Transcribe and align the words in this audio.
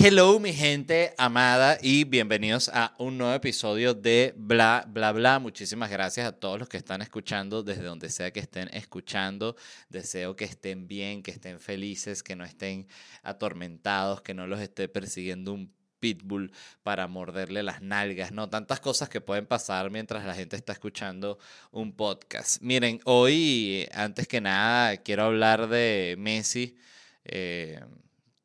Hello, 0.00 0.38
mi 0.38 0.52
gente 0.52 1.12
amada, 1.18 1.76
y 1.82 2.04
bienvenidos 2.04 2.70
a 2.72 2.94
un 2.98 3.18
nuevo 3.18 3.34
episodio 3.34 3.94
de 3.94 4.32
Bla, 4.36 4.84
Bla, 4.88 5.10
Bla. 5.10 5.40
Muchísimas 5.40 5.90
gracias 5.90 6.24
a 6.24 6.38
todos 6.38 6.56
los 6.56 6.68
que 6.68 6.76
están 6.76 7.02
escuchando, 7.02 7.64
desde 7.64 7.82
donde 7.82 8.08
sea 8.08 8.30
que 8.30 8.38
estén 8.38 8.68
escuchando. 8.72 9.56
Deseo 9.88 10.36
que 10.36 10.44
estén 10.44 10.86
bien, 10.86 11.24
que 11.24 11.32
estén 11.32 11.58
felices, 11.58 12.22
que 12.22 12.36
no 12.36 12.44
estén 12.44 12.86
atormentados, 13.24 14.22
que 14.22 14.34
no 14.34 14.46
los 14.46 14.60
esté 14.60 14.88
persiguiendo 14.88 15.52
un 15.52 15.74
pitbull 15.98 16.52
para 16.84 17.08
morderle 17.08 17.64
las 17.64 17.82
nalgas, 17.82 18.30
¿no? 18.30 18.48
Tantas 18.48 18.78
cosas 18.78 19.08
que 19.08 19.20
pueden 19.20 19.46
pasar 19.46 19.90
mientras 19.90 20.24
la 20.24 20.36
gente 20.36 20.54
está 20.54 20.72
escuchando 20.72 21.40
un 21.72 21.92
podcast. 21.92 22.62
Miren, 22.62 23.00
hoy, 23.04 23.88
antes 23.92 24.28
que 24.28 24.40
nada, 24.40 24.96
quiero 24.98 25.24
hablar 25.24 25.66
de 25.68 26.14
Messi. 26.16 26.76
Eh, 27.24 27.80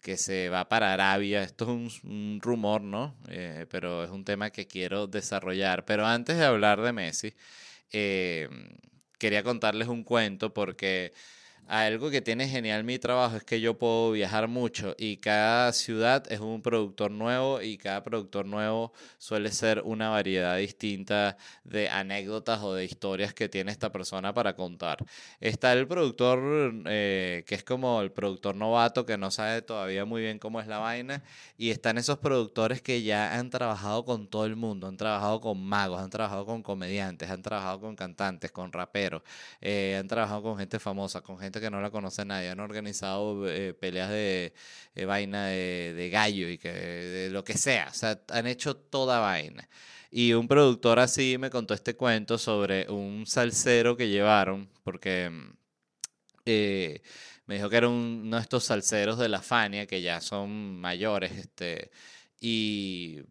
que 0.04 0.18
se 0.18 0.50
va 0.50 0.70
para 0.70 0.94
Arabia. 0.94 1.44
Esto 1.44 1.64
es 1.64 2.04
un, 2.04 2.40
rumor, 2.42 2.82
¿no? 2.82 3.16
Eh, 3.30 3.66
pero 3.72 4.04
es 4.04 4.12
un 4.12 4.26
tema 4.26 4.52
que 4.52 4.68
quiero 4.68 5.08
desarrollar. 5.08 5.86
Pero 5.86 6.06
antes 6.06 6.38
de 6.38 6.46
hablar 6.46 6.82
de 6.82 6.94
Messi, 6.94 7.34
eh, 7.92 8.50
quería 9.18 9.44
contarles 9.44 9.88
un 9.88 10.04
cuento 10.04 10.54
porque 10.54 11.14
algo 11.68 12.10
que 12.10 12.22
tiene 12.22 12.48
genial 12.48 12.84
mi 12.84 13.00
trabajo 13.00 13.38
es 13.38 13.44
que 13.44 13.62
yo 13.62 13.78
puedo 13.78 14.12
viajar 14.12 14.48
mucho 14.48 14.96
y 14.98 15.18
cada 15.18 15.72
ciudad 15.74 16.24
es 16.32 16.40
un 16.40 16.62
productor 16.62 17.12
nuevo 17.12 17.62
y 17.62 17.78
cada 17.78 18.04
productor 18.04 18.46
nuevo 18.46 18.94
suele 19.18 19.52
ser 19.52 19.82
una 19.86 20.10
variedad 20.10 20.58
distinta 20.58 21.38
de 21.64 21.90
anécdotas 21.90 22.62
o 22.62 22.74
de 22.74 22.86
historias 22.86 23.34
que 23.34 23.50
tiene 23.50 23.72
esta 23.72 23.92
persona 23.92 24.34
para 24.34 24.56
contar. 24.56 25.06
Está 25.40 25.74
el 25.74 25.88
productor 25.88 26.74
eh, 26.86 27.44
que 27.48 27.56
es 27.56 27.64
como 27.64 28.02
el 28.02 28.12
productor 28.12 28.56
novato 28.56 29.06
que 29.06 29.18
no 29.18 29.32
sabe 29.32 29.62
todavía 29.62 30.06
muy 30.06 30.22
bien 30.22 30.40
cómo 30.40 30.60
es 30.60 30.68
la 30.68 30.80
vaina 30.80 31.24
y 31.58 31.70
están 31.72 31.98
esos 31.98 32.18
productores 32.18 32.82
que 32.82 33.04
ya 33.04 33.38
han 33.38 33.50
trabajado 33.50 34.06
con 34.06 34.28
todo 34.28 34.46
el 34.46 34.56
mundo, 34.56 34.88
han 34.88 34.98
trabajado 34.98 35.40
con 35.42 35.64
magos, 35.64 36.02
han 36.02 36.10
trabajado 36.10 36.46
con 36.46 36.62
comediantes, 36.62 37.30
han 37.30 37.42
trabajado 37.42 37.80
con 37.80 37.96
cantantes, 37.96 38.52
con 38.52 38.72
raperos, 38.72 39.22
eh, 39.62 39.98
han 40.00 40.08
trabajado 40.08 40.44
con 40.44 40.58
gente 40.58 40.80
famosa, 40.80 41.22
con 41.22 41.40
gente 41.40 41.53
que 41.62 41.70
no 41.70 41.82
la 41.82 41.92
conoce 41.92 42.26
nadie. 42.26 42.50
Han 42.50 42.60
organizado 42.60 43.48
eh, 43.50 43.74
peleas 43.74 44.10
de 44.10 44.54
vaina 45.06 45.48
de, 45.48 46.10
gallo 46.12 46.50
y 46.50 46.58
que 46.58 46.72
de 46.72 47.30
lo 47.30 47.44
que 47.44 47.58
sea. 47.58 47.88
O 47.92 47.94
sea, 47.94 48.22
han 48.30 48.48
hecho 48.48 48.76
toda 48.76 49.20
vaina. 49.20 49.68
Y 50.12 50.34
un 50.34 50.48
productor 50.48 51.00
así 51.00 51.38
me 51.40 51.50
contó 51.50 51.74
este 51.74 51.96
cuento 51.96 52.38
sobre 52.38 52.90
un 52.90 53.26
salsero 53.26 53.98
que 53.98 54.10
llevaron, 54.10 54.70
porque 54.84 55.32
eh, 56.46 57.02
me 57.46 57.56
dijo 57.56 57.70
que 57.70 57.78
era 57.78 57.90
uno 57.90 58.36
de 58.38 58.42
estos 58.42 58.66
salseros 58.66 59.18
de 59.18 59.30
la 59.30 59.42
Fania, 59.42 59.88
que 59.88 60.02
ya 60.02 60.22
son 60.22 60.80
mayores, 60.80 61.32
este, 61.34 61.92
y 62.40 63.22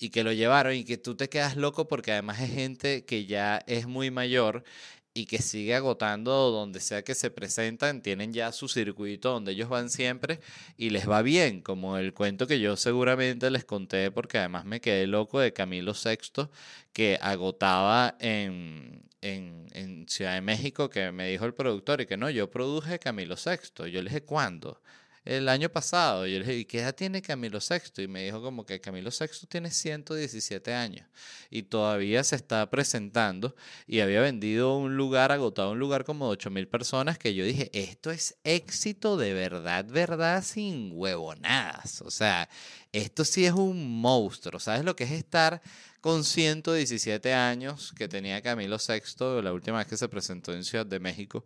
y 0.00 0.10
que 0.10 0.24
lo 0.24 0.32
llevaron 0.32 0.74
y 0.74 0.84
que 0.84 0.96
tú 0.96 1.14
te 1.14 1.28
quedas 1.28 1.56
loco 1.56 1.86
porque 1.86 2.12
además 2.12 2.40
es 2.40 2.50
gente 2.52 3.04
que 3.04 3.26
ya 3.26 3.62
es 3.66 3.86
muy 3.86 4.10
mayor 4.10 4.64
y 5.12 5.26
que 5.26 5.42
sigue 5.42 5.74
agotando 5.74 6.50
donde 6.50 6.80
sea 6.80 7.02
que 7.02 7.14
se 7.14 7.30
presentan, 7.30 8.02
tienen 8.02 8.32
ya 8.32 8.52
su 8.52 8.68
circuito 8.68 9.30
donde 9.32 9.52
ellos 9.52 9.68
van 9.68 9.90
siempre 9.90 10.40
y 10.76 10.90
les 10.90 11.08
va 11.08 11.22
bien, 11.22 11.62
como 11.62 11.96
el 11.98 12.14
cuento 12.14 12.46
que 12.46 12.60
yo 12.60 12.76
seguramente 12.76 13.50
les 13.50 13.64
conté 13.64 14.10
porque 14.10 14.38
además 14.38 14.64
me 14.64 14.80
quedé 14.80 15.06
loco 15.06 15.40
de 15.40 15.52
Camilo 15.52 15.92
VI 15.94 16.48
que 16.92 17.18
agotaba 17.20 18.16
en, 18.20 19.02
en, 19.20 19.60
Ciudad 20.08 20.34
de 20.34 20.40
México, 20.40 20.90
que 20.90 21.12
me 21.12 21.28
dijo 21.28 21.44
el 21.44 21.54
productor 21.54 22.00
y 22.00 22.06
que 22.06 22.16
no, 22.16 22.30
yo 22.30 22.50
produje 22.50 22.98
Camilo 22.98 23.36
VI, 23.36 23.90
yo 23.90 24.02
le 24.02 24.10
dije, 24.10 24.22
¿cuándo? 24.22 24.80
El 25.24 25.48
año 25.48 25.68
pasado. 25.68 26.26
Y 26.26 26.32
yo 26.32 26.38
le 26.38 26.44
dije, 26.44 26.58
¿y 26.58 26.64
qué 26.64 26.80
edad 26.80 26.94
tiene 26.94 27.22
Camilo 27.22 27.58
VI? 27.58 28.02
Y 28.02 28.08
me 28.08 28.24
dijo 28.24 28.42
como 28.42 28.64
que 28.64 28.80
Camilo 28.80 29.10
VI 29.10 29.46
tiene 29.48 29.70
117 29.70 30.72
años 30.72 31.06
y 31.50 31.62
todavía 31.64 32.24
se 32.24 32.36
está 32.36 32.68
presentando 32.70 33.54
y 33.86 34.00
había 34.00 34.20
vendido 34.20 34.76
un 34.76 34.96
lugar, 34.96 35.32
agotado 35.32 35.72
un 35.72 35.78
lugar 35.78 36.04
como 36.04 36.26
de 36.26 36.32
8 36.32 36.50
mil 36.50 36.68
personas 36.68 37.18
que 37.18 37.34
yo 37.34 37.44
dije, 37.44 37.70
esto 37.72 38.10
es 38.10 38.36
éxito 38.44 39.16
de 39.16 39.34
verdad, 39.34 39.84
verdad, 39.86 40.42
sin 40.42 40.92
huevonadas. 40.94 42.02
O 42.02 42.10
sea, 42.10 42.48
esto 42.92 43.24
sí 43.24 43.44
es 43.44 43.52
un 43.52 44.00
monstruo. 44.00 44.58
¿Sabes 44.58 44.84
lo 44.84 44.96
que 44.96 45.04
es 45.04 45.12
estar 45.12 45.62
con 46.00 46.24
117 46.24 47.34
años 47.34 47.92
que 47.96 48.08
tenía 48.08 48.40
Camilo 48.40 48.78
VI 48.78 49.42
la 49.42 49.52
última 49.52 49.78
vez 49.78 49.86
que 49.86 49.96
se 49.96 50.08
presentó 50.08 50.52
en 50.52 50.64
Ciudad 50.64 50.86
de 50.86 50.98
México? 50.98 51.44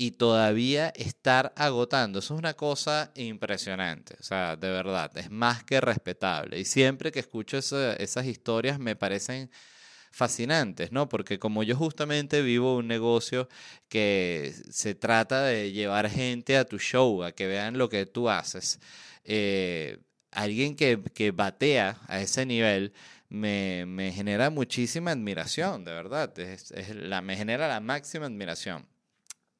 Y 0.00 0.12
todavía 0.12 0.88
estar 0.96 1.52
agotando. 1.56 2.20
Eso 2.20 2.32
es 2.32 2.38
una 2.38 2.54
cosa 2.54 3.12
impresionante, 3.16 4.16
o 4.18 4.22
sea, 4.22 4.56
de 4.56 4.70
verdad, 4.70 5.10
es 5.18 5.30
más 5.30 5.62
que 5.62 5.78
respetable. 5.78 6.58
Y 6.58 6.64
siempre 6.64 7.12
que 7.12 7.18
escucho 7.18 7.58
esas 7.58 8.24
historias 8.24 8.78
me 8.78 8.96
parecen 8.96 9.50
fascinantes, 10.10 10.90
¿no? 10.90 11.10
Porque 11.10 11.38
como 11.38 11.62
yo 11.64 11.76
justamente 11.76 12.40
vivo 12.40 12.76
un 12.76 12.88
negocio 12.88 13.46
que 13.90 14.54
se 14.70 14.94
trata 14.94 15.44
de 15.44 15.70
llevar 15.72 16.08
gente 16.08 16.56
a 16.56 16.64
tu 16.64 16.78
show, 16.78 17.22
a 17.22 17.32
que 17.32 17.46
vean 17.46 17.76
lo 17.76 17.90
que 17.90 18.06
tú 18.06 18.30
haces, 18.30 18.80
eh, 19.24 19.98
alguien 20.30 20.76
que, 20.76 21.02
que, 21.14 21.30
batea 21.32 22.00
a 22.08 22.22
ese 22.22 22.46
nivel 22.46 22.94
me, 23.28 23.84
me 23.86 24.12
genera 24.12 24.48
muchísima 24.48 25.10
admiración, 25.10 25.84
de 25.84 25.92
verdad, 25.92 26.38
es, 26.38 26.72
la, 26.96 27.20
me 27.20 27.36
genera 27.36 27.68
la 27.68 27.80
máxima 27.80 28.24
admiración. 28.26 28.89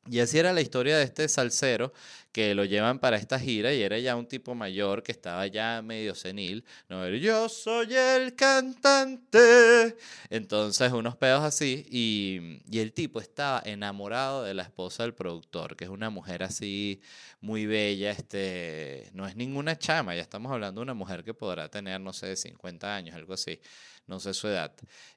Y 0.09 0.21
así 0.21 0.39
era 0.39 0.53
la 0.53 0.61
historia 0.61 0.97
de 0.97 1.05
este 1.05 1.29
salsero 1.29 1.93
que 2.33 2.55
lo 2.55 2.65
llevan 2.65 2.99
para 3.01 3.17
esta 3.17 3.39
gira 3.39 3.73
y 3.75 3.83
era 3.83 3.99
ya 3.99 4.17
un 4.17 4.27
tipo 4.27 4.55
mayor 4.55 5.03
que 5.03 5.13
estaba 5.13 5.47
ya 5.47 5.83
medio 5.83 6.15
senil. 6.15 6.65
No, 6.89 7.07
yo 7.09 7.49
soy 7.49 7.95
el 7.95 8.35
cantante. 8.35 9.97
Entonces, 10.31 10.93
unos 10.93 11.17
pedos 11.17 11.43
así. 11.43 11.87
Y, 11.91 12.61
y 12.71 12.81
el 12.81 12.93
tipo 12.93 13.21
estaba 13.21 13.63
enamorado 13.65 14.43
de 14.45 14.55
la 14.55 14.63
esposa 14.63 15.03
del 15.03 15.15
productor, 15.15 15.77
que 15.77 15.85
es 15.85 15.91
una 15.91 16.09
mujer 16.09 16.43
así 16.45 17.01
muy 17.41 17.67
bella. 17.67 18.11
Este, 18.13 19.11
no 19.13 19.27
es 19.27 19.37
ninguna 19.37 19.79
chama, 19.79 20.15
ya 20.15 20.23
estamos 20.23 20.51
hablando 20.51 20.81
de 20.81 20.85
una 20.85 20.95
mujer 20.95 21.25
que 21.25 21.35
podrá 21.35 21.69
tener, 21.69 22.01
no 22.01 22.13
sé, 22.13 22.37
50 22.37 22.95
años, 22.97 23.15
algo 23.17 23.35
así 23.35 23.61
no 24.07 24.21
sé 24.21 24.35
su 24.35 24.49
edad. 24.49 24.75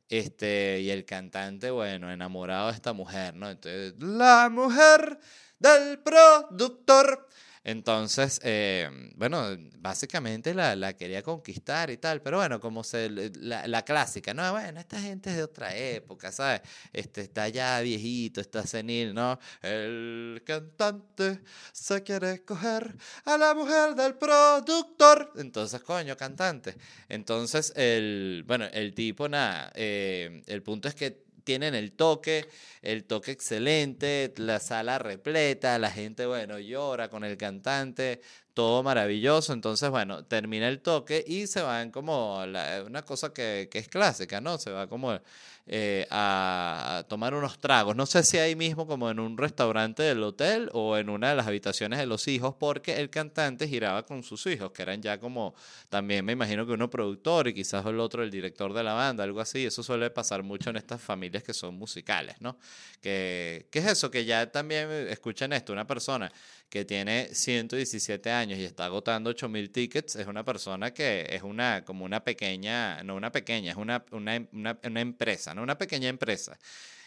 Este, 0.10 0.82
y 0.82 0.90
el 0.92 1.06
cantante, 1.06 1.72
bueno, 1.72 2.12
enamorado 2.12 2.68
de 2.68 2.74
esta 2.74 2.94
mujer, 2.94 3.36
¿no? 3.36 3.50
Entonces, 3.50 3.96
la 4.00 4.50
mujer 4.50 5.20
del 5.60 6.00
productor. 6.00 7.28
Entonces, 7.66 8.42
eh, 8.44 8.90
bueno, 9.16 9.58
básicamente 9.78 10.54
la, 10.54 10.76
la, 10.76 10.94
quería 10.94 11.24
conquistar 11.24 11.90
y 11.90 11.98
tal, 11.98 12.22
pero 12.22 12.38
bueno, 12.38 12.60
como 12.60 12.84
se, 12.84 13.10
la, 13.10 13.68
la, 13.68 13.84
clásica, 13.84 14.34
no, 14.34 14.52
bueno, 14.52 14.80
esta 14.82 15.00
gente 15.00 15.30
es 15.30 15.38
de 15.38 15.44
otra 15.44 15.76
época, 15.76 16.32
¿sabes? 16.32 16.62
Este 16.92 17.22
está 17.22 17.48
ya 17.48 17.80
viejito, 17.80 18.42
está 18.42 18.68
senil, 18.68 19.14
¿no? 19.14 19.40
El 19.62 20.44
cantante 20.46 21.40
se 21.72 22.04
quiere 22.04 22.34
escoger 22.34 22.96
a 23.26 23.38
la 23.38 23.54
mujer 23.54 23.96
del 23.96 24.16
productor. 24.16 25.32
Entonces, 25.38 25.82
coño, 25.84 26.18
cantante. 26.18 26.76
Entonces, 27.08 27.72
el, 27.78 28.44
bueno, 28.46 28.66
el 28.74 28.94
tipo, 28.94 29.30
nada, 29.30 29.72
eh, 29.76 30.44
el 30.48 30.64
punto 30.64 30.90
es 30.90 30.96
que 30.96 31.24
tienen 31.44 31.76
el 31.76 31.92
toque, 31.92 32.48
el 32.82 33.06
toque 33.06 33.32
excelente, 33.32 34.34
la 34.38 34.60
sala 34.60 35.00
repleta, 35.00 35.78
la 35.80 35.92
gente, 35.92 36.26
bueno, 36.26 36.60
llora 36.60 37.10
con 37.10 37.24
el 37.24 37.38
cantante, 37.38 38.22
todo 38.54 38.84
maravilloso. 38.84 39.54
Entonces, 39.54 39.90
bueno, 39.90 40.26
termina 40.26 40.68
el 40.68 40.82
toque 40.82 41.24
y 41.26 41.48
se 41.48 41.62
van 41.62 41.92
como 41.92 42.44
una 42.86 43.04
cosa 43.04 43.34
que, 43.34 43.68
que, 43.72 43.80
es 43.80 43.88
clásica, 43.88 44.42
¿no? 44.42 44.58
Se 44.58 44.72
va 44.72 44.88
como 44.88 45.20
eh, 45.66 46.06
a, 46.12 47.06
tomar 47.08 47.34
unos 47.34 47.58
tragos. 47.58 47.96
No 47.96 48.06
sé 48.06 48.24
si 48.24 48.38
ahí 48.38 48.56
mismo 48.56 48.86
como 48.86 49.10
en 49.10 49.20
un 49.20 49.38
restaurante 49.38 50.04
del 50.04 50.22
hotel 50.22 50.70
o 50.74 50.98
en 50.98 51.10
una 51.10 51.30
de 51.30 51.36
las 51.38 51.48
habitaciones 51.48 52.00
de 52.00 52.06
los 52.06 52.28
hijos, 52.28 52.56
porque 52.60 52.98
el 53.00 53.10
cantante 53.10 53.68
giraba 53.68 54.04
con 54.06 54.24
sus 54.24 54.46
hijos, 54.48 54.72
que 54.72 54.82
eran 54.82 55.02
ya 55.02 55.20
como 55.20 55.56
también 55.88 56.26
me 56.26 56.34
imagino 56.34 56.66
que 56.66 56.74
uno 56.74 56.90
productor 56.90 57.48
y 57.48 57.54
quizás 57.54 57.86
el 57.86 58.00
otro 58.00 58.24
el 58.24 58.32
director 58.32 58.74
de 58.74 58.84
la 58.84 58.94
banda, 58.94 59.24
algo 59.24 59.40
así. 59.40 59.66
Eso 59.66 59.84
suele 59.84 60.10
pasar 60.10 60.44
mucho 60.44 60.70
en 60.70 60.76
estas 60.76 61.02
familias 61.02 61.44
que 61.44 61.54
son 61.54 61.76
musicales, 61.76 62.36
¿no? 62.42 62.58
Que, 63.02 63.68
¿Qué 63.72 63.80
es 63.80 63.86
eso? 63.86 64.12
Que 64.12 64.26
ya 64.26 64.52
también 64.52 64.90
escuchen 65.10 65.54
esto, 65.54 65.72
una 65.72 65.88
persona 65.88 66.32
que 66.70 66.86
tiene 66.86 67.30
117 67.34 68.32
años 68.32 68.58
y 68.58 68.66
está 68.66 68.86
agotando 68.86 69.30
8000 69.30 69.70
tickets, 69.70 70.16
es 70.16 70.26
una 70.26 70.44
persona 70.44 70.92
que 70.92 71.28
es 71.30 71.44
una, 71.44 71.86
como 71.86 72.04
una 72.04 72.24
pequeña, 72.24 73.04
no 73.04 73.16
una 73.16 73.32
pequeña, 73.32 73.72
es 73.72 73.78
una, 73.78 74.04
una, 74.12 74.48
una 74.52 75.02
empresa, 75.02 75.53
Una 75.62 75.78
pequeña 75.78 76.10
empresa. 76.10 76.58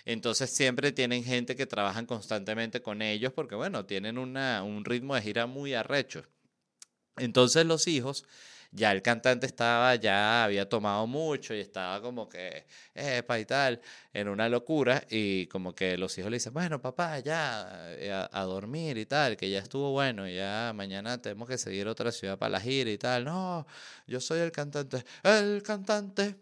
Entonces 0.04 0.50
siempre 0.50 0.92
tienen 0.92 1.24
gente 1.24 1.56
que 1.56 1.66
trabajan 1.66 2.06
constantemente 2.06 2.80
con 2.82 3.02
ellos 3.02 3.32
porque, 3.32 3.56
bueno, 3.56 3.86
tienen 3.86 4.18
una, 4.18 4.62
un 4.62 4.84
ritmo 4.84 5.14
de 5.16 5.22
gira 5.22 5.46
muy 5.46 5.74
arrecho. 5.74 6.24
Entonces 7.16 7.66
los 7.66 7.86
hijos 7.88 8.24
ya 8.72 8.92
el 8.92 9.02
cantante 9.02 9.46
estaba, 9.46 9.94
ya 9.96 10.44
había 10.44 10.68
tomado 10.68 11.06
mucho 11.06 11.54
y 11.54 11.60
estaba 11.60 12.02
como 12.02 12.28
que, 12.28 12.66
epa 12.94 13.38
y 13.38 13.44
tal, 13.46 13.80
en 14.12 14.28
una 14.28 14.48
locura 14.48 15.02
y 15.08 15.46
como 15.46 15.74
que 15.74 15.96
los 15.96 16.16
hijos 16.18 16.30
le 16.30 16.36
dicen, 16.36 16.52
bueno, 16.52 16.80
papá, 16.80 17.18
ya, 17.20 17.94
eh, 17.98 18.12
a, 18.12 18.28
a 18.32 18.42
dormir 18.44 18.98
y 18.98 19.06
tal, 19.06 19.36
que 19.36 19.48
ya 19.50 19.60
estuvo 19.60 19.92
bueno, 19.92 20.28
ya 20.28 20.72
mañana 20.74 21.20
tenemos 21.22 21.48
que 21.48 21.58
seguir 21.58 21.86
a 21.88 21.92
otra 21.92 22.12
ciudad 22.12 22.38
para 22.38 22.50
la 22.50 22.60
gira 22.60 22.90
y 22.90 22.98
tal. 22.98 23.24
No, 23.24 23.66
yo 24.06 24.20
soy 24.20 24.40
el 24.40 24.52
cantante, 24.52 25.04
el 25.22 25.62
cantante 25.62 26.36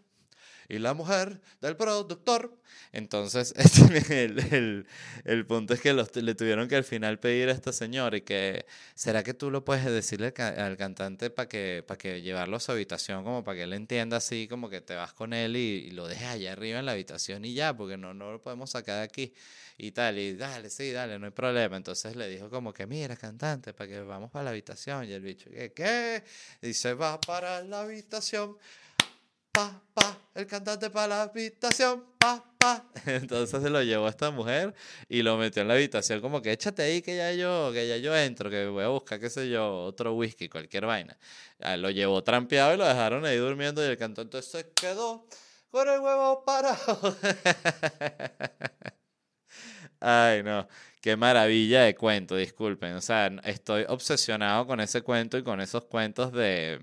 y 0.69 0.79
la 0.79 0.95
mujer 0.95 1.41
del 1.61 1.77
productor. 1.77 2.57
Entonces, 2.93 3.55
este, 3.57 4.25
el, 4.25 4.39
el, 4.53 4.87
el 5.25 5.47
punto 5.47 5.75
es 5.75 5.81
que 5.81 5.93
los, 5.93 6.15
le 6.17 6.35
tuvieron 6.35 6.69
que 6.69 6.77
al 6.77 6.85
final 6.85 7.19
pedir 7.19 7.49
a 7.49 7.53
esta 7.53 7.73
señora 7.73 8.17
y 8.17 8.23
que, 8.23 8.67
¿será 8.95 9.23
que 9.23 9.35
tú 9.35 9.51
lo 9.51 9.65
puedes 9.65 9.85
decirle 9.85 10.33
al, 10.39 10.59
al 10.61 10.77
cantante 10.77 11.31
para 11.31 11.49
que, 11.49 11.85
para 11.87 11.99
que 11.99 12.23
llevarlo 12.23 12.57
a 12.57 12.61
su 12.61 12.73
habitación, 12.73 13.25
como 13.25 13.45
para 13.45 13.57
que 13.59 13.63
él 13.65 13.73
entienda 13.73 14.19
así, 14.19 14.49
como 14.49 14.69
que 14.71 14.81
te 14.81 14.95
vas 14.95 15.13
con 15.13 15.33
él 15.33 15.57
y, 15.57 15.87
y 15.89 15.91
lo 15.91 16.07
dejes 16.07 16.29
allá 16.29 16.53
arriba 16.53 16.79
en 16.79 16.87
la 16.87 16.93
habitación 16.93 17.45
y 17.45 17.55
ya, 17.55 17.77
porque 17.77 17.97
no, 17.97 18.15
no 18.15 18.33
lo 18.33 18.43
podemos 18.43 18.71
sacar 18.71 18.99
de 18.99 19.03
aquí 19.03 19.33
y 19.77 19.91
tal, 19.91 20.19
y 20.19 20.35
dale, 20.37 20.71
sí, 20.71 20.93
dale, 20.93 21.19
no 21.19 21.27
hay 21.27 21.33
problema. 21.33 21.77
Entonces 21.77 22.15
le 22.17 22.29
dijo 22.29 22.49
como 22.49 22.73
que, 22.73 22.87
mira, 22.87 23.17
cantante, 23.17 23.73
para 23.75 23.89
que 23.89 24.01
vamos 24.01 24.31
para 24.31 24.45
la 24.45 24.51
habitación. 24.51 25.09
Y 25.09 25.13
el 25.13 25.23
bicho, 25.23 25.51
¿qué? 25.51 25.73
¿Qué? 25.73 26.23
Dice, 26.63 26.95
va 26.95 27.21
para 27.21 27.63
la 27.63 27.81
habitación 27.81 28.57
pa, 29.55 29.81
pa, 29.95 30.19
el 30.35 30.47
cantante 30.49 30.91
para 30.91 31.07
la 31.07 31.23
habitación, 31.23 32.05
pa, 32.19 32.45
pa. 32.59 32.85
Entonces 33.07 33.63
se 33.63 33.71
lo 33.71 33.81
llevó 33.83 34.07
a 34.07 34.11
esta 34.11 34.33
mujer 34.33 34.75
y 35.09 35.23
lo 35.23 35.37
metió 35.37 35.63
en 35.63 35.69
la 35.69 35.75
habitación 35.75 36.21
como 36.21 36.43
que 36.43 36.51
échate 36.51 36.83
ahí 36.83 37.01
que 37.03 37.17
ya 37.17 37.33
yo, 37.33 37.71
que 37.73 37.87
ya 37.87 37.97
yo 37.99 38.17
entro, 38.17 38.51
que 38.51 38.67
voy 38.67 38.83
a 38.83 38.89
buscar, 38.89 39.21
qué 39.21 39.31
sé 39.31 39.49
yo, 39.49 39.85
otro 39.85 40.15
whisky, 40.15 40.49
cualquier 40.49 40.87
vaina. 40.87 41.17
Ah, 41.61 41.77
Lo 41.77 41.91
llevó 41.91 42.25
trampeado 42.25 42.75
y 42.75 42.77
lo 42.79 42.85
dejaron 42.85 43.25
ahí 43.25 43.37
durmiendo 43.37 43.85
y 43.85 43.89
el 43.89 43.97
cantante 43.97 44.43
se 44.43 44.73
quedó 44.73 45.29
con 45.71 45.89
el 45.89 46.01
huevo 46.01 46.45
parado. 46.45 47.17
Ay, 50.01 50.43
no, 50.43 50.67
qué 51.01 51.17
maravilla 51.17 51.83
de 51.83 51.95
cuento, 51.95 52.35
disculpen. 52.37 52.95
O 52.95 53.01
sea, 53.01 53.27
estoy 53.45 53.85
obsesionado 53.89 54.67
con 54.67 54.81
ese 54.81 55.03
cuento 55.03 55.39
y 55.39 55.45
con 55.45 55.61
esos 55.61 55.85
cuentos 55.85 56.33
de, 56.33 56.81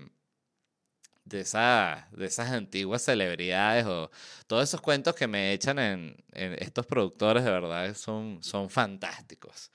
de, 1.32 1.40
esa- 1.42 2.08
de 2.12 2.26
esas 2.26 2.50
antiguas 2.50 3.02
celebridades 3.02 3.86
o 3.86 4.10
todos 4.46 4.64
esos 4.68 4.80
cuentos 4.80 5.14
que 5.14 5.26
me 5.26 5.52
echan 5.52 5.78
en, 5.78 6.16
en 6.32 6.52
estos 6.62 6.86
productores, 6.86 7.44
de 7.44 7.50
verdad, 7.50 7.94
son, 7.94 8.38
son 8.42 8.70
fantásticos. 8.70 9.70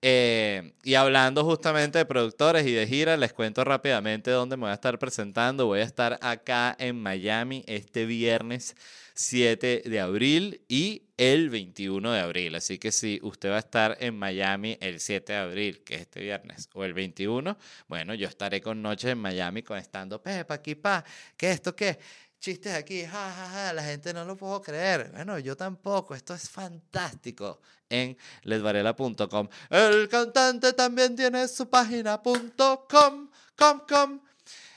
Eh, 0.00 0.74
y 0.84 0.94
hablando 0.94 1.44
justamente 1.44 1.98
de 1.98 2.04
productores 2.06 2.64
y 2.66 2.72
de 2.72 2.86
gira, 2.86 3.16
les 3.16 3.32
cuento 3.32 3.64
rápidamente 3.64 4.30
dónde 4.30 4.56
me 4.56 4.62
voy 4.62 4.70
a 4.70 4.74
estar 4.74 4.98
presentando. 4.98 5.66
Voy 5.66 5.80
a 5.80 5.84
estar 5.84 6.18
acá 6.22 6.76
en 6.78 7.00
Miami 7.02 7.64
este 7.66 8.06
viernes 8.06 8.76
7 9.18 9.82
de 9.84 10.00
abril 10.00 10.64
y 10.68 11.02
el 11.16 11.50
21 11.50 12.12
de 12.12 12.20
abril. 12.20 12.54
Así 12.54 12.78
que 12.78 12.92
si 12.92 13.18
usted 13.24 13.50
va 13.50 13.56
a 13.56 13.58
estar 13.58 13.96
en 13.98 14.16
Miami 14.16 14.78
el 14.80 15.00
7 15.00 15.32
de 15.32 15.38
abril, 15.40 15.82
que 15.82 15.96
es 15.96 16.02
este 16.02 16.20
viernes, 16.20 16.70
o 16.72 16.84
el 16.84 16.94
21, 16.94 17.58
bueno, 17.88 18.14
yo 18.14 18.28
estaré 18.28 18.60
con 18.60 18.80
Noches 18.80 19.10
en 19.10 19.18
Miami 19.18 19.64
con 19.64 19.76
estando 19.76 20.22
Pepa, 20.22 20.54
aquí, 20.54 20.76
pa, 20.76 21.04
¿qué 21.36 21.50
esto 21.50 21.74
qué? 21.74 21.98
Chistes 22.38 22.72
aquí, 22.72 23.04
ja, 23.04 23.32
ja, 23.32 23.50
ja, 23.50 23.72
la 23.72 23.82
gente 23.82 24.14
no 24.14 24.24
lo 24.24 24.36
puedo 24.36 24.62
creer. 24.62 25.10
Bueno, 25.10 25.36
yo 25.40 25.56
tampoco, 25.56 26.14
esto 26.14 26.32
es 26.32 26.48
fantástico 26.48 27.60
en 27.88 28.16
ledvarela.com. 28.44 29.48
El 29.68 30.08
cantante 30.08 30.74
también 30.74 31.16
tiene 31.16 31.48
su 31.48 31.68
página 31.68 32.22
punto 32.22 32.86
com, 32.88 33.28
com, 33.56 33.80
com. 33.88 34.27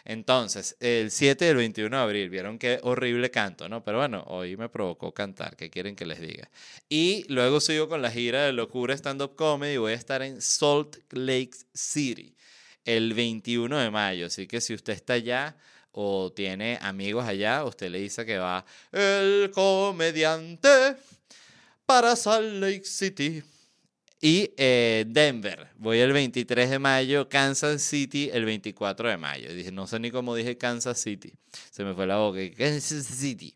Entonces, 0.05 0.75
el 0.79 1.11
7 1.11 1.45
y 1.45 1.47
el 1.49 1.57
21 1.57 1.95
de 1.95 2.01
abril, 2.03 2.29
vieron 2.29 2.57
qué 2.57 2.79
horrible 2.83 3.29
canto, 3.31 3.69
¿no? 3.69 3.83
Pero 3.83 3.99
bueno, 3.99 4.23
hoy 4.27 4.57
me 4.57 4.69
provocó 4.69 5.13
cantar, 5.13 5.55
¿qué 5.55 5.69
quieren 5.69 5.95
que 5.95 6.05
les 6.05 6.19
diga? 6.19 6.49
Y 6.89 7.25
luego 7.27 7.59
sigo 7.59 7.87
con 7.87 8.01
la 8.01 8.11
gira 8.11 8.45
de 8.45 8.53
Locura 8.53 8.93
Stand 8.95 9.21
Up 9.21 9.35
Comedy 9.35 9.77
voy 9.77 9.93
a 9.93 9.95
estar 9.95 10.21
en 10.21 10.41
Salt 10.41 10.97
Lake 11.11 11.51
City 11.73 12.35
el 12.85 13.13
21 13.13 13.77
de 13.77 13.91
mayo. 13.91 14.27
Así 14.27 14.47
que 14.47 14.61
si 14.61 14.73
usted 14.73 14.93
está 14.93 15.13
allá 15.13 15.55
o 15.91 16.31
tiene 16.31 16.77
amigos 16.81 17.25
allá, 17.25 17.63
usted 17.65 17.89
le 17.89 17.99
dice 17.99 18.25
que 18.25 18.37
va 18.37 18.65
el 18.91 19.51
comediante 19.53 20.95
para 21.85 22.15
Salt 22.15 22.53
Lake 22.53 22.85
City. 22.85 23.43
Y 24.23 24.53
eh, 24.55 25.05
Denver, 25.07 25.69
voy 25.77 25.97
el 25.97 26.13
23 26.13 26.69
de 26.69 26.77
mayo, 26.77 27.27
Kansas 27.27 27.81
City 27.81 28.29
el 28.31 28.45
24 28.45 29.09
de 29.09 29.17
mayo. 29.17 29.51
Dije, 29.51 29.71
no 29.71 29.87
sé 29.87 29.99
ni 29.99 30.11
cómo 30.11 30.35
dije 30.35 30.59
Kansas 30.59 30.99
City, 31.01 31.33
se 31.71 31.83
me 31.83 31.95
fue 31.95 32.05
la 32.05 32.17
boca. 32.17 32.39
Kansas 32.55 33.07
City. 33.07 33.55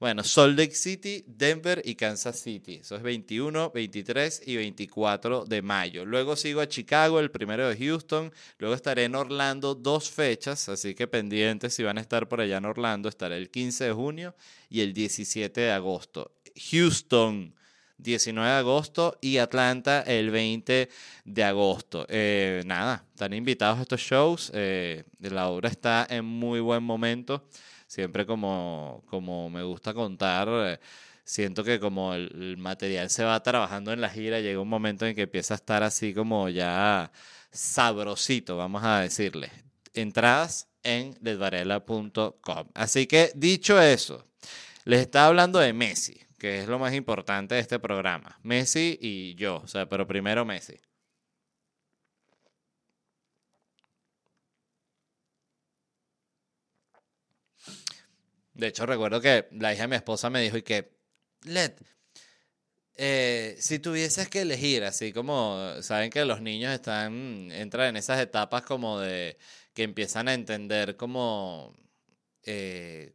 Bueno, 0.00 0.24
Salt 0.24 0.58
Lake 0.58 0.74
City, 0.74 1.22
Denver 1.28 1.80
y 1.84 1.94
Kansas 1.94 2.40
City. 2.40 2.76
Eso 2.76 2.96
es 2.96 3.02
21, 3.02 3.70
23 3.70 4.42
y 4.46 4.56
24 4.56 5.44
de 5.44 5.62
mayo. 5.62 6.04
Luego 6.04 6.34
sigo 6.34 6.60
a 6.60 6.68
Chicago, 6.68 7.20
el 7.20 7.30
primero 7.30 7.68
de 7.68 7.76
Houston. 7.76 8.32
Luego 8.58 8.74
estaré 8.74 9.04
en 9.04 9.14
Orlando 9.14 9.74
dos 9.76 10.10
fechas, 10.10 10.68
así 10.70 10.94
que 10.94 11.06
pendientes 11.06 11.74
si 11.74 11.84
van 11.84 11.98
a 11.98 12.00
estar 12.00 12.28
por 12.28 12.40
allá 12.40 12.56
en 12.56 12.64
Orlando. 12.64 13.08
Estaré 13.08 13.36
el 13.36 13.50
15 13.50 13.84
de 13.84 13.92
junio 13.92 14.34
y 14.70 14.80
el 14.80 14.92
17 14.92 15.60
de 15.60 15.70
agosto. 15.70 16.32
Houston, 16.70 17.54
19 18.02 18.48
de 18.48 18.56
agosto 18.56 19.18
y 19.20 19.38
Atlanta 19.38 20.02
el 20.02 20.30
20 20.30 20.88
de 21.24 21.44
agosto. 21.44 22.06
Eh, 22.08 22.62
nada, 22.66 23.04
están 23.12 23.32
invitados 23.32 23.78
a 23.78 23.82
estos 23.82 24.00
shows. 24.00 24.50
eh, 24.54 25.04
la 25.20 25.48
obra 25.48 25.68
está 25.68 26.06
en 26.08 26.24
muy 26.24 26.60
buen 26.60 26.82
momento. 26.82 27.44
Siempre 27.86 28.24
como, 28.24 29.02
como 29.06 29.50
me 29.50 29.64
gusta 29.64 29.92
contar, 29.92 30.48
eh, 30.48 30.80
siento 31.24 31.64
que 31.64 31.80
como 31.80 32.14
el, 32.14 32.56
material 32.56 33.10
se 33.10 33.24
va 33.24 33.42
trabajando 33.42 33.92
en 33.92 34.00
la 34.00 34.10
gira, 34.10 34.40
llega 34.40 34.60
un 34.60 34.68
momento 34.68 35.06
en 35.06 35.14
que 35.14 35.22
empieza 35.22 35.54
a 35.54 35.56
estar 35.56 35.82
así 35.82 36.14
como 36.14 36.48
ya 36.48 37.10
sabrosito, 37.50 38.56
vamos 38.56 38.84
a 38.84 39.00
decirle. 39.00 39.50
Entradas 39.94 40.68
en 40.82 41.16
ledvarela.com. 41.20 42.68
Así 42.74 43.06
que 43.06 43.32
dicho 43.34 43.80
eso, 43.80 44.24
les 44.84 45.00
estaba 45.00 45.26
hablando 45.26 45.58
de 45.58 45.72
Messi, 45.72 46.20
que 46.40 46.60
es 46.60 46.68
lo 46.68 46.78
más 46.78 46.94
importante 46.94 47.54
de 47.54 47.60
este 47.60 47.78
programa. 47.78 48.40
Messi 48.42 48.98
y 49.00 49.34
yo, 49.34 49.56
o 49.58 49.68
sea, 49.68 49.86
pero 49.88 50.06
primero 50.06 50.44
Messi. 50.46 50.80
De 58.54 58.68
hecho, 58.68 58.86
recuerdo 58.86 59.20
que 59.20 59.48
la 59.52 59.72
hija 59.74 59.82
de 59.82 59.88
mi 59.88 59.96
esposa 59.96 60.30
me 60.30 60.40
dijo 60.40 60.56
y 60.56 60.62
que, 60.62 60.90
Led, 61.44 61.72
eh, 62.96 63.56
si 63.58 63.78
tuvieses 63.78 64.28
que 64.28 64.40
elegir, 64.42 64.84
así 64.84 65.12
como 65.12 65.82
saben 65.82 66.10
que 66.10 66.24
los 66.24 66.40
niños 66.40 66.72
están, 66.72 67.50
entran 67.52 67.88
en 67.88 67.96
esas 67.96 68.18
etapas 68.20 68.62
como 68.62 68.98
de 68.98 69.36
que 69.74 69.82
empiezan 69.82 70.28
a 70.28 70.34
entender 70.34 70.96
como 70.96 71.74
eh, 72.44 73.14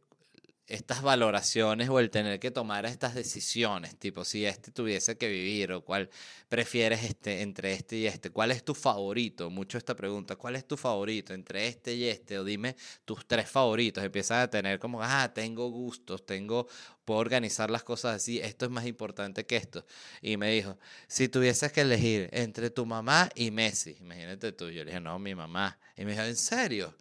estas 0.68 1.00
valoraciones 1.00 1.88
o 1.88 2.00
el 2.00 2.10
tener 2.10 2.40
que 2.40 2.50
tomar 2.50 2.86
estas 2.86 3.14
decisiones, 3.14 3.96
tipo 3.96 4.24
si 4.24 4.44
este 4.44 4.72
tuviese 4.72 5.16
que 5.16 5.28
vivir 5.28 5.72
o 5.72 5.84
cuál 5.84 6.10
prefieres 6.48 7.04
este, 7.04 7.42
entre 7.42 7.72
este 7.72 7.96
y 7.96 8.06
este, 8.06 8.30
cuál 8.30 8.50
es 8.50 8.64
tu 8.64 8.74
favorito, 8.74 9.48
mucho 9.48 9.78
esta 9.78 9.94
pregunta, 9.94 10.34
cuál 10.34 10.56
es 10.56 10.66
tu 10.66 10.76
favorito 10.76 11.34
entre 11.34 11.68
este 11.68 11.94
y 11.94 12.08
este, 12.08 12.38
o 12.38 12.44
dime 12.44 12.74
tus 13.04 13.26
tres 13.26 13.48
favoritos, 13.48 14.02
empiezan 14.02 14.40
a 14.40 14.50
tener 14.50 14.80
como, 14.80 15.02
ah, 15.02 15.32
tengo 15.32 15.70
gustos, 15.70 16.26
tengo, 16.26 16.66
puedo 17.04 17.20
organizar 17.20 17.70
las 17.70 17.84
cosas 17.84 18.16
así, 18.16 18.40
esto 18.40 18.64
es 18.64 18.70
más 18.72 18.86
importante 18.86 19.46
que 19.46 19.56
esto. 19.56 19.86
Y 20.20 20.36
me 20.36 20.50
dijo, 20.50 20.78
si 21.06 21.28
tuvieses 21.28 21.70
que 21.70 21.82
elegir 21.82 22.28
entre 22.32 22.70
tu 22.70 22.86
mamá 22.86 23.30
y 23.36 23.52
Messi, 23.52 23.96
imagínate 24.00 24.50
tú, 24.50 24.70
yo 24.70 24.82
le 24.84 24.86
dije, 24.86 25.00
no, 25.00 25.18
mi 25.20 25.34
mamá. 25.34 25.78
Y 25.96 26.04
me 26.04 26.12
dijo, 26.12 26.24
¿en 26.24 26.36
serio? 26.36 26.94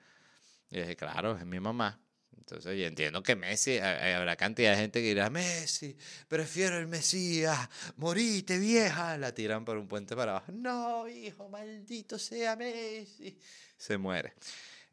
Y 0.70 0.80
dije, 0.80 0.96
claro, 0.96 1.36
es 1.38 1.46
mi 1.46 1.60
mamá. 1.60 2.00
Entonces, 2.48 2.78
yo 2.78 2.86
entiendo 2.86 3.24
que 3.24 3.36
Messi, 3.36 3.80
ha- 3.80 3.98
ha- 3.98 4.18
habrá 4.18 4.36
cantidad 4.36 4.70
de 4.72 4.78
gente 4.78 5.02
que 5.02 5.08
dirá, 5.08 5.32
Messi, 5.32 5.98
prefiero 6.28 6.78
el 6.78 6.86
Mesías, 6.86 7.58
morite 7.98 8.60
vieja, 8.60 9.18
la 9.18 9.34
tiran 9.34 9.66
por 9.66 9.78
un 9.78 9.88
puente 9.88 10.16
para 10.16 10.34
abajo. 10.34 10.52
No, 10.52 11.08
hijo, 11.08 11.50
maldito 11.50 12.20
sea 12.20 12.56
Messi. 12.56 13.40
Se 13.78 13.98
muere. 13.98 14.36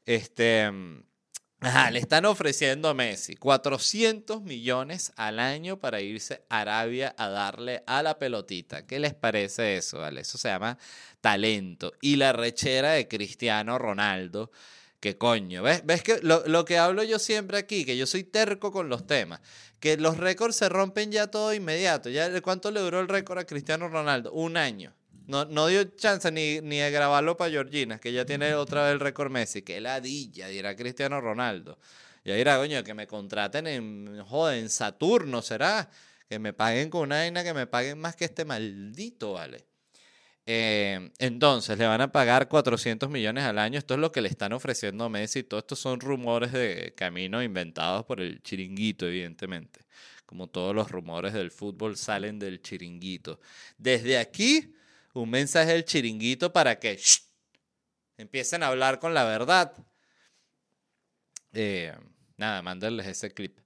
Este, 0.07 0.71
ajá, 1.61 1.91
le 1.91 1.99
están 1.99 2.25
ofreciendo 2.25 2.89
a 2.89 2.95
Messi 2.95 3.37
400 3.37 4.41
millones 4.41 5.13
al 5.17 5.39
año 5.39 5.79
para 5.79 6.01
irse 6.01 6.47
a 6.49 6.63
Arabia 6.63 7.15
a 7.19 7.29
darle 7.29 7.83
a 7.87 8.03
la 8.03 8.19
pelotita. 8.19 8.87
¿Qué 8.87 8.99
les 8.99 9.13
parece 9.13 9.77
eso? 9.77 9.99
Vale? 9.99 10.23
Eso 10.23 10.39
se 10.39 10.49
llama 10.49 10.79
talento. 11.21 11.93
Y 12.01 12.17
la 12.17 12.33
rechera 12.33 12.93
de 12.93 13.07
Cristiano 13.09 13.79
Ronaldo. 13.79 14.51
¿Qué 15.03 15.19
coño? 15.19 15.65
¿Ves? 15.65 15.85
¿Ves 15.85 16.05
que 16.05 16.21
lo, 16.23 16.47
lo 16.47 16.65
que 16.65 16.79
hablo 16.79 17.03
yo 17.03 17.19
siempre 17.19 17.59
aquí, 17.59 17.85
que 17.85 17.97
yo 17.97 18.07
soy 18.07 18.23
terco 18.23 18.71
con 18.71 18.89
los 18.89 19.05
temas, 19.05 19.41
que 19.81 19.97
los 19.97 20.17
récords 20.17 20.55
se 20.55 20.69
rompen 20.69 21.11
ya 21.11 21.27
todo 21.27 21.53
inmediato. 21.53 22.09
Ya, 22.09 22.41
¿Cuánto 22.41 22.71
le 22.71 22.79
duró 22.79 23.01
el 23.01 23.09
récord 23.09 23.41
a 23.41 23.45
Cristiano 23.45 23.89
Ronaldo? 23.89 24.31
Un 24.31 24.57
año. 24.57 24.95
No, 25.27 25.45
no 25.45 25.67
dio 25.67 25.83
chance 25.97 26.31
ni, 26.31 26.61
ni 26.61 26.79
de 26.79 26.93
grabarlo 26.93 27.37
para 27.37 27.51
Georgina, 27.51 27.99
que 27.99 28.13
ya 28.13 28.25
tiene 28.25 28.55
otra 28.55 28.85
vez 28.85 28.93
el 28.93 29.01
récord 29.01 29.29
Messi. 29.29 29.63
Que 29.63 29.81
ladilla, 29.81 30.47
dirá 30.47 30.77
Cristiano 30.77 31.21
Ronaldo. 31.21 31.81
Ya 32.25 32.37
dirá, 32.37 32.59
coño, 32.59 32.85
que 32.85 32.95
me 32.95 33.09
contraten 33.09 33.67
en, 33.67 34.23
joder, 34.25 34.61
en 34.61 34.71
Saturno, 34.71 35.43
¿será? 35.43 35.91
Que 36.29 36.39
me 36.39 36.53
paguen 36.53 36.91
con 36.91 37.01
una 37.01 37.17
vaina 37.17 37.43
que 37.43 37.55
me 37.55 37.67
paguen 37.67 37.99
más 37.99 38.15
que 38.15 38.25
este 38.25 38.45
maldito, 38.45 39.33
¿vale? 39.33 39.67
Eh, 40.45 41.13
entonces, 41.19 41.79
le 41.79 41.87
van 41.87 42.01
a 42.01 42.11
pagar 42.11 42.49
400 42.49 43.09
millones 43.09 43.45
al 43.45 43.59
año. 43.59 43.79
Esto 43.79 43.95
es 43.95 44.01
lo 44.01 44.11
que 44.11 44.21
le 44.21 44.29
están 44.29 44.53
ofreciendo 44.53 45.05
a 45.05 45.09
Messi. 45.09 45.43
Todo 45.45 45.61
esto 45.61 45.77
son 45.77 46.01
rumores 46.01 46.53
de 46.53 46.95
camino 46.97 47.43
inventados 47.43 48.05
por 48.05 48.21
el 48.21 48.43
chiringuito, 48.43 49.07
evidentemente. 49.07 49.81
Como 50.27 50.49
todos 50.49 50.75
los 50.75 50.91
rumores 50.91 51.33
del 51.33 51.51
fútbol 51.51 51.97
salen 51.97 52.39
del 52.39 52.61
chiringuito. 52.63 53.41
Desde 53.79 54.19
aquí, 54.19 54.75
un 55.15 55.31
mensaje 55.31 55.73
del 55.73 55.85
chiringuito 55.85 56.53
para 56.53 56.79
que 56.79 56.99
empiecen 58.17 58.63
a 58.63 58.69
hablar 58.69 58.99
con 58.99 59.15
la 59.15 59.25
verdad. 59.25 59.75
Eh, 61.53 61.93
nada, 62.37 62.63
mándenles 62.63 63.07
ese 63.07 63.33
clip. 63.33 63.61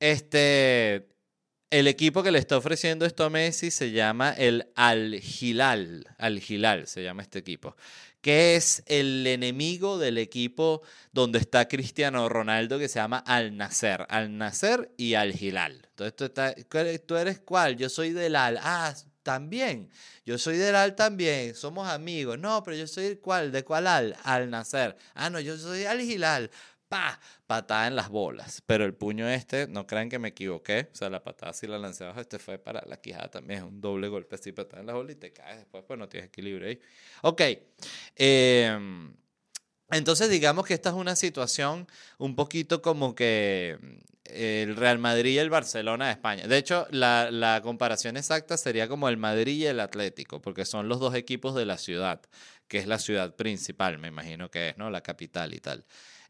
Este, 0.00 1.15
el 1.78 1.88
equipo 1.88 2.22
que 2.22 2.30
le 2.30 2.38
está 2.38 2.56
ofreciendo 2.56 3.04
esto 3.04 3.22
a 3.22 3.28
Messi 3.28 3.70
se 3.70 3.90
llama 3.90 4.32
el 4.32 4.72
Al 4.76 5.14
Hilal. 5.14 6.06
Al 6.16 6.42
Hilal 6.42 6.86
se 6.86 7.02
llama 7.02 7.20
este 7.20 7.40
equipo. 7.40 7.76
Que 8.22 8.56
es 8.56 8.82
el 8.86 9.26
enemigo 9.26 9.98
del 9.98 10.16
equipo 10.16 10.80
donde 11.12 11.38
está 11.38 11.68
Cristiano 11.68 12.30
Ronaldo, 12.30 12.78
que 12.78 12.88
se 12.88 12.98
llama 12.98 13.18
Al 13.18 13.58
Nasser. 13.58 14.06
Al 14.08 14.38
Nasser 14.38 14.90
y 14.96 15.14
Al 15.14 15.38
Hilal. 15.38 15.86
Entonces 15.96 17.04
tú, 17.06 17.14
eres 17.14 17.40
cuál? 17.40 17.76
Yo 17.76 17.90
soy 17.90 18.12
del 18.12 18.36
Al. 18.36 18.58
Ah, 18.62 18.94
también. 19.22 19.90
Yo 20.24 20.38
soy 20.38 20.56
del 20.56 20.76
Al 20.76 20.96
también. 20.96 21.54
Somos 21.54 21.88
amigos. 21.88 22.38
No, 22.38 22.62
pero 22.62 22.74
yo 22.74 22.86
soy 22.86 23.16
cuál? 23.16 23.52
¿De 23.52 23.64
cuál 23.64 23.86
Al? 23.86 24.16
Al 24.22 24.48
Nasser. 24.48 24.96
Ah, 25.14 25.28
no, 25.28 25.40
yo 25.40 25.58
soy 25.58 25.84
Al 25.84 26.00
Hilal. 26.00 26.50
¡Pa! 26.88 27.20
Patada 27.46 27.86
en 27.86 27.96
las 27.96 28.08
bolas. 28.08 28.62
Pero 28.66 28.84
el 28.84 28.94
puño 28.94 29.28
este, 29.28 29.66
no 29.68 29.86
crean 29.86 30.08
que 30.08 30.18
me 30.18 30.28
equivoqué. 30.28 30.88
O 30.92 30.96
sea, 30.96 31.10
la 31.10 31.22
patada 31.22 31.52
si 31.52 31.66
la 31.66 31.78
lancé 31.78 32.04
abajo, 32.04 32.20
este 32.20 32.38
fue 32.38 32.58
para 32.58 32.84
la 32.86 33.00
quijada 33.00 33.28
también. 33.30 33.60
Es 33.60 33.66
un 33.66 33.80
doble 33.80 34.08
golpe 34.08 34.36
así, 34.36 34.52
patada 34.52 34.80
en 34.80 34.86
las 34.86 34.96
bolas 34.96 35.12
y 35.12 35.18
te 35.18 35.32
caes 35.32 35.58
después, 35.58 35.84
pues 35.86 35.98
no 35.98 36.08
tienes 36.08 36.28
equilibrio 36.28 36.68
ahí. 36.68 36.80
Ok. 37.22 37.42
Em, 38.16 39.14
entonces, 39.90 40.30
digamos 40.30 40.66
que 40.66 40.74
esta 40.74 40.90
es 40.90 40.94
una 40.96 41.16
situación 41.16 41.86
un 42.18 42.34
poquito 42.34 42.82
como 42.82 43.14
que 43.14 43.78
el 44.24 44.76
Real 44.76 44.98
Madrid 44.98 45.32
y 45.32 45.38
el 45.38 45.50
Barcelona 45.50 46.06
de 46.06 46.12
España. 46.12 46.46
De 46.46 46.58
hecho, 46.58 46.86
la, 46.90 47.30
la, 47.30 47.60
comparación 47.62 48.16
exacta 48.16 48.56
sería 48.56 48.88
como 48.88 49.08
el 49.08 49.16
Madrid 49.16 49.56
y 49.56 49.66
el 49.66 49.80
Atlético, 49.80 50.40
porque 50.40 50.64
son 50.64 50.88
los 50.88 51.00
dos 51.00 51.14
equipos 51.14 51.54
de 51.54 51.66
la 51.66 51.78
ciudad, 51.78 52.20
que 52.68 52.78
es 52.78 52.86
la 52.86 52.98
ciudad 52.98 53.34
principal, 53.36 53.98
me 53.98 54.08
imagino 54.08 54.50
que 54.50 54.70
es, 54.70 54.78
¿no? 54.78 54.90
La 54.90 55.02
capital 55.02 55.54
y 55.54 55.60
tal. 55.60 55.84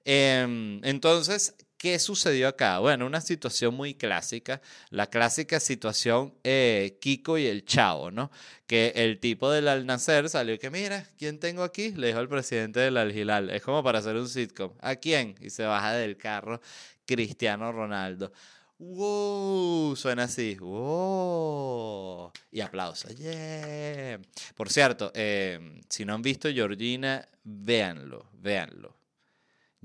Em, 0.09 0.81
entonces, 0.85 1.57
¿qué 1.79 1.99
sucedió 1.99 2.47
acá? 2.47 2.79
Bueno, 2.79 3.07
una 3.07 3.21
situación 3.21 3.75
muy 3.75 3.95
clásica, 3.95 4.63
la 4.91 5.09
clásica 5.09 5.59
situación 5.59 6.33
eh, 6.45 6.97
Kiko 7.01 7.39
y 7.39 7.47
el 7.47 7.65
Chavo, 7.65 8.13
¿no? 8.13 8.31
Que 8.69 8.93
el 8.95 9.19
tipo 9.19 9.51
del 9.51 9.67
Al 9.67 9.85
Nacer 9.85 10.29
salió 10.29 10.55
y 10.55 10.59
que, 10.59 10.71
mira, 10.71 11.09
¿quién 11.19 11.41
tengo 11.41 11.65
aquí? 11.65 11.91
Le 11.91 12.07
dijo 12.09 12.21
al 12.21 12.29
presidente 12.29 12.79
del 12.79 12.97
Al 12.99 13.17
Hilal. 13.17 13.51
Es 13.51 13.63
como 13.63 13.83
para 13.83 13.99
hacer 13.99 14.15
un 14.15 14.29
sitcom. 14.29 14.75
¿A 14.81 14.95
quién? 14.95 15.35
Y 15.41 15.51
se 15.51 15.65
baja 15.65 15.93
del 15.95 16.17
carro 16.17 16.61
Cristiano 17.05 17.73
Ronaldo. 17.73 18.33
¡Wow! 18.79 19.97
Suena 19.97 20.25
así. 20.25 20.55
¡Wow! 20.61 22.31
Y 22.53 22.61
aplausos. 22.61 23.17
¡Yeah! 23.17 24.21
Por 24.55 24.71
cierto, 24.71 25.11
em, 25.15 25.81
si 25.89 26.05
no 26.05 26.15
han 26.15 26.23
visto 26.23 26.49
Georgina, 26.49 27.27
véanlo, 27.43 28.31
véanlo. 28.35 28.97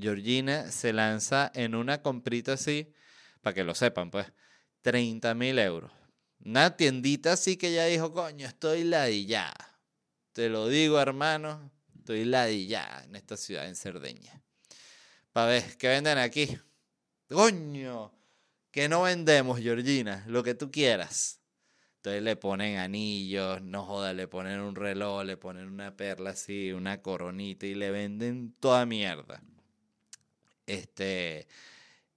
Georgina 0.01 0.71
se 0.71 0.93
lanza 0.93 1.51
en 1.53 1.75
una 1.75 2.01
comprita 2.01 2.53
así, 2.53 2.93
para 3.41 3.53
que 3.53 3.63
lo 3.63 3.75
sepan, 3.75 4.11
pues, 4.11 4.27
30 4.81 5.33
mil 5.35 5.59
euros. 5.59 5.91
Una 6.43 6.75
tiendita 6.75 7.33
así 7.33 7.57
que 7.57 7.71
ya 7.71 7.85
dijo, 7.85 8.13
coño, 8.13 8.47
estoy 8.47 8.83
ladillada. 8.83 9.79
Te 10.33 10.49
lo 10.49 10.67
digo, 10.67 10.99
hermano, 10.99 11.71
estoy 11.97 12.25
ladillada 12.25 13.03
en 13.03 13.15
esta 13.15 13.37
ciudad, 13.37 13.67
en 13.67 13.75
Cerdeña. 13.75 14.41
Para 15.31 15.47
ver, 15.47 15.77
¿qué 15.77 15.87
venden 15.87 16.17
aquí? 16.17 16.57
Coño, 17.29 18.11
que 18.71 18.89
no 18.89 19.03
vendemos, 19.03 19.59
Georgina, 19.59 20.23
lo 20.27 20.43
que 20.43 20.55
tú 20.55 20.71
quieras. 20.71 21.41
Entonces 21.97 22.23
le 22.23 22.35
ponen 22.35 22.79
anillos, 22.79 23.61
no 23.61 23.85
joda, 23.85 24.13
le 24.13 24.27
ponen 24.27 24.59
un 24.59 24.75
reloj, 24.75 25.23
le 25.23 25.37
ponen 25.37 25.67
una 25.67 25.95
perla 25.95 26.31
así, 26.31 26.71
una 26.71 27.01
coronita 27.03 27.67
y 27.67 27.75
le 27.75 27.91
venden 27.91 28.55
toda 28.59 28.87
mierda. 28.87 29.43
Este, 30.71 31.47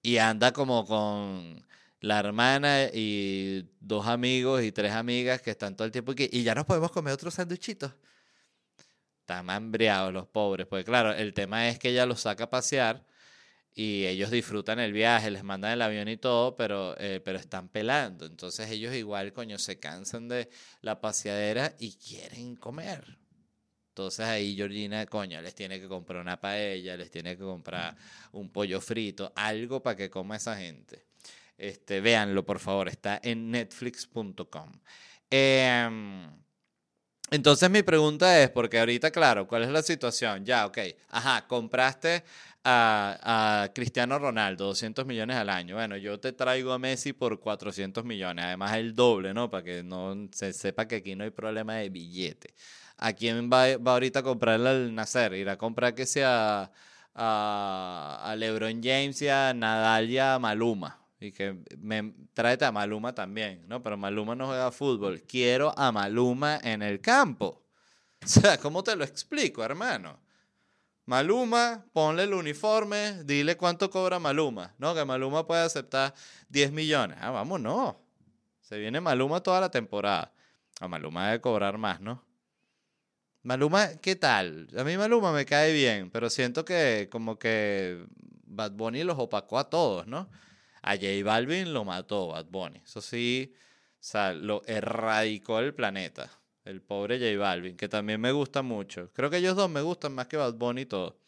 y 0.00 0.18
anda 0.18 0.52
como 0.52 0.86
con 0.86 1.64
la 2.00 2.20
hermana 2.20 2.84
y 2.92 3.68
dos 3.80 4.06
amigos 4.06 4.62
y 4.62 4.70
tres 4.70 4.92
amigas 4.92 5.42
que 5.42 5.50
están 5.50 5.74
todo 5.74 5.86
el 5.86 5.92
tiempo 5.92 6.12
aquí. 6.12 6.28
Y 6.32 6.44
ya 6.44 6.54
nos 6.54 6.66
podemos 6.66 6.92
comer 6.92 7.14
otros 7.14 7.34
sanduchitos. 7.34 7.92
Están 9.20 9.50
hambriados 9.50 10.12
los 10.12 10.26
pobres. 10.28 10.66
Pues 10.66 10.84
claro, 10.84 11.12
el 11.12 11.34
tema 11.34 11.68
es 11.68 11.78
que 11.78 11.88
ella 11.90 12.06
los 12.06 12.20
saca 12.20 12.44
a 12.44 12.50
pasear 12.50 13.04
y 13.74 14.06
ellos 14.06 14.30
disfrutan 14.30 14.78
el 14.78 14.92
viaje, 14.92 15.30
les 15.30 15.42
mandan 15.42 15.72
el 15.72 15.82
avión 15.82 16.08
y 16.08 16.16
todo, 16.16 16.54
pero, 16.54 16.94
eh, 16.98 17.20
pero 17.24 17.38
están 17.38 17.68
pelando. 17.68 18.26
Entonces 18.26 18.70
ellos 18.70 18.94
igual, 18.94 19.32
coño, 19.32 19.58
se 19.58 19.80
cansan 19.80 20.28
de 20.28 20.48
la 20.80 21.00
paseadera 21.00 21.74
y 21.78 21.94
quieren 21.96 22.54
comer. 22.56 23.23
Entonces 23.94 24.26
ahí 24.26 24.56
Georgina, 24.56 25.06
coño, 25.06 25.40
les 25.40 25.54
tiene 25.54 25.78
que 25.78 25.86
comprar 25.86 26.20
una 26.20 26.40
paella, 26.40 26.96
les 26.96 27.12
tiene 27.12 27.36
que 27.36 27.44
comprar 27.44 27.94
un 28.32 28.50
pollo 28.50 28.80
frito, 28.80 29.32
algo 29.36 29.80
para 29.84 29.94
que 29.94 30.10
coma 30.10 30.34
esa 30.34 30.56
gente. 30.56 31.04
Este, 31.56 32.00
véanlo, 32.00 32.44
por 32.44 32.58
favor, 32.58 32.88
está 32.88 33.20
en 33.22 33.52
netflix.com. 33.52 34.72
Em, 35.30 36.28
entonces 37.30 37.70
mi 37.70 37.84
pregunta 37.84 38.42
es, 38.42 38.50
porque 38.50 38.80
ahorita, 38.80 39.12
claro, 39.12 39.46
¿cuál 39.46 39.62
es 39.62 39.68
la 39.68 39.82
situación? 39.82 40.44
Ya, 40.44 40.66
ok, 40.66 40.78
ajá, 41.10 41.46
compraste 41.46 42.24
a, 42.64 43.62
a, 43.62 43.72
Cristiano 43.72 44.18
Ronaldo, 44.18 44.66
200 44.66 45.06
millones 45.06 45.36
al 45.36 45.50
año. 45.50 45.76
Bueno, 45.76 45.96
yo 45.96 46.18
te 46.18 46.32
traigo 46.32 46.72
a 46.72 46.80
Messi 46.80 47.12
por 47.12 47.38
400 47.38 48.04
millones, 48.04 48.44
además 48.44 48.74
el 48.74 48.92
doble, 48.96 49.32
¿no? 49.32 49.48
Para 49.50 49.62
que 49.62 49.84
no 49.84 50.28
se 50.32 50.52
sepa 50.52 50.88
que 50.88 50.96
aquí 50.96 51.14
no 51.14 51.22
hay 51.22 51.30
problema 51.30 51.76
de 51.76 51.90
billete. 51.90 52.54
¿A 53.04 53.12
quién 53.12 53.50
va, 53.52 53.76
va 53.76 53.92
ahorita 53.92 54.20
a 54.20 54.22
comprarle 54.22 54.70
al 54.70 54.94
nacer? 54.94 55.34
Ir 55.34 55.50
a 55.50 55.58
comprar 55.58 55.94
que 55.94 56.06
sea 56.06 56.72
a, 57.14 58.22
a 58.24 58.36
LeBron 58.36 58.80
James 58.82 59.20
y 59.20 59.28
a 59.28 59.52
Nadal 59.52 60.40
Maluma. 60.40 60.98
Y 61.20 61.30
que 61.30 61.54
me 61.76 62.14
tráete 62.32 62.64
a 62.64 62.72
Maluma 62.72 63.14
también, 63.14 63.68
¿no? 63.68 63.82
Pero 63.82 63.98
Maluma 63.98 64.34
no 64.34 64.46
juega 64.46 64.72
fútbol. 64.72 65.20
Quiero 65.20 65.78
a 65.78 65.92
Maluma 65.92 66.58
en 66.62 66.80
el 66.80 67.00
campo. 67.00 67.60
O 68.24 68.26
sea, 68.26 68.56
¿cómo 68.56 68.82
te 68.82 68.96
lo 68.96 69.04
explico, 69.04 69.62
hermano? 69.62 70.18
Maluma, 71.04 71.84
ponle 71.92 72.22
el 72.22 72.32
uniforme, 72.32 73.22
dile 73.24 73.58
cuánto 73.58 73.90
cobra 73.90 74.18
Maluma. 74.18 74.74
No, 74.78 74.94
que 74.94 75.04
Maluma 75.04 75.46
puede 75.46 75.60
aceptar 75.60 76.14
10 76.48 76.72
millones. 76.72 77.18
Ah, 77.20 77.30
vamos, 77.30 77.60
no. 77.60 78.00
Se 78.62 78.78
viene 78.78 79.02
Maluma 79.02 79.42
toda 79.42 79.60
la 79.60 79.70
temporada. 79.70 80.32
A 80.80 80.88
Maluma 80.88 81.26
debe 81.26 81.42
cobrar 81.42 81.76
más, 81.76 82.00
¿no? 82.00 82.24
Maluma, 83.44 83.96
¿qué 84.00 84.16
tal? 84.16 84.68
A 84.74 84.84
mí 84.84 84.96
Maluma 84.96 85.30
me 85.30 85.44
cae 85.44 85.72
bien, 85.74 86.10
pero 86.10 86.30
siento 86.30 86.64
que 86.64 87.08
como 87.10 87.38
que 87.38 88.06
Bad 88.46 88.72
Bunny 88.72 89.04
los 89.04 89.18
opacó 89.18 89.58
a 89.58 89.68
todos, 89.68 90.06
¿no? 90.06 90.30
A 90.80 90.94
J 90.96 91.06
Balvin 91.22 91.74
lo 91.74 91.84
mató 91.84 92.28
Bad 92.28 92.46
Bunny. 92.46 92.80
Eso 92.82 93.02
sí, 93.02 93.52
o 93.54 93.96
sea, 94.00 94.32
lo 94.32 94.62
erradicó 94.66 95.58
del 95.60 95.74
planeta. 95.74 96.30
El 96.64 96.80
pobre 96.80 97.18
J 97.18 97.38
Balvin, 97.38 97.76
que 97.76 97.86
también 97.86 98.18
me 98.18 98.32
gusta 98.32 98.62
mucho. 98.62 99.10
Creo 99.12 99.28
que 99.28 99.36
ellos 99.36 99.56
dos 99.56 99.68
me 99.68 99.82
gustan 99.82 100.14
más 100.14 100.26
que 100.26 100.38
Bad 100.38 100.54
Bunny 100.54 100.82
y 100.82 100.86
todo. 100.86 101.18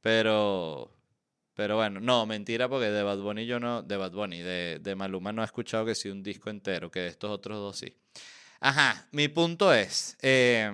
Pero, 0.00 0.90
pero 1.54 1.76
bueno, 1.76 2.00
no, 2.00 2.24
mentira, 2.24 2.70
porque 2.70 2.86
de 2.90 3.02
Bad 3.02 3.18
Bunny 3.18 3.44
yo 3.44 3.60
no, 3.60 3.82
de 3.82 3.96
Bad 3.98 4.12
Bunny, 4.12 4.38
de, 4.40 4.78
de 4.80 4.94
Maluma 4.94 5.32
no 5.32 5.42
he 5.42 5.44
escuchado 5.44 5.84
que 5.84 5.94
sí 5.94 6.08
un 6.08 6.22
disco 6.22 6.48
entero, 6.48 6.90
que 6.90 7.00
de 7.00 7.08
estos 7.08 7.30
otros 7.30 7.58
dos 7.58 7.76
sí. 7.78 7.94
Ajá, 8.60 9.08
mi 9.12 9.28
punto 9.28 9.72
es, 9.74 10.16
eh, 10.22 10.70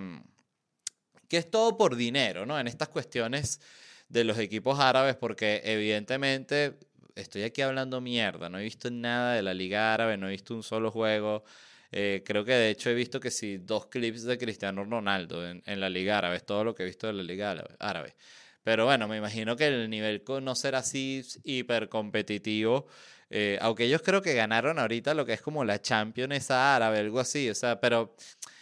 que 1.29 1.39
es 1.39 1.51
todo 1.51 1.77
por 1.77 1.97
dinero, 1.97 2.47
¿no? 2.47 2.59
En 2.59 2.67
estas 2.67 2.89
cuestiones 2.89 3.61
de 4.09 4.25
los 4.25 4.39
equipos 4.39 4.79
árabes, 4.79 5.17
porque 5.17 5.63
evidentemente 5.65 6.75
estoy 7.15 7.43
aquí 7.43 7.63
hablando 7.63 8.01
mierda, 8.01 8.49
no 8.49 8.59
he 8.59 8.63
visto 8.63 8.91
nada 8.91 9.35
de 9.35 9.43
la 9.43 9.55
Liga 9.55 9.95
Árabe, 9.95 10.17
no 10.17 10.29
he 10.29 10.33
visto 10.33 10.55
un 10.55 10.63
solo 10.63 10.91
juego. 10.91 11.45
Eh, 11.93 12.23
creo 12.25 12.45
que 12.45 12.53
de 12.53 12.71
hecho 12.71 12.91
he 12.91 12.95
visto 12.95 13.21
que 13.21 13.31
sí, 13.31 13.59
dos 13.59 13.87
clips 13.87 14.25
de 14.25 14.39
Cristiano 14.39 14.85
Ronaldo 14.85 15.49
en, 15.49 15.63
en, 15.67 15.81
la 15.81 15.89
Liga 15.89 16.19
Árabe, 16.19 16.37
es 16.37 16.45
todo 16.45 16.65
lo 16.65 16.75
que 16.75 16.83
he 16.83 16.87
visto 16.87 17.07
de 17.07 17.13
la 17.13 17.23
Liga 17.23 17.65
Árabe. 17.79 18.15
Pero 18.67 18.85
bueno, 18.85 19.07
me 19.07 19.17
imagino 19.17 19.55
que 19.57 19.69
el 19.69 19.89
nivel 19.89 20.25
no 20.43 20.57
será 20.57 20.79
así 20.79 21.25
hiper 21.45 21.89
competitivo. 21.89 22.89
Eh, 23.31 23.59
aunque 23.61 23.85
ellos 23.85 24.03
creo 24.03 24.23
que 24.23 24.35
ganaron 24.35 24.81
ahorita 24.81 25.15
lo 25.15 25.25
que 25.25 25.35
es 25.35 25.41
como 25.41 25.65
la 25.65 25.81
Champions 25.81 26.51
árabe, 26.51 26.99
algo 26.99 27.21
así. 27.21 27.49
O 27.49 27.55
sea, 27.55 27.81
pero 27.81 28.17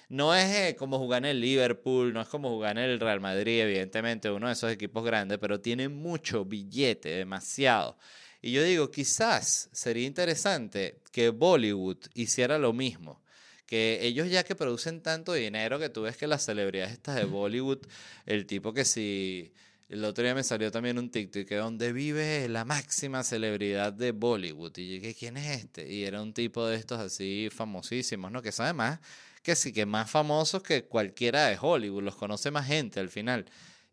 no 0.08 0.34
es 0.34 0.54
eh, 0.54 0.76
como 0.76 0.98
jugar 0.98 1.24
en 1.24 1.30
el 1.30 1.40
Liverpool, 1.40 2.12
no 2.12 2.20
es 2.20 2.28
como 2.28 2.50
jugar 2.50 2.78
en 2.78 2.84
el 2.84 3.00
Real 3.00 3.20
Madrid, 3.20 3.62
evidentemente, 3.62 4.30
uno 4.30 4.48
de 4.48 4.52
esos 4.52 4.70
equipos 4.70 5.04
grandes, 5.04 5.38
pero 5.38 5.60
tiene 5.60 5.88
mucho 5.88 6.44
billete, 6.44 7.10
demasiado. 7.10 7.96
Y 8.44 8.52
yo 8.52 8.62
digo, 8.62 8.90
quizás 8.90 9.70
sería 9.72 10.06
interesante 10.06 11.00
que 11.10 11.30
Bollywood 11.30 11.96
hiciera 12.12 12.58
lo 12.58 12.74
mismo. 12.74 13.22
Que 13.64 14.00
ellos 14.02 14.28
ya 14.28 14.44
que 14.44 14.54
producen 14.54 15.00
tanto 15.00 15.32
dinero 15.32 15.78
que 15.78 15.88
tú 15.88 16.02
ves 16.02 16.18
que 16.18 16.26
las 16.26 16.44
celebridades 16.44 16.92
estas 16.92 17.16
de 17.16 17.24
Bollywood, 17.24 17.78
el 18.26 18.46
tipo 18.46 18.74
que 18.74 18.84
si... 18.84 19.52
El 19.88 20.04
otro 20.04 20.24
día 20.24 20.34
me 20.34 20.42
salió 20.42 20.70
también 20.70 20.98
un 20.98 21.10
TikTok 21.10 21.46
que 21.46 21.56
donde 21.56 21.92
vive 21.94 22.48
la 22.48 22.66
máxima 22.66 23.22
celebridad 23.22 23.92
de 23.94 24.12
Bollywood. 24.12 24.76
Y 24.76 24.88
yo 24.88 24.94
dije, 24.94 25.14
¿quién 25.14 25.38
es 25.38 25.62
este? 25.62 25.90
Y 25.90 26.04
era 26.04 26.20
un 26.20 26.34
tipo 26.34 26.66
de 26.66 26.76
estos 26.76 26.98
así 27.00 27.48
famosísimos, 27.50 28.30
¿no? 28.30 28.42
Que 28.42 28.52
sabe 28.52 28.74
más 28.74 29.00
que 29.44 29.54
sí, 29.54 29.72
que 29.72 29.86
más 29.86 30.10
famosos 30.10 30.62
que 30.62 30.86
cualquiera 30.86 31.46
de 31.46 31.58
Hollywood. 31.60 32.02
Los 32.02 32.16
conoce 32.16 32.50
más 32.50 32.66
gente 32.66 32.98
al 32.98 33.10
final. 33.10 33.44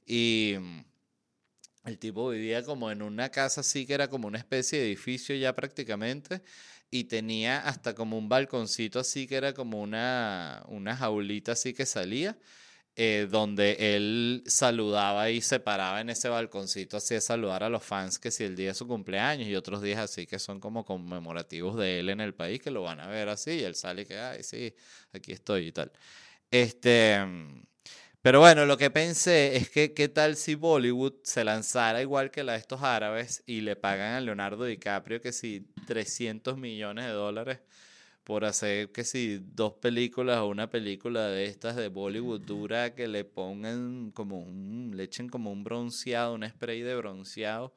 Y 0.07 0.55
el 1.85 1.99
tipo 1.99 2.29
vivía 2.29 2.63
como 2.63 2.89
en 2.89 3.01
una 3.01 3.29
casa 3.29 3.61
así 3.61 3.85
que 3.85 3.93
era 3.93 4.07
como 4.09 4.27
una 4.27 4.37
especie 4.37 4.79
de 4.79 4.85
edificio 4.87 5.35
ya 5.35 5.55
prácticamente 5.55 6.41
y 6.89 7.05
tenía 7.05 7.59
hasta 7.59 7.95
como 7.95 8.17
un 8.17 8.29
balconcito 8.29 8.99
así 8.99 9.27
que 9.27 9.35
era 9.35 9.53
como 9.53 9.81
una, 9.81 10.63
una 10.67 10.95
jaulita 10.95 11.53
así 11.53 11.73
que 11.73 11.85
salía, 11.85 12.37
eh, 13.03 13.25
donde 13.27 13.95
él 13.95 14.43
saludaba 14.45 15.31
y 15.31 15.41
se 15.41 15.59
paraba 15.59 16.01
en 16.01 16.11
ese 16.11 16.29
balconcito 16.29 16.97
así 16.97 17.15
de 17.15 17.21
saludar 17.21 17.63
a 17.63 17.69
los 17.69 17.81
fans 17.81 18.19
que 18.19 18.29
si 18.29 18.43
el 18.43 18.55
día 18.55 18.67
de 18.67 18.73
su 18.75 18.87
cumpleaños 18.87 19.47
y 19.47 19.55
otros 19.55 19.81
días 19.81 19.97
así 19.97 20.27
que 20.27 20.37
son 20.37 20.59
como 20.59 20.85
conmemorativos 20.85 21.75
de 21.77 21.99
él 21.99 22.09
en 22.09 22.21
el 22.21 22.35
país 22.35 22.61
que 22.61 22.69
lo 22.69 22.83
van 22.83 22.99
a 22.99 23.07
ver 23.07 23.27
así 23.29 23.53
y 23.53 23.63
él 23.63 23.73
sale 23.73 24.03
y 24.03 24.05
que, 24.05 24.19
ay, 24.19 24.43
sí, 24.43 24.75
aquí 25.13 25.31
estoy 25.31 25.69
y 25.69 25.71
tal. 25.71 25.91
Este... 26.51 27.19
Pero 28.21 28.39
bueno, 28.39 28.67
lo 28.67 28.77
que 28.77 28.91
pensé 28.91 29.55
es 29.55 29.71
que 29.71 29.95
qué 29.95 30.07
tal 30.07 30.35
si 30.35 30.53
Bollywood 30.53 31.23
se 31.23 31.43
lanzara 31.43 32.03
igual 32.03 32.29
que 32.29 32.43
la 32.43 32.51
de 32.51 32.59
estos 32.59 32.83
árabes 32.83 33.41
y 33.47 33.61
le 33.61 33.75
pagan 33.75 34.13
a 34.13 34.21
Leonardo 34.21 34.65
DiCaprio 34.65 35.21
que 35.21 35.31
si 35.31 35.73
300 35.87 36.55
millones 36.55 37.05
de 37.05 37.13
dólares 37.13 37.61
por 38.23 38.45
hacer 38.45 38.91
que 38.91 39.03
si 39.03 39.39
dos 39.39 39.73
películas 39.73 40.39
o 40.39 40.47
una 40.47 40.69
película 40.69 41.27
de 41.27 41.45
estas 41.45 41.75
de 41.75 41.87
Bollywood 41.87 42.41
dura 42.41 42.93
que 42.93 43.07
le 43.07 43.25
pongan 43.25 44.11
como 44.11 44.39
un, 44.39 44.91
le 44.95 45.03
echen 45.03 45.27
como 45.29 45.51
un 45.51 45.63
bronceado, 45.63 46.33
un 46.33 46.47
spray 46.47 46.81
de 46.81 46.95
bronceado 46.95 47.73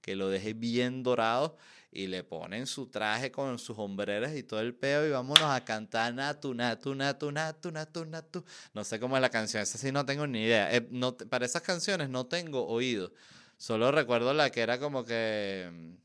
que 0.00 0.16
lo 0.16 0.28
deje 0.28 0.54
bien 0.54 1.02
dorado 1.02 1.56
y 1.90 2.06
le 2.06 2.22
ponen 2.22 2.66
su 2.66 2.86
traje 2.86 3.32
con 3.32 3.58
sus 3.58 3.78
hombreras 3.78 4.36
y 4.36 4.42
todo 4.42 4.60
el 4.60 4.74
peo 4.74 5.06
y 5.06 5.10
vámonos 5.10 5.50
a 5.50 5.64
cantar 5.64 6.14
natu, 6.14 6.54
natu, 6.54 6.94
natu, 6.94 7.32
natu, 7.32 7.70
natu, 7.70 8.04
natu. 8.04 8.44
No 8.74 8.84
sé 8.84 9.00
cómo 9.00 9.16
es 9.16 9.22
la 9.22 9.30
canción, 9.30 9.62
esa 9.62 9.78
sí 9.78 9.90
no 9.90 10.04
tengo 10.04 10.26
ni 10.26 10.44
idea. 10.44 10.74
Eh, 10.74 10.86
no, 10.90 11.16
para 11.16 11.46
esas 11.46 11.62
canciones 11.62 12.08
no 12.10 12.26
tengo 12.26 12.66
oído. 12.66 13.12
Solo 13.56 13.90
recuerdo 13.90 14.32
la 14.34 14.50
que 14.50 14.60
era 14.60 14.78
como 14.78 15.04
que... 15.04 15.96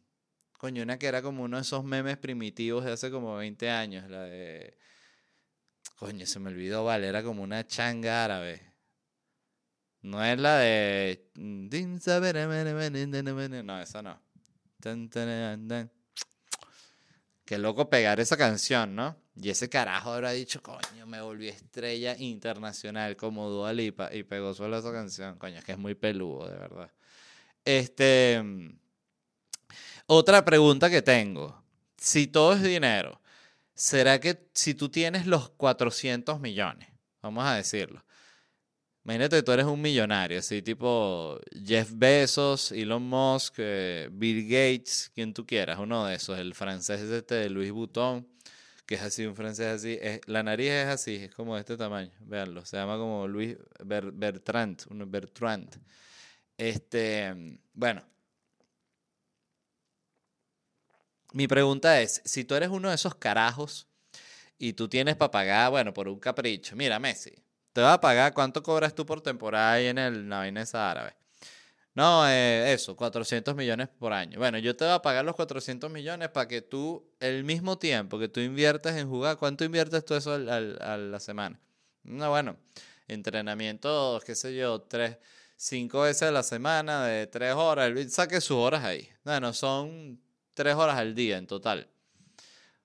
Mm, 0.64 0.66
coño, 0.66 0.84
una 0.84 0.98
que 0.98 1.08
era 1.08 1.22
como 1.22 1.44
uno 1.44 1.58
de 1.58 1.64
esos 1.64 1.84
memes 1.84 2.18
primitivos 2.18 2.86
de 2.86 2.94
hace 2.94 3.12
como 3.12 3.36
20 3.36 3.70
años, 3.70 4.10
la 4.10 4.24
de... 4.24 4.78
Coño, 5.98 6.26
se 6.26 6.40
me 6.40 6.50
olvidó, 6.50 6.86
vale, 6.86 7.08
era 7.08 7.22
como 7.22 7.44
una 7.44 7.68
changa 7.68 8.24
árabe. 8.24 8.74
No 10.02 10.24
es 10.24 10.40
la 10.40 10.58
de... 10.58 11.30
No, 13.64 13.82
esa 13.82 14.02
no. 14.02 14.22
Qué 17.46 17.58
loco 17.58 17.90
pegar 17.90 18.20
esa 18.22 18.38
canción, 18.38 18.96
¿no? 18.96 19.18
Y 19.36 19.50
ese 19.50 19.70
carajo 19.70 20.14
habrá 20.14 20.32
dicho, 20.32 20.62
coño, 20.62 21.06
me 21.06 21.22
volví 21.22 21.50
estrella 21.50 22.16
internacional 22.18 23.18
como 23.18 23.50
Dua 23.50 23.74
Lipa 23.74 24.14
y 24.14 24.24
pegó 24.24 24.54
solo 24.54 24.78
esa 24.78 24.94
canción. 24.94 25.38
Coño, 25.38 25.58
es 25.58 25.66
que 25.66 25.74
es 25.74 25.78
muy 25.78 25.96
peludo, 25.96 26.48
de 26.48 26.58
verdad. 26.58 26.92
Este. 27.66 28.42
Otra 30.06 30.44
pregunta 30.44 30.90
que 30.90 31.02
tengo. 31.02 31.64
Si 31.98 32.28
todo 32.28 32.54
es 32.54 32.64
dinero, 32.64 33.22
¿será 33.74 34.20
que 34.20 34.50
si 34.54 34.74
tú 34.74 34.90
tienes 34.90 35.26
los 35.26 35.50
400 35.50 36.40
millones, 36.40 36.90
vamos 37.22 37.46
a 37.46 37.56
decirlo, 37.56 38.04
Imagínate 39.06 39.36
que 39.36 39.44
tú 39.44 39.52
eres 39.52 39.66
un 39.66 39.82
millonario, 39.82 40.40
así 40.40 40.62
tipo 40.62 41.38
Jeff 41.66 41.92
Bezos, 41.94 42.72
Elon 42.72 43.04
Musk, 43.04 43.56
eh, 43.58 44.08
Bill 44.10 44.44
Gates, 44.48 45.12
quien 45.14 45.34
tú 45.34 45.46
quieras, 45.46 45.78
uno 45.80 46.06
de 46.06 46.16
esos, 46.16 46.40
el 46.40 46.56
francés 46.56 47.02
este 47.02 47.36
de 47.36 47.50
Louis 47.50 47.72
Vuitton, 47.72 48.26
que 48.86 48.96
es 48.96 49.02
así, 49.02 49.26
un 49.26 49.36
francés 49.36 49.68
así. 49.68 50.00
la 50.26 50.42
nariz 50.44 50.70
es 50.70 50.88
así, 50.88 51.16
es 51.16 51.36
como 51.36 51.56
de 51.56 51.62
este 51.62 51.76
tamaño, 51.76 52.12
veanlo, 52.22 52.66
se 52.66 52.78
llama 52.78 52.98
como 52.98 53.28
Louis 53.28 53.58
Bertrand, 53.84 54.86
Bertrand. 55.08 55.70
Este, 56.58 57.60
bueno. 57.74 58.04
Mi 61.34 61.48
pregunta 61.48 62.00
es, 62.00 62.22
si 62.26 62.44
tú 62.44 62.54
eres 62.54 62.70
uno 62.70 62.90
de 62.90 62.96
esos 62.96 63.16
carajos 63.16 63.88
y 64.60 64.74
tú 64.74 64.88
tienes 64.88 65.16
para 65.16 65.32
pagar, 65.32 65.72
bueno, 65.72 65.92
por 65.92 66.08
un 66.08 66.20
capricho, 66.20 66.76
mira, 66.76 67.00
Messi, 67.00 67.34
te 67.74 67.82
va 67.82 67.94
a 67.94 68.02
pagar, 68.02 68.36
¿cuánto 68.36 68.62
cobras 68.62 68.94
tú 68.94 69.04
por 69.04 69.20
temporada 69.20 69.74
ahí 69.74 69.88
en 69.88 69.98
el 69.98 70.28
Navinesa 70.28 70.92
Árabe? 70.92 71.16
No, 71.96 72.28
eh, 72.30 72.72
eso, 72.72 72.96
400 72.96 73.56
millones 73.56 73.90
por 73.90 74.14
año. 74.14 74.38
Bueno, 74.38 74.60
yo 74.60 74.76
te 74.76 74.86
voy 74.86 74.94
a 74.94 75.02
pagar 75.02 75.26
los 75.26 75.36
400 75.36 75.90
millones 75.92 76.30
para 76.30 76.48
que 76.48 76.62
tú, 76.62 77.04
el 77.20 77.44
mismo 77.44 77.80
tiempo 77.80 78.20
que 78.20 78.28
tú 78.28 78.40
inviertes 78.40 78.96
en 78.96 79.10
jugar, 79.10 79.38
¿cuánto 79.38 79.64
inviertes 79.64 80.06
tú 80.06 80.14
eso 80.14 80.34
a 80.34 80.40
la 80.40 81.20
semana? 81.20 81.60
No, 82.04 82.30
bueno, 82.30 82.58
entrenamiento, 83.08 84.22
qué 84.24 84.36
sé 84.36 84.56
yo, 84.56 84.82
tres, 84.82 85.18
cinco 85.56 86.02
veces 86.02 86.30
a 86.30 86.32
la 86.32 86.44
semana 86.44 87.06
de 87.06 87.26
tres 87.26 87.56
horas. 87.56 87.92
Saque 88.12 88.40
sus 88.40 88.58
horas 88.58 88.84
ahí. 88.84 89.10
Bueno, 89.24 89.52
son 89.54 90.20
tres 90.54 90.76
horas 90.76 90.98
al 90.98 91.16
día 91.16 91.38
en 91.38 91.48
total. 91.48 91.90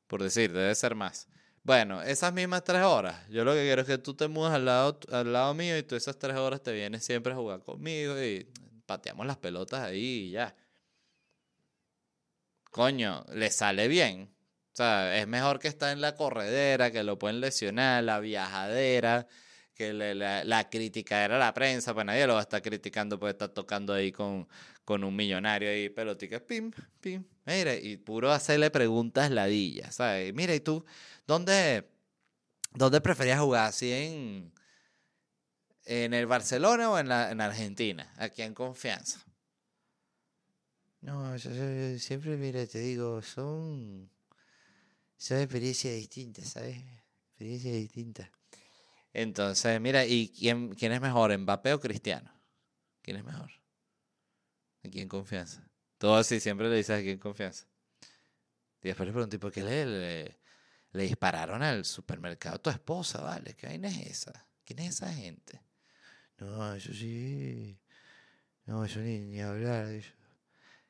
Por 0.07 0.23
decir, 0.23 0.53
debe 0.53 0.75
ser 0.75 0.95
más. 0.95 1.29
Bueno, 1.63 2.03
esas 2.03 2.33
mismas 2.33 2.65
tres 2.65 2.83
horas, 2.83 3.29
yo 3.29 3.45
lo 3.45 3.53
que 3.53 3.63
quiero 3.63 3.83
es 3.83 3.87
que 3.87 3.99
tú 3.99 4.15
te 4.15 4.27
mudes 4.29 4.55
al 4.55 4.65
lado, 4.65 4.99
al 5.13 5.33
lado 5.33 5.53
mío 5.55 5.77
y 5.77 5.83
tú 5.83 5.97
esas 5.97 6.19
tres 6.19 6.37
horas 6.37 6.63
te 6.63 6.73
vienes 6.73 7.05
siempre 7.05 7.33
a 7.33 7.37
jugar 7.37 7.63
conmigo 7.63 8.19
y 8.23 8.51
pateamos 8.87 9.27
las 9.27 9.37
pelotas 9.37 9.81
ahí 9.83 10.29
y 10.29 10.31
ya. 10.31 10.57
Coño, 12.71 13.25
le 13.35 13.51
sale 13.51 13.89
bien. 13.89 14.31
O 14.73 14.77
sea, 14.79 15.19
es 15.19 15.27
mejor 15.27 15.59
que 15.59 15.69
estar 15.69 15.93
en 15.93 16.01
la 16.01 16.15
corredera, 16.15 16.91
que 16.91 17.03
lo 17.03 17.19
pueden 17.19 17.41
lesionar, 17.41 18.05
la 18.05 18.21
viajadera, 18.21 19.27
que 19.75 19.93
la, 19.93 20.45
la 20.45 20.71
crítica 20.71 21.25
era 21.25 21.39
la 21.39 21.53
prensa, 21.53 21.95
pues 21.95 22.07
nadie 22.07 22.27
lo 22.27 22.35
va 22.35 22.41
a 22.41 22.43
estar 22.43 22.63
criticando 22.63 23.19
porque 23.19 23.33
está 23.33 23.53
tocando 23.53 23.93
ahí 23.93 24.13
con, 24.13 24.49
con 24.85 25.05
un 25.05 25.15
millonario 25.15 25.69
ahí, 25.69 25.89
pelotica, 25.91 26.41
pim, 26.41 26.71
pim, 27.01 27.25
mira, 27.49 27.75
y 27.75 27.97
puro 27.97 28.31
hacerle 28.31 28.71
preguntas 28.71 29.31
ladillas, 29.31 29.95
¿sabes? 29.95 30.35
Mira, 30.35 30.55
¿y 30.55 30.61
tú 30.61 30.85
dónde, 31.27 31.89
dónde 32.75 33.01
preferías 33.01 33.41
jugar? 33.41 33.69
¿Así 33.69 33.91
en, 33.91 34.53
en 35.87 36.13
el 36.13 36.27
Barcelona 36.27 36.91
o 36.91 36.99
en, 36.99 37.09
la, 37.09 37.31
en 37.31 37.41
Argentina? 37.41 38.13
Aquí 38.19 38.43
en 38.43 38.53
confianza. 38.53 39.25
No, 41.01 41.37
yo, 41.37 41.99
siempre, 41.99 42.37
mira, 42.37 42.67
te 42.67 42.81
digo, 42.81 43.23
son, 43.23 44.11
son 45.17 45.39
experiencias 45.39 45.95
distintas, 45.95 46.49
¿sabes? 46.49 46.77
Experiencias 47.31 47.75
distintas. 47.75 48.31
Entonces, 49.15 49.81
mira, 49.81 50.05
¿y 50.05 50.29
quién, 50.29 50.75
quién 50.75 50.93
es 50.93 51.01
mejor, 51.01 51.37
Mbappé 51.37 51.73
o 51.73 51.81
Cristiano? 51.81 52.31
¿Quién 53.01 53.17
es 53.17 53.25
mejor? 53.25 53.51
Aquí 54.85 55.01
en 55.01 55.09
confianza. 55.09 55.69
Todo 55.99 56.17
así, 56.17 56.41
siempre 56.41 56.69
le 56.69 56.77
dices 56.77 56.99
aquí 56.99 57.11
en 57.11 57.19
confianza. 57.19 57.67
Y 58.83 58.89
después 58.89 59.07
le 59.07 59.13
pregunté, 59.13 59.39
¿por 59.39 59.53
qué 59.53 59.63
le, 59.63 60.39
le, 60.93 61.03
dispararon 61.03 61.63
al 61.63 61.85
supermercado 61.85 62.57
a 62.57 62.63
tu 62.63 62.71
esposa, 62.71 63.21
vale? 63.21 63.55
¿Qué 63.55 63.67
vaina 63.67 63.89
es 63.89 64.07
esa? 64.07 64.47
¿Quién 64.65 64.79
es 64.79 64.95
esa 64.95 65.13
gente? 65.13 65.61
No, 66.39 66.75
eso 66.75 66.93
sí. 66.93 67.77
No, 68.67 68.85
eso 68.85 69.01
ni, 69.01 69.19
ni 69.19 69.41
hablar. 69.41 69.89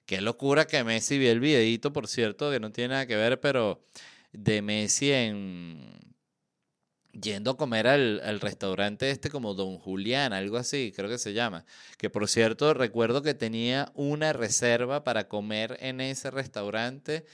Qué 0.05 0.21
locura 0.21 0.67
que 0.67 0.85
Messi 0.85 1.19
vio 1.19 1.33
el 1.33 1.41
videito, 1.41 1.93
por 1.93 2.09
cierto, 2.09 2.51
que 2.51 2.61
no 2.61 2.71
tiene 2.71 2.89
nada 2.89 3.07
que 3.07 3.17
ver, 3.17 3.41
pero 3.41 3.85
de 4.33 4.61
Messi 4.63 5.13
en 5.13 5.91
yendo 7.21 7.53
a 7.53 7.57
comer 7.57 7.87
al, 7.87 8.41
restaurante 8.41 9.11
este 9.11 9.31
como 9.31 9.55
Don 9.55 9.79
Julián, 9.79 10.33
algo 10.33 10.57
así, 10.57 10.93
creo 10.95 11.09
que 11.09 11.19
se 11.19 11.33
llama. 11.33 11.65
Que 11.97 12.11
por 12.11 12.29
cierto, 12.29 12.75
recuerdo 12.75 13.23
que 13.23 13.35
tenía 13.35 13.91
una 13.95 14.33
reserva 14.33 15.05
para 15.05 15.29
comer 15.29 15.77
en 15.81 16.01
ese 16.01 16.31
restaurante 16.31 17.25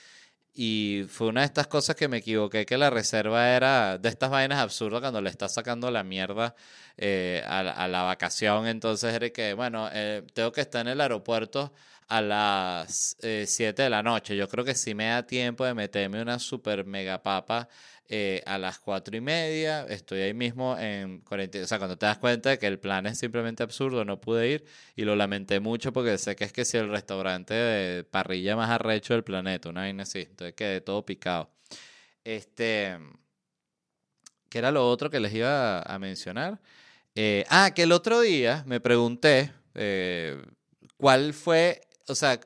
y 0.57 1.05
fue 1.09 1.29
una 1.29 1.41
de 1.41 1.47
estas 1.47 1.67
cosas 1.67 1.97
que 1.97 2.07
me 2.07 2.19
equivoqué, 2.19 2.65
que 2.65 2.79
la 2.79 2.89
reserva 2.89 3.49
era 3.57 3.99
de 3.99 4.09
estas 4.09 4.31
vainas 4.31 4.61
absurdas 4.61 5.01
cuando 5.01 5.21
le 5.21 5.29
estás 5.29 5.53
sacando 5.53 5.91
la 5.91 6.05
mierda 6.05 6.55
eh, 6.97 7.43
a, 7.45 7.89
la 7.89 8.03
vacación. 8.03 8.69
Entonces 8.69 9.13
era 9.15 9.31
que, 9.31 9.55
bueno, 9.55 9.89
eh, 9.93 10.23
tengo 10.33 10.53
que 10.53 10.61
estar 10.61 10.83
en 10.83 10.93
el 10.93 11.01
aeropuerto 11.01 11.73
a 12.09 12.21
las 12.21 13.17
7 13.21 13.83
de 13.83 13.91
la 13.91 14.03
noche. 14.03 14.37
Yo 14.37 14.49
creo 14.49 14.65
que 14.65 14.75
sí 14.75 14.95
me 14.95 15.07
da 15.07 15.27
tiempo 15.27 15.65
de 15.65 15.75
meterme 15.75 16.21
una 16.23 16.39
super 16.39 16.85
mega 16.85 17.23
papa 17.23 17.69
eh, 18.09 18.43
a 18.47 18.59
las 18.59 18.79
4 18.79 19.17
y 19.17 19.21
media. 19.21 19.87
Estoy 19.89 20.21
ahí 20.21 20.35
mismo 20.35 20.77
en 20.79 21.21
40. 21.21 21.63
O 21.63 21.67
sea, 21.67 21.79
cuando 21.79 21.97
te 21.97 22.07
das 22.07 22.19
cuenta 22.19 22.51
de 22.51 22.59
que 22.59 22.67
el 22.67 22.79
plan 22.79 23.07
es 23.07 23.19
simplemente 23.19 23.63
absurdo, 23.63 24.05
no 24.05 24.21
pude 24.21 24.49
ir 24.49 24.65
y 24.97 25.05
lo 25.05 25.17
lamenté 25.17 25.61
mucho 25.61 25.93
porque 25.93 26.19
sé 26.19 26.37
que 26.37 26.45
es 26.45 26.53
que 26.53 26.65
si 26.65 26.77
el 26.77 26.91
restaurante 26.91 27.55
de 27.55 28.05
parrilla 28.05 28.57
más 28.57 28.71
arrecho 28.71 29.15
del 29.15 29.25
planeta, 29.25 29.69
una 29.71 29.83
vaina 29.83 30.03
así. 30.03 30.21
Entonces 30.21 30.55
quedé 30.55 30.81
todo 30.81 31.05
picado. 31.05 31.51
Este. 32.25 32.99
¿Qué 34.49 34.59
era 34.59 34.71
lo 34.71 34.89
otro 34.89 35.11
que 35.11 35.19
les 35.21 35.35
iba 35.35 35.81
a 35.81 35.99
mencionar? 35.99 36.61
Eh, 37.17 37.45
ah, 37.49 37.73
que 37.75 37.85
el 37.85 37.93
otro 37.93 38.21
día 38.21 38.65
me 38.67 38.81
pregunté 38.81 39.53
eh, 39.75 40.43
cuál 40.97 41.33
fue, 41.33 41.81
o 42.09 42.15
sea, 42.15 42.41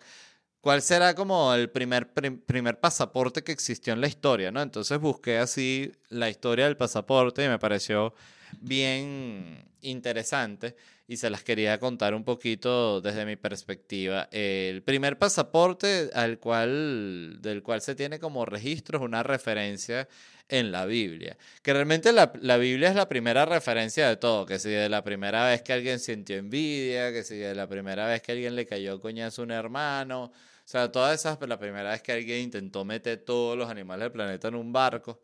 cuál 0.60 0.82
será 0.82 1.14
como 1.14 1.54
el 1.54 1.70
primer, 1.70 2.12
primer 2.12 2.80
pasaporte 2.80 3.42
que 3.42 3.52
existió 3.52 3.92
en 3.92 4.00
la 4.00 4.08
historia, 4.08 4.50
¿no? 4.50 4.60
Entonces 4.60 4.98
busqué 4.98 5.38
así 5.38 5.92
la 6.08 6.28
historia 6.28 6.66
del 6.66 6.76
pasaporte 6.76 7.44
y 7.44 7.48
me 7.48 7.58
pareció 7.58 8.14
bien 8.60 9.64
interesante 9.82 10.74
y 11.06 11.16
se 11.16 11.30
las 11.30 11.42
quería 11.42 11.78
contar 11.78 12.14
un 12.14 12.22
poquito 12.22 13.00
desde 13.00 13.24
mi 13.24 13.36
perspectiva. 13.36 14.28
El 14.30 14.82
primer 14.82 15.18
pasaporte 15.18 16.10
al 16.12 16.38
cual, 16.38 17.38
del 17.40 17.62
cual 17.62 17.80
se 17.80 17.94
tiene 17.94 18.18
como 18.18 18.44
registro 18.44 18.98
es 18.98 19.04
una 19.04 19.22
referencia 19.22 20.06
en 20.48 20.70
la 20.70 20.84
Biblia. 20.84 21.36
Que 21.62 21.72
realmente 21.72 22.12
la, 22.12 22.32
la, 22.40 22.58
Biblia 22.58 22.90
es 22.90 22.94
la 22.94 23.08
primera 23.08 23.46
referencia 23.46 24.08
de 24.08 24.16
todo, 24.16 24.44
que 24.44 24.58
si 24.58 24.68
de 24.70 24.88
la 24.88 25.02
primera 25.02 25.46
vez 25.46 25.62
que 25.62 25.72
alguien 25.72 25.98
sintió 25.98 26.36
envidia, 26.36 27.12
que 27.12 27.22
si 27.22 27.36
de 27.36 27.54
la 27.54 27.66
primera 27.66 28.06
vez 28.06 28.22
que 28.22 28.32
alguien 28.32 28.54
le 28.54 28.66
cayó 28.66 29.00
coñazo 29.00 29.42
a 29.42 29.44
un 29.46 29.50
hermano, 29.50 30.24
o 30.24 30.32
sea, 30.70 30.92
todas 30.92 31.18
esas, 31.18 31.38
la 31.48 31.58
primera 31.58 31.90
vez 31.90 32.02
que 32.02 32.12
alguien 32.12 32.42
intentó 32.42 32.84
meter 32.84 33.18
todos 33.18 33.56
los 33.56 33.70
animales 33.70 34.04
del 34.04 34.12
planeta 34.12 34.48
en 34.48 34.54
un 34.54 34.70
barco, 34.70 35.22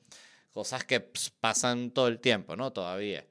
cosas 0.55 0.85
que 0.85 1.01
pasan 1.41 1.91
todo 1.91 2.09
el 2.09 2.21
tiempo, 2.21 2.57
¿no? 2.57 2.73
Todavía. 2.73 3.27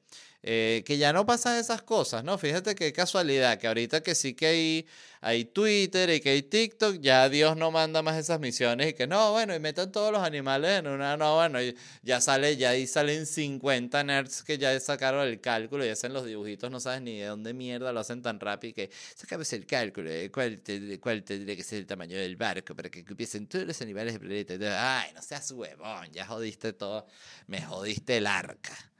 Eh, 0.45 0.83
que 0.85 0.97
ya 0.97 1.13
no 1.13 1.25
pasan 1.25 1.57
esas 1.57 1.83
cosas, 1.83 2.25
¿no? 2.25 2.37
Fíjate 2.37 2.75
qué 2.75 2.91
casualidad, 2.91 3.57
que 3.57 3.67
ahorita 3.67 4.03
que 4.03 4.13
sí 4.13 4.33
que 4.33 4.47
hay, 4.47 4.87
hay 5.21 5.45
Twitter 5.45 6.09
y 6.09 6.19
que 6.19 6.31
hay 6.31 6.41
TikTok, 6.43 6.97
ya 6.99 7.29
Dios 7.29 7.55
no 7.55 7.71
manda 7.71 8.01
más 8.01 8.17
esas 8.17 8.41
misiones 8.41 8.89
y 8.89 8.93
que 8.93 9.07
no, 9.07 9.31
bueno, 9.31 9.55
y 9.55 9.61
metan 9.61 9.93
todos 9.93 10.11
los 10.11 10.21
animales 10.21 10.79
en 10.79 10.87
una, 10.87 11.15
no, 11.15 11.35
bueno, 11.35 11.59
ya 12.01 12.19
sale, 12.19 12.57
ya 12.57 12.71
ahí 12.71 12.87
salen 12.87 13.25
50 13.25 14.03
nerds 14.03 14.43
que 14.43 14.57
ya 14.57 14.77
sacaron 14.81 15.25
el 15.25 15.39
cálculo 15.39 15.85
y 15.85 15.89
hacen 15.89 16.11
los 16.11 16.25
dibujitos, 16.25 16.69
no 16.69 16.81
sabes 16.81 17.01
ni 17.01 17.19
de 17.19 17.27
dónde 17.27 17.53
mierda 17.53 17.93
lo 17.93 18.01
hacen 18.01 18.21
tan 18.21 18.37
rápido 18.41 18.73
que 18.75 18.89
sacamos 19.15 19.51
el 19.53 19.65
cálculo 19.65 20.09
de 20.09 20.29
cuál, 20.29 20.61
cuál 20.99 21.23
tendría 21.23 21.55
que 21.55 21.63
ser 21.63 21.79
el 21.79 21.85
tamaño 21.85 22.17
del 22.17 22.35
barco 22.35 22.75
para 22.75 22.89
que 22.89 22.99
empiecen 22.99 23.47
todos 23.47 23.65
los 23.65 23.81
animales 23.81 24.19
del 24.19 24.21
planeta. 24.21 24.99
Ay, 24.99 25.13
no 25.13 25.21
seas 25.21 25.49
huevón, 25.51 26.11
ya 26.11 26.25
jodiste 26.25 26.73
todo, 26.73 27.07
me 27.47 27.61
jodiste 27.61 28.17
el 28.17 28.27
arca. 28.27 28.92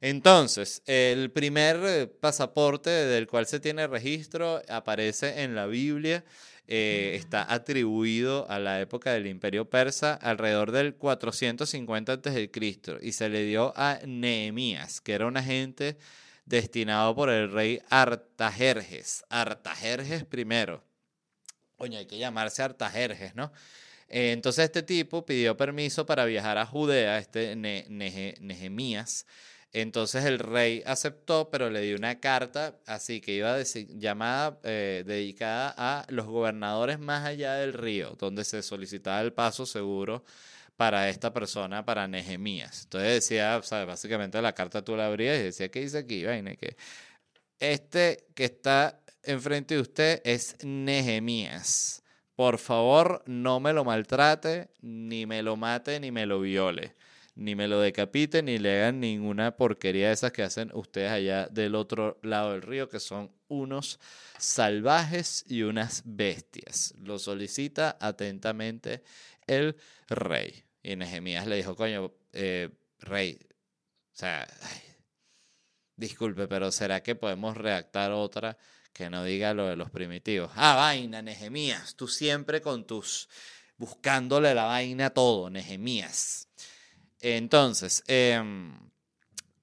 Entonces, 0.00 0.82
el 0.86 1.30
primer 1.30 1.76
eh, 1.84 2.06
pasaporte 2.06 2.90
del 2.90 3.26
cual 3.26 3.46
se 3.46 3.60
tiene 3.60 3.86
registro 3.86 4.62
aparece 4.68 5.42
en 5.42 5.54
la 5.54 5.66
Biblia. 5.66 6.24
Eh, 6.70 7.14
está 7.14 7.50
atribuido 7.52 8.48
a 8.50 8.58
la 8.58 8.80
época 8.80 9.12
del 9.12 9.26
Imperio 9.26 9.70
Persa 9.70 10.14
alrededor 10.14 10.70
del 10.70 10.94
450 10.94 12.12
a.C. 12.12 12.50
y 13.00 13.12
se 13.12 13.28
le 13.30 13.44
dio 13.44 13.72
a 13.74 14.00
Nehemías, 14.06 15.00
que 15.00 15.14
era 15.14 15.26
un 15.26 15.38
agente 15.38 15.96
destinado 16.44 17.14
por 17.14 17.30
el 17.30 17.50
rey 17.50 17.80
Artajerjes. 17.88 19.24
Artajerjes 19.30 20.24
primero. 20.24 20.84
Coño, 21.76 21.98
hay 21.98 22.06
que 22.06 22.18
llamarse 22.18 22.62
Artajerjes, 22.62 23.34
¿no? 23.34 23.50
Eh, 24.08 24.32
entonces 24.32 24.64
este 24.64 24.82
tipo 24.82 25.24
pidió 25.24 25.56
permiso 25.56 26.06
para 26.06 26.24
viajar 26.24 26.58
a 26.58 26.66
Judea, 26.66 27.18
este 27.18 27.56
Nehemías. 27.56 29.26
Entonces 29.72 30.24
el 30.24 30.38
rey 30.38 30.82
aceptó, 30.86 31.50
pero 31.50 31.68
le 31.68 31.82
dio 31.82 31.96
una 31.96 32.20
carta 32.20 32.78
así 32.86 33.20
que 33.20 33.32
iba 33.34 33.58
llamada, 33.62 34.58
eh, 34.62 35.04
dedicada 35.06 35.74
a 35.76 36.06
los 36.08 36.26
gobernadores 36.26 36.98
más 36.98 37.26
allá 37.26 37.54
del 37.54 37.74
río, 37.74 38.16
donde 38.18 38.44
se 38.44 38.62
solicitaba 38.62 39.20
el 39.20 39.32
paso 39.34 39.66
seguro 39.66 40.24
para 40.76 41.08
esta 41.10 41.32
persona, 41.34 41.84
para 41.84 42.08
Nehemías. 42.08 42.84
Entonces 42.84 43.12
decía, 43.14 43.60
básicamente 43.84 44.40
la 44.40 44.54
carta 44.54 44.82
tú 44.82 44.96
la 44.96 45.06
abrías 45.06 45.38
y 45.38 45.42
decía, 45.42 45.70
¿qué 45.70 45.80
dice 45.80 45.98
aquí? 45.98 46.24
Vaina, 46.24 46.56
que 46.56 46.76
este 47.58 48.26
que 48.34 48.44
está 48.44 49.00
enfrente 49.22 49.74
de 49.74 49.80
usted 49.80 50.22
es 50.24 50.56
Nehemías. 50.64 52.02
Por 52.36 52.58
favor, 52.58 53.22
no 53.26 53.60
me 53.60 53.72
lo 53.72 53.84
maltrate, 53.84 54.70
ni 54.80 55.26
me 55.26 55.42
lo 55.42 55.56
mate, 55.56 56.00
ni 56.00 56.10
me 56.12 56.24
lo 56.24 56.40
viole 56.40 56.94
ni 57.38 57.54
me 57.54 57.68
lo 57.68 57.80
decapiten, 57.80 58.46
ni 58.46 58.58
le 58.58 58.80
hagan 58.80 58.98
ninguna 58.98 59.56
porquería 59.56 60.08
de 60.08 60.14
esas 60.14 60.32
que 60.32 60.42
hacen 60.42 60.72
ustedes 60.74 61.12
allá 61.12 61.46
del 61.46 61.76
otro 61.76 62.18
lado 62.22 62.52
del 62.52 62.62
río, 62.62 62.88
que 62.88 62.98
son 62.98 63.30
unos 63.46 64.00
salvajes 64.38 65.44
y 65.46 65.62
unas 65.62 66.02
bestias. 66.04 66.94
Lo 67.00 67.20
solicita 67.20 67.96
atentamente 68.00 69.04
el 69.46 69.76
rey. 70.08 70.64
Y 70.82 70.96
Nehemías 70.96 71.46
le 71.46 71.56
dijo, 71.56 71.76
coño, 71.76 72.12
eh, 72.32 72.70
rey, 72.98 73.38
o 73.42 74.16
sea, 74.16 74.48
disculpe, 75.94 76.48
pero 76.48 76.72
¿será 76.72 77.04
que 77.04 77.14
podemos 77.14 77.56
redactar 77.56 78.10
otra 78.10 78.58
que 78.92 79.08
no 79.10 79.22
diga 79.22 79.54
lo 79.54 79.68
de 79.68 79.76
los 79.76 79.92
primitivos? 79.92 80.50
Ah, 80.56 80.74
vaina, 80.74 81.22
Nehemías, 81.22 81.94
tú 81.94 82.08
siempre 82.08 82.60
con 82.60 82.84
tus 82.84 83.28
buscándole 83.76 84.54
la 84.54 84.64
vaina 84.64 85.06
a 85.06 85.10
todo, 85.10 85.50
Nehemías. 85.50 86.47
Entonces, 87.20 88.02
em, 88.06 88.72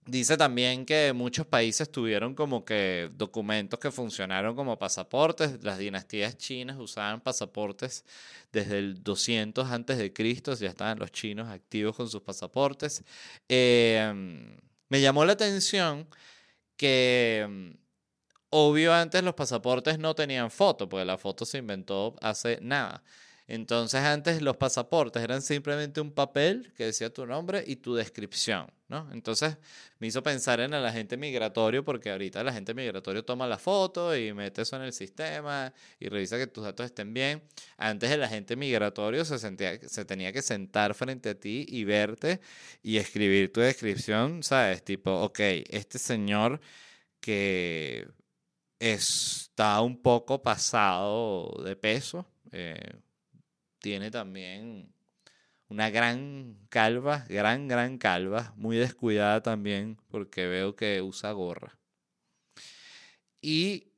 dice 0.06 0.38
también 0.38 0.86
que 0.86 1.14
muchos 1.14 1.48
países 1.48 1.92
tuvieron 1.92 2.36
como 2.36 2.64
que 2.66 3.10
documentos 3.14 3.80
que 3.80 3.92
funcionaron 3.92 4.56
como 4.56 4.78
pasaportes. 4.78 5.64
Las 5.64 5.78
dinastías 5.80 6.38
chinas 6.38 6.78
usaban 6.80 7.22
pasaportes 7.22 8.06
desde 8.52 8.80
el 8.80 9.04
200 9.04 9.70
antes 9.72 9.98
de 9.98 10.14
Cristo, 10.14 10.54
ya 10.56 10.70
estaban 10.70 11.00
los 11.00 11.12
chinos 11.12 11.50
activos 11.50 11.96
con 11.96 12.10
sus 12.10 12.22
pasaportes. 12.22 13.04
Em, 13.48 14.58
me 14.90 15.02
llamó 15.02 15.26
la 15.26 15.34
atención 15.34 16.08
que 16.78 17.42
em, 17.46 17.78
obvio 18.50 18.94
antes 18.94 19.24
los 19.24 19.34
pasaportes 19.36 20.00
no 20.00 20.16
tenían 20.16 20.52
foto, 20.52 20.88
porque 20.90 21.06
la 21.06 21.18
foto 21.18 21.46
se 21.46 21.58
inventó 21.60 22.16
hace 22.22 22.60
nada. 22.62 23.04
Entonces 23.48 24.02
antes 24.02 24.42
los 24.42 24.58
pasaportes 24.58 25.22
eran 25.24 25.42
simplemente 25.44 26.02
un 26.02 26.12
papel 26.12 26.74
que 26.76 26.86
decía 26.86 27.14
tu 27.14 27.28
nombre 27.28 27.64
y 27.68 27.76
tu 27.76 27.94
descripción, 27.94 28.68
¿no? 28.88 29.08
Entonces 29.12 29.58
me 30.00 30.08
hizo 30.08 30.24
pensar 30.24 30.60
en 30.62 30.74
el 30.74 30.84
agente 30.84 31.16
migratorio 31.16 31.86
porque 31.86 32.10
ahorita 32.10 32.42
el 32.42 32.48
agente 32.48 32.74
migratorio 32.74 33.24
toma 33.24 33.46
la 33.48 33.60
foto 33.60 34.18
y 34.18 34.34
mete 34.34 34.64
eso 34.64 34.76
en 34.78 34.82
el 34.82 34.94
sistema 34.94 35.72
y 36.00 36.10
revisa 36.10 36.38
que 36.40 36.48
tus 36.48 36.64
datos 36.64 36.88
estén 36.88 37.14
bien. 37.14 37.44
Antes 37.78 38.10
el 38.10 38.24
agente 38.24 38.56
migratorio 38.56 39.24
se, 39.26 39.38
sentía, 39.38 39.80
se 39.88 40.06
tenía 40.06 40.34
que 40.34 40.42
sentar 40.42 40.96
frente 40.96 41.30
a 41.30 41.36
ti 41.40 41.66
y 41.70 41.84
verte 41.84 42.42
y 42.82 42.98
escribir 42.98 43.54
tu 43.54 43.62
descripción, 43.62 44.42
¿sabes? 44.42 44.84
Tipo, 44.84 45.12
ok, 45.22 45.40
este 45.70 46.00
señor 46.00 46.60
que 47.20 48.08
está 48.80 49.82
un 49.82 50.02
poco 50.02 50.42
pasado 50.42 51.62
de 51.64 51.76
peso. 51.76 52.28
Eh, 52.52 53.05
tiene 53.86 54.10
también 54.10 54.92
una 55.68 55.92
gran 55.92 56.58
calva, 56.70 57.24
gran, 57.30 57.68
gran 57.68 58.00
calva, 58.00 58.52
muy 58.58 58.78
descuidada 58.78 59.44
también 59.44 60.00
porque 60.08 60.48
veo 60.48 60.76
que 60.76 61.04
usa 61.04 61.32
gorra. 61.34 61.78
Y 63.42 63.92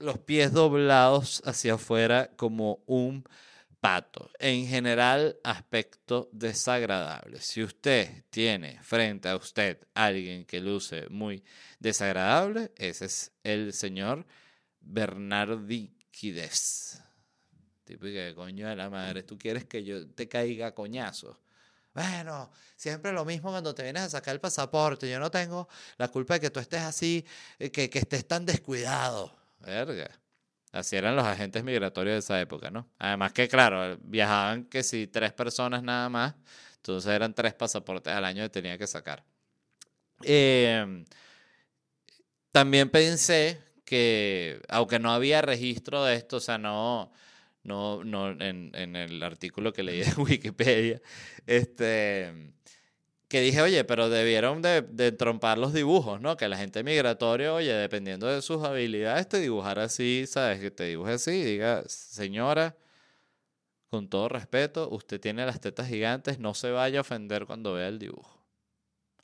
los 0.00 0.18
pies 0.18 0.52
doblados 0.52 1.40
hacia 1.44 1.74
afuera 1.74 2.32
como 2.34 2.82
un 2.86 3.22
pato. 3.78 4.28
En 4.40 4.66
general, 4.66 5.38
aspecto 5.44 6.28
desagradable. 6.32 7.40
Si 7.40 7.62
usted 7.62 8.24
tiene 8.28 8.82
frente 8.82 9.28
a 9.28 9.36
usted 9.36 9.86
alguien 9.94 10.44
que 10.46 10.60
luce 10.60 11.06
muy 11.10 11.44
desagradable, 11.78 12.72
ese 12.76 13.04
es 13.04 13.30
el 13.44 13.72
señor 13.72 14.26
Bernardiquides. 14.80 17.04
Que 17.98 18.34
coño 18.34 18.68
de 18.68 18.76
la 18.76 18.90
madre, 18.90 19.22
tú 19.22 19.38
quieres 19.38 19.64
que 19.64 19.82
yo 19.82 20.06
te 20.08 20.28
caiga 20.28 20.74
coñazo. 20.74 21.38
Bueno, 21.92 22.50
siempre 22.76 23.12
lo 23.12 23.24
mismo 23.24 23.50
cuando 23.50 23.74
te 23.74 23.82
vienes 23.82 24.02
a 24.02 24.08
sacar 24.10 24.34
el 24.34 24.40
pasaporte. 24.40 25.10
Yo 25.10 25.18
no 25.18 25.30
tengo 25.30 25.68
la 25.96 26.08
culpa 26.08 26.34
de 26.34 26.40
que 26.40 26.50
tú 26.50 26.60
estés 26.60 26.82
así, 26.82 27.24
eh, 27.58 27.70
que, 27.70 27.90
que 27.90 27.98
estés 27.98 28.26
tan 28.26 28.46
descuidado. 28.46 29.34
Verga. 29.58 30.08
Así 30.72 30.94
eran 30.94 31.16
los 31.16 31.24
agentes 31.24 31.64
migratorios 31.64 32.14
de 32.14 32.18
esa 32.20 32.40
época, 32.40 32.70
¿no? 32.70 32.88
Además 32.98 33.32
que, 33.32 33.48
claro, 33.48 33.98
viajaban 34.02 34.64
que 34.66 34.84
si 34.84 35.08
tres 35.08 35.32
personas 35.32 35.82
nada 35.82 36.08
más, 36.08 36.34
entonces 36.76 37.10
eran 37.10 37.34
tres 37.34 37.54
pasaportes 37.54 38.12
al 38.12 38.24
año 38.24 38.44
que 38.44 38.50
tenía 38.50 38.78
que 38.78 38.86
sacar. 38.86 39.24
Em, 40.22 41.04
también 42.52 42.88
pensé 42.88 43.60
que, 43.84 44.62
aunque 44.68 45.00
no 45.00 45.12
había 45.12 45.42
registro 45.42 46.04
de 46.04 46.14
esto, 46.14 46.36
o 46.36 46.40
sea, 46.40 46.58
no, 46.58 47.10
no, 47.62 48.04
no 48.04 48.30
en, 48.30 48.70
en 48.74 48.96
el 48.96 49.22
artículo 49.22 49.72
que 49.72 49.82
leí 49.82 50.00
de 50.00 50.12
Wikipedia, 50.16 51.00
este, 51.46 52.52
que 53.28 53.40
dije, 53.40 53.62
oye, 53.62 53.84
pero 53.84 54.08
debieron 54.08 54.62
de, 54.62 54.82
de 54.82 55.12
trompar 55.12 55.58
los 55.58 55.72
dibujos, 55.72 56.20
¿no? 56.20 56.36
Que 56.36 56.48
la 56.48 56.56
gente 56.56 56.82
migratoria, 56.82 57.54
oye, 57.54 57.72
dependiendo 57.72 58.26
de 58.26 58.42
sus 58.42 58.64
habilidades, 58.64 59.28
te 59.28 59.38
dibujara 59.40 59.84
así, 59.84 60.24
¿sabes? 60.26 60.60
Que 60.60 60.70
te 60.70 60.84
dibuje 60.84 61.12
así 61.12 61.30
y 61.30 61.44
diga, 61.44 61.84
señora, 61.86 62.76
con 63.88 64.08
todo 64.08 64.28
respeto, 64.28 64.88
usted 64.90 65.20
tiene 65.20 65.44
las 65.44 65.60
tetas 65.60 65.88
gigantes, 65.88 66.38
no 66.38 66.54
se 66.54 66.70
vaya 66.70 66.98
a 66.98 67.02
ofender 67.02 67.46
cuando 67.46 67.74
vea 67.74 67.88
el 67.88 67.98
dibujo. 67.98 68.40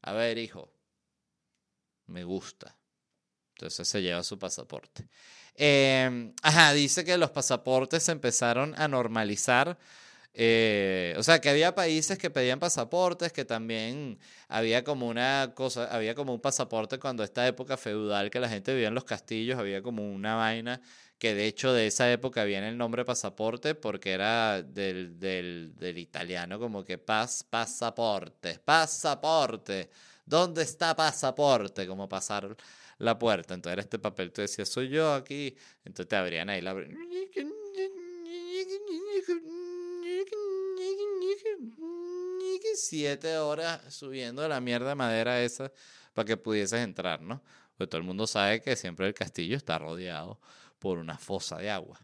A 0.03 0.13
ver, 0.13 0.39
hijo, 0.39 0.71
me 2.07 2.25
gusta. 2.25 2.77
Entonces 3.55 3.89
se 3.89 4.03
lleva 4.03 4.23
su 4.23 4.39
pasaporte. 4.39 5.09
Em, 5.59 6.33
ajá, 6.43 6.73
dice 6.73 7.05
que 7.05 7.17
los 7.17 7.31
pasaportes 7.31 8.03
se 8.03 8.13
empezaron 8.13 8.75
a 8.79 8.89
normalizar. 8.89 9.79
Eh, 10.35 11.15
o 11.19 11.23
sea, 11.23 11.41
que 11.41 11.49
había 11.49 11.75
países 11.75 12.19
que 12.19 12.29
pedían 12.31 12.59
pasaportes, 12.61 13.33
que 13.33 13.45
también 13.47 14.19
había 14.49 14.85
como 14.85 15.09
una 15.09 15.53
cosa, 15.55 15.87
había 15.87 16.15
como 16.15 16.35
un 16.35 16.41
pasaporte 16.41 16.99
cuando 16.99 17.25
esta 17.25 17.47
época 17.47 17.77
feudal 17.79 18.31
que 18.31 18.39
la 18.41 18.49
gente 18.49 18.73
vivía 18.75 18.89
en 18.89 18.95
los 18.95 19.05
castillos, 19.05 19.59
había 19.59 19.83
como 19.83 20.07
una 20.13 20.35
vaina 20.37 20.83
que 21.19 21.35
de 21.35 21.47
hecho 21.47 21.73
de 21.73 21.87
esa 21.87 22.11
época 22.13 22.45
viene 22.45 22.69
el 22.69 22.77
nombre 22.77 23.05
pasaporte 23.05 23.75
porque 23.75 24.13
era 24.13 24.63
del, 24.63 25.19
del, 25.19 25.75
del 25.77 25.99
italiano, 25.99 26.59
como 26.59 26.85
que 26.85 26.99
pas, 26.99 27.43
pasaporte, 27.45 28.59
pasaporte, 28.59 29.91
¿dónde 30.27 30.63
está 30.63 30.95
pasaporte? 30.95 31.87
Como 31.87 32.09
pasar 32.09 32.57
la 32.99 33.19
puerta. 33.19 33.55
Entonces 33.55 33.75
era 33.75 33.83
este 33.83 33.99
papel, 33.99 34.33
tú 34.33 34.43
decías, 34.43 34.69
soy 34.69 34.89
yo 34.89 35.13
aquí. 35.13 35.57
Entonces 35.85 36.09
te 36.09 36.17
abrían 36.17 36.51
ahí 36.51 36.61
la... 36.61 36.75
Siete 42.75 43.39
horas 43.39 43.95
subiendo 43.95 44.47
la 44.49 44.61
mierda 44.61 44.91
de 44.91 44.95
madera 44.95 45.43
esa 45.43 45.73
para 46.13 46.27
que 46.27 46.37
pudieses 46.37 46.81
entrar, 46.81 47.23
¿no? 47.23 47.43
Porque 47.77 47.91
todo 47.91 48.01
el 48.01 48.07
mundo 48.07 48.27
sabe 48.27 48.61
que 48.61 48.77
siempre 48.77 49.07
el 49.07 49.15
castillo 49.15 49.57
está 49.57 49.79
rodeado 49.79 50.41
por 50.79 50.99
una 50.99 51.19
fosa 51.19 51.57
de 51.59 51.71
agua. 51.71 51.99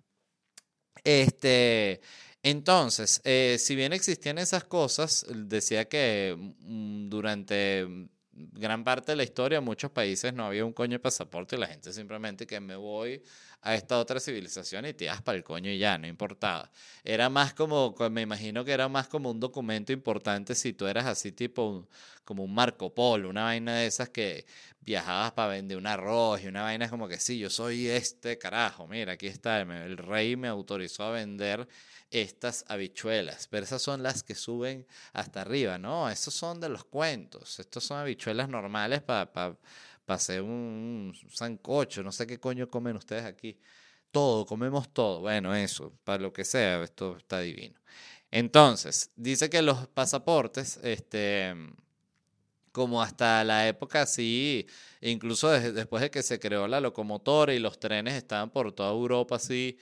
Este, 1.04 2.00
entonces, 2.42 3.20
eh, 3.24 3.56
si 3.58 3.74
bien 3.76 3.92
existían 3.92 4.38
esas 4.38 4.64
cosas, 4.64 5.26
decía 5.28 5.88
que 5.88 6.36
mm, 6.38 7.08
durante 7.08 7.86
gran 8.32 8.84
parte 8.84 9.12
de 9.12 9.16
la 9.16 9.24
historia, 9.24 9.60
muchos 9.60 9.90
países 9.90 10.32
no 10.32 10.46
había 10.46 10.64
un 10.64 10.72
coño 10.72 10.92
de 10.92 10.98
pasaporte 10.98 11.56
y 11.56 11.58
la 11.58 11.66
gente 11.66 11.92
simplemente 11.92 12.46
que 12.46 12.60
me 12.60 12.76
voy 12.76 13.22
a 13.62 13.74
esta 13.74 13.98
otra 13.98 14.20
civilización 14.20 14.86
y 14.86 14.92
te 14.92 15.06
das 15.06 15.22
para 15.22 15.38
el 15.38 15.44
coño 15.44 15.70
y 15.70 15.78
ya, 15.78 15.96
no 15.96 16.06
importaba. 16.06 16.70
Era 17.04 17.28
más 17.28 17.54
como, 17.54 17.94
me 18.10 18.22
imagino 18.22 18.64
que 18.64 18.72
era 18.72 18.88
más 18.88 19.08
como 19.08 19.30
un 19.30 19.40
documento 19.40 19.92
importante 19.92 20.54
si 20.54 20.72
tú 20.72 20.86
eras 20.86 21.06
así 21.06 21.32
tipo 21.32 21.88
como 22.24 22.44
un 22.44 22.54
Marco 22.54 22.92
Polo, 22.94 23.28
una 23.30 23.44
vaina 23.44 23.76
de 23.76 23.86
esas 23.86 24.08
que 24.08 24.46
viajabas 24.80 25.32
para 25.32 25.52
vender 25.52 25.78
un 25.78 25.86
arroz 25.86 26.42
y 26.42 26.48
una 26.48 26.62
vaina 26.62 26.88
como 26.90 27.08
que 27.08 27.18
sí, 27.18 27.38
yo 27.38 27.50
soy 27.50 27.88
este 27.88 28.36
carajo, 28.38 28.86
mira, 28.88 29.12
aquí 29.12 29.26
está, 29.28 29.60
el 29.60 29.96
rey 29.96 30.36
me 30.36 30.48
autorizó 30.48 31.04
a 31.04 31.10
vender 31.12 31.68
estas 32.10 32.64
habichuelas, 32.68 33.48
pero 33.48 33.64
esas 33.64 33.80
son 33.80 34.02
las 34.02 34.22
que 34.22 34.34
suben 34.34 34.86
hasta 35.12 35.40
arriba, 35.40 35.78
¿no? 35.78 36.10
Esos 36.10 36.34
son 36.34 36.60
de 36.60 36.68
los 36.68 36.84
cuentos, 36.84 37.58
estos 37.58 37.84
son 37.84 37.98
habichuelas 37.98 38.48
normales 38.48 39.02
para 39.02 39.32
pa, 39.32 39.56
hacer 40.06 40.42
un, 40.42 41.14
sancocho, 41.30 42.02
no 42.02 42.12
sé 42.12 42.26
qué 42.26 42.38
coño 42.38 42.68
comen 42.68 42.96
ustedes 42.96 43.24
aquí. 43.24 43.58
Todo, 44.10 44.46
comemos 44.46 44.92
todo. 44.92 45.20
Bueno, 45.20 45.54
eso, 45.54 45.92
para 46.04 46.22
lo 46.22 46.32
que 46.32 46.44
sea, 46.44 46.82
esto 46.82 47.16
está 47.16 47.40
divino. 47.40 47.80
Entonces, 48.30 49.10
dice 49.16 49.50
que 49.50 49.62
los 49.62 49.88
pasaportes, 49.88 50.78
este, 50.82 51.54
como 52.72 53.02
hasta 53.02 53.44
la 53.44 53.68
época 53.68 54.02
así, 54.02 54.66
incluso 55.00 55.50
después 55.50 56.02
de 56.02 56.10
que 56.10 56.22
se 56.22 56.40
creó 56.40 56.66
la 56.66 56.80
locomotora 56.80 57.54
y 57.54 57.58
los 57.58 57.78
trenes 57.78 58.14
estaban 58.14 58.50
por 58.50 58.72
toda 58.72 58.90
Europa 58.90 59.36
así, 59.36 59.78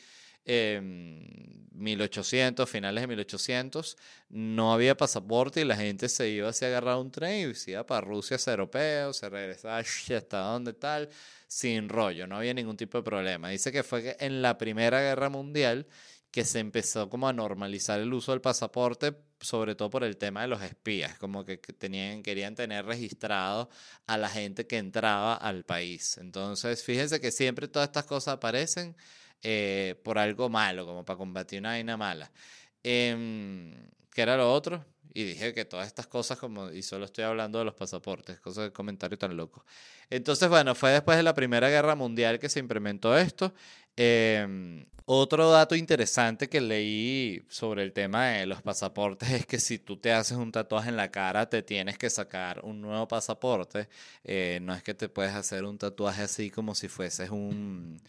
1800, 0.47 2.69
finales 2.69 3.03
de 3.03 3.09
1800, 3.09 3.97
no 4.29 4.73
había 4.73 4.97
pasaporte 4.97 5.61
y 5.61 5.65
la 5.65 5.77
gente 5.77 6.09
se 6.09 6.29
iba 6.29 6.49
así 6.49 6.65
a 6.65 6.69
agarrar 6.69 6.97
un 6.97 7.11
tren 7.11 7.51
y 7.51 7.55
se 7.55 7.73
iba 7.73 7.85
para 7.85 8.01
Rusia, 8.01 8.37
hacia 8.37 8.53
europeo, 8.53 9.13
se 9.13 9.29
regresaba 9.29 9.79
hasta 10.17 10.39
donde 10.39 10.73
tal, 10.73 11.09
sin 11.47 11.89
rollo, 11.89 12.27
no 12.27 12.37
había 12.37 12.55
ningún 12.55 12.77
tipo 12.77 12.99
de 12.99 13.05
problema. 13.05 13.51
Dice 13.51 13.73
que 13.73 13.83
fue 13.83 14.17
en 14.21 14.43
la 14.43 14.59
Primera 14.59 15.01
Guerra 15.01 15.29
Mundial 15.29 15.87
que 16.31 16.45
se 16.45 16.61
empezó 16.61 17.11
como 17.11 17.29
a 17.29 17.33
normalizar 17.33 18.01
el 18.01 18.13
uso 18.13 18.33
del 18.33 18.41
pasaporte, 18.41 19.17
sobre 19.41 19.75
todo 19.75 19.91
por 19.91 20.05
el 20.05 20.17
tema 20.17 20.43
de 20.43 20.49
los 20.49 20.63
espías, 20.63 21.19
como 21.19 21.45
que 21.45 21.59
tenían, 21.59 22.23
querían 22.23 22.55
tener 22.55 22.87
registrado 22.87 23.69
a 24.07 24.17
la 24.17 24.29
gente 24.29 24.67
que 24.67 24.79
entraba 24.79 25.35
al 25.35 25.65
país. 25.65 26.19
Entonces, 26.19 26.85
fíjense 26.85 27.21
que 27.21 27.33
siempre 27.33 27.69
todas 27.69 27.89
estas 27.89 28.05
cosas 28.05 28.35
aparecen 28.35 28.97
eh, 29.43 30.01
por 30.03 30.19
algo 30.19 30.49
malo, 30.49 30.87
como 30.87 31.05
para 31.05 31.17
combatir 31.17 31.61
una 31.61 31.71
vaina 31.71 31.97
mala. 31.97 32.31
Eh, 32.83 33.75
¿Qué 34.13 34.23
era 34.23 34.37
lo 34.37 34.53
otro? 34.53 34.85
Y 35.13 35.25
dije 35.25 35.55
que 35.55 35.65
todas 35.65 35.87
estas 35.87 36.07
cosas, 36.07 36.39
como, 36.39 36.71
y 36.71 36.83
solo 36.83 37.05
estoy 37.05 37.25
hablando 37.25 37.59
de 37.59 37.65
los 37.65 37.75
pasaportes, 37.75 38.39
cosas 38.41 38.65
de 38.65 38.73
comentario 38.73 39.19
tan 39.19 39.37
loco. 39.37 39.65
Entonces, 40.09 40.49
bueno, 40.49 40.75
fue 40.75 40.93
después 40.93 41.17
de 41.17 41.23
la 41.23 41.35
Primera 41.35 41.69
Guerra 41.69 41.95
Mundial 41.95 42.39
que 42.39 42.49
se 42.49 42.61
implementó 42.61 43.17
esto. 43.17 43.53
Em, 43.97 44.87
otro 45.05 45.51
dato 45.51 45.75
interesante 45.75 46.49
que 46.49 46.61
leí 46.61 47.43
sobre 47.49 47.83
el 47.83 47.93
tema 47.93 48.29
de 48.29 48.47
los 48.47 48.63
pasaportes 48.63 49.31
es 49.31 49.47
que 49.47 49.59
si 49.59 49.79
tú 49.79 49.97
te 49.97 50.13
haces 50.13 50.37
un 50.37 50.53
tatuaje 50.53 50.91
en 50.91 50.97
la 50.97 51.11
cara, 51.11 51.49
te 51.49 51.63
tienes 51.63 51.99
que 51.99 52.09
sacar 52.09 52.61
un 52.65 52.81
nuevo 52.81 53.09
pasaporte. 53.09 53.89
Eh, 54.25 54.61
no 54.63 54.75
es 54.75 54.83
que 54.83 54.95
te 54.95 55.09
puedes 55.09 55.35
hacer 55.35 55.65
un 55.65 55.79
tatuaje 55.79 56.23
así 56.23 56.51
como 56.51 56.75
si 56.75 56.89
fueses 56.89 57.31
un 57.31 58.01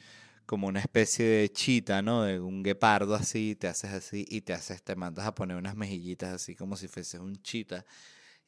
como 0.51 0.67
una 0.67 0.81
especie 0.81 1.25
de 1.25 1.49
chita, 1.49 2.01
¿no? 2.01 2.23
De 2.23 2.37
un 2.41 2.61
guepardo 2.61 3.15
así, 3.15 3.55
te 3.55 3.69
haces 3.69 3.91
así 3.91 4.25
y 4.27 4.41
te 4.41 4.51
haces, 4.51 4.83
te 4.83 4.97
mandas 4.97 5.25
a 5.25 5.33
poner 5.33 5.55
unas 5.55 5.77
mejillitas 5.77 6.33
así 6.33 6.57
como 6.57 6.75
si 6.75 6.89
fueses 6.89 7.21
un 7.21 7.41
chita 7.41 7.85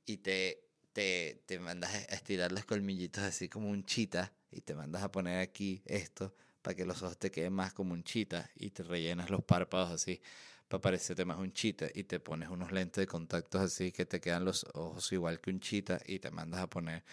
y 0.06 0.18
te, 0.18 0.66
te, 0.92 1.44
te 1.46 1.60
mandas 1.60 1.94
a 1.94 2.00
estirar 2.13 2.52
los 2.52 2.66
colmillitos 2.66 3.24
así 3.24 3.48
como 3.48 3.70
un 3.70 3.86
chita 3.86 4.34
y 4.52 4.60
te 4.60 4.76
mandas 4.76 5.02
a 5.02 5.13
poner 5.13 5.39
aquí 5.39 5.82
esto 5.86 6.36
para 6.62 6.76
que 6.76 6.84
los 6.84 7.02
ojos 7.04 7.18
te 7.18 7.32
queden 7.32 7.54
más 7.54 7.72
como 7.72 7.94
un 7.94 8.04
chita 8.04 8.50
y 8.58 8.72
te 8.72 8.84
rellenas 8.84 9.30
los 9.30 9.42
párpados 9.42 9.89
así 9.89 10.20
para 10.68 10.82
parecerte 10.82 11.24
más 11.24 11.38
un 11.38 11.54
chita 11.54 11.88
y 11.96 12.04
te 12.04 12.20
pones 12.20 12.50
unos 12.50 12.74
lentes 12.74 13.02
de 13.02 13.08
contactos 13.08 13.62
así 13.62 13.94
que 13.94 14.06
te 14.06 14.20
quedan 14.20 14.44
los 14.44 14.66
ojos 14.74 15.10
igual 15.13 15.39
que 15.39 15.52
un 15.52 15.62
chita 15.62 16.02
y 16.06 16.20
te 16.20 16.32
mandas 16.32 16.60
a 16.60 16.70
poner 16.70 17.06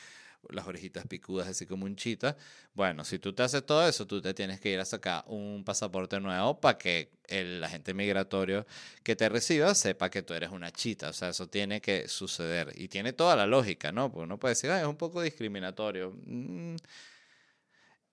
las 0.48 0.66
orejitas 0.66 1.07
picudas 1.07 1.48
así 1.48 1.66
como 1.66 1.85
un 1.85 1.96
chita. 1.96 2.37
Bueno, 2.74 3.05
si 3.05 3.18
tú 3.18 3.33
te 3.33 3.42
haces 3.42 3.64
todo 3.64 3.87
eso, 3.87 4.07
tú 4.07 4.20
te 4.20 4.35
tienes 4.35 4.61
que 4.61 4.70
ir 4.70 4.81
a 4.81 4.85
sacar 4.85 5.24
un 5.26 5.64
pasaporte 5.64 6.18
nuevo 6.20 6.61
para 6.61 6.79
que 6.79 7.12
el 7.29 7.62
agente 7.62 7.94
migratorio 7.94 8.66
que 9.03 9.16
te 9.16 9.29
reciba 9.29 9.74
sepa 9.74 10.11
que 10.11 10.22
tú 10.22 10.35
eres 10.35 10.50
una 10.50 10.72
chita. 10.72 11.11
O 11.11 11.12
sea, 11.12 11.31
eso 11.31 11.48
tiene 11.48 11.81
que 11.81 12.09
suceder. 12.09 12.72
Y 12.76 12.88
tiene 12.88 13.12
toda 13.12 13.37
la 13.37 13.46
lógica, 13.46 13.92
¿no? 13.92 14.11
Porque 14.11 14.24
uno 14.24 14.38
puede 14.38 14.53
decir, 14.53 14.70
es 14.70 14.85
un 14.85 14.96
poco 14.96 15.22
discriminatorio. 15.22 16.14
Mm. 16.24 16.76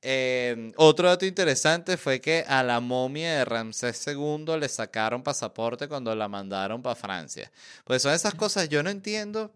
Em, 0.01 0.73
otro 0.77 1.07
dato 1.07 1.25
interesante 1.25 1.97
fue 1.97 2.21
que 2.21 2.45
a 2.47 2.61
la 2.63 2.79
momia 2.79 3.39
de 3.39 3.45
Ramsés 3.45 4.05
II 4.07 4.45
le 4.59 4.69
sacaron 4.69 5.23
pasaporte 5.23 5.87
cuando 5.87 6.15
la 6.15 6.27
mandaron 6.27 6.81
para 6.81 6.95
Francia. 6.95 7.51
Pues 7.83 8.03
son 8.03 8.13
esas 8.13 8.35
cosas, 8.35 8.69
yo 8.69 8.83
no 8.83 8.89
entiendo 8.91 9.51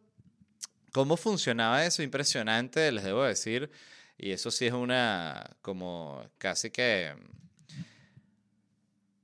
¿Cómo 0.91 1.17
funcionaba 1.17 1.85
eso? 1.85 2.03
Impresionante, 2.03 2.91
les 2.91 3.03
debo 3.03 3.23
decir. 3.23 3.71
Y 4.17 4.31
eso 4.31 4.51
sí 4.51 4.67
es 4.67 4.73
una, 4.73 5.57
como 5.61 6.23
casi 6.37 6.69
que... 6.71 7.15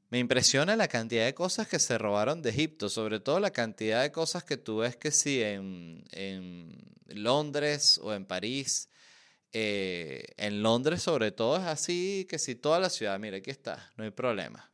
Me 0.09 0.19
impresiona 0.19 0.77
la 0.77 0.87
cantidad 0.87 1.25
de 1.25 1.33
cosas 1.33 1.67
que 1.67 1.79
se 1.79 1.97
robaron 1.97 2.41
de 2.41 2.51
Egipto, 2.51 2.87
sobre 2.87 3.19
todo 3.19 3.41
la 3.41 3.51
cantidad 3.51 4.01
de 4.03 4.11
cosas 4.13 4.45
que 4.45 4.55
tú 4.55 4.77
ves 4.77 4.95
que 4.95 5.11
sí 5.11 5.43
en, 5.43 6.05
en 6.11 6.77
Londres 7.07 7.99
o 8.01 8.13
en 8.13 8.25
París. 8.25 8.89
Eh, 9.51 10.23
en 10.37 10.63
Londres 10.63 11.01
sobre 11.01 11.31
todo 11.31 11.57
es 11.57 11.63
así 11.63 12.25
que 12.29 12.39
si 12.39 12.55
toda 12.55 12.79
la 12.79 12.89
ciudad, 12.89 13.19
mira, 13.19 13.37
aquí 13.37 13.49
está, 13.49 13.91
no 13.97 14.05
hay 14.05 14.11
problema. 14.11 14.69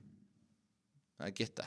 Aquí 1.17 1.41
está. 1.41 1.65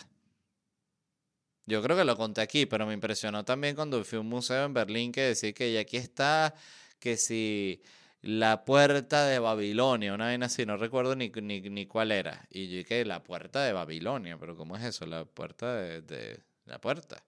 Yo 1.66 1.83
creo 1.83 1.96
que 1.96 2.05
lo 2.05 2.16
conté 2.16 2.40
aquí, 2.40 2.66
pero 2.66 2.87
me 2.87 2.94
impresionó 2.94 3.44
también 3.44 3.74
cuando 3.74 4.02
fui 4.05 4.18
a 4.18 4.20
un 4.20 4.29
museo 4.29 4.64
en 4.64 4.74
Berlín 4.74 5.12
que 5.12 5.22
decía 5.22 5.52
que 5.52 5.72
ya 5.72 5.81
aquí 5.81 5.96
está, 5.96 6.55
que 7.00 7.16
si 7.16 7.83
la 8.22 8.64
puerta 8.64 9.26
de 9.26 9.38
Babilonia, 9.40 10.14
una 10.14 10.29
vez 10.29 10.40
así, 10.42 10.64
no 10.66 10.76
recuerdo 10.76 11.16
ni, 11.16 11.29
ni, 11.31 11.87
cuál 11.87 12.12
era. 12.12 12.46
Y 12.50 12.68
yo 12.68 12.79
dije, 12.79 13.05
la 13.05 13.22
puerta 13.24 13.64
de 13.64 13.72
Babilonia, 13.72 14.38
pero 14.38 14.57
¿cómo 14.57 14.76
es 14.76 14.85
eso? 14.85 15.07
La 15.07 15.24
puerta 15.24 15.74
de, 15.74 16.02
de 16.02 16.40
la 16.66 16.81
puerta. 16.81 17.22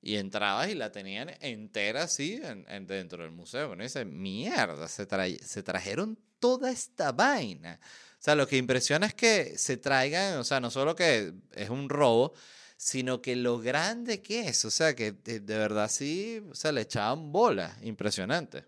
y 0.00 0.16
entrabas 0.16 0.68
y 0.68 0.74
la 0.74 0.90
tenían 0.90 1.30
entera 1.40 2.04
así 2.04 2.40
en, 2.42 2.86
dentro 2.86 3.22
del 3.22 3.32
museo. 3.32 3.72
Uno 3.72 3.82
dice, 3.82 4.04
mierda, 4.04 4.88
se, 4.88 5.06
se 5.38 5.62
trajeron 5.62 6.18
toda 6.38 6.70
esta 6.70 7.12
vaina. 7.12 7.78
O 7.82 8.24
sea, 8.24 8.34
lo 8.34 8.46
que 8.46 8.56
impresiona 8.56 9.06
es 9.06 9.14
que 9.14 9.56
se 9.58 9.76
traigan, 9.76 10.38
o 10.38 10.44
sea, 10.44 10.60
no 10.60 10.70
solo 10.70 10.94
que 10.96 11.32
es 11.52 11.70
un 11.70 11.88
robo, 11.88 12.34
sino 12.82 13.22
que 13.22 13.36
lo 13.36 13.60
grande 13.60 14.20
que 14.22 14.48
es, 14.48 14.64
o 14.64 14.70
sea, 14.70 14.96
que 14.96 15.12
de, 15.12 15.38
verdad 15.38 15.88
sí, 15.88 16.42
o 16.50 16.54
sea, 16.56 16.72
le 16.72 16.80
echaban 16.80 17.30
bola, 17.30 17.78
impresionante. 17.82 18.64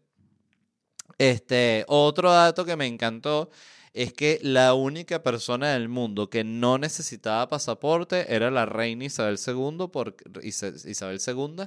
Este, 1.18 1.84
otro 1.88 2.30
dato 2.30 2.64
que 2.64 2.76
me 2.76 2.86
encantó 2.86 3.50
es 3.92 4.12
que 4.12 4.38
la 4.40 4.74
única 4.74 5.20
persona 5.20 5.72
del 5.72 5.88
mundo 5.88 6.30
que 6.30 6.44
no 6.44 6.78
necesitaba 6.78 7.48
pasaporte 7.48 8.32
era 8.32 8.52
la 8.52 8.66
reina 8.66 9.04
Isabel 9.04 9.36
II, 9.44 9.88
por, 9.88 10.14
Isabel 10.44 11.18
II 11.26 11.64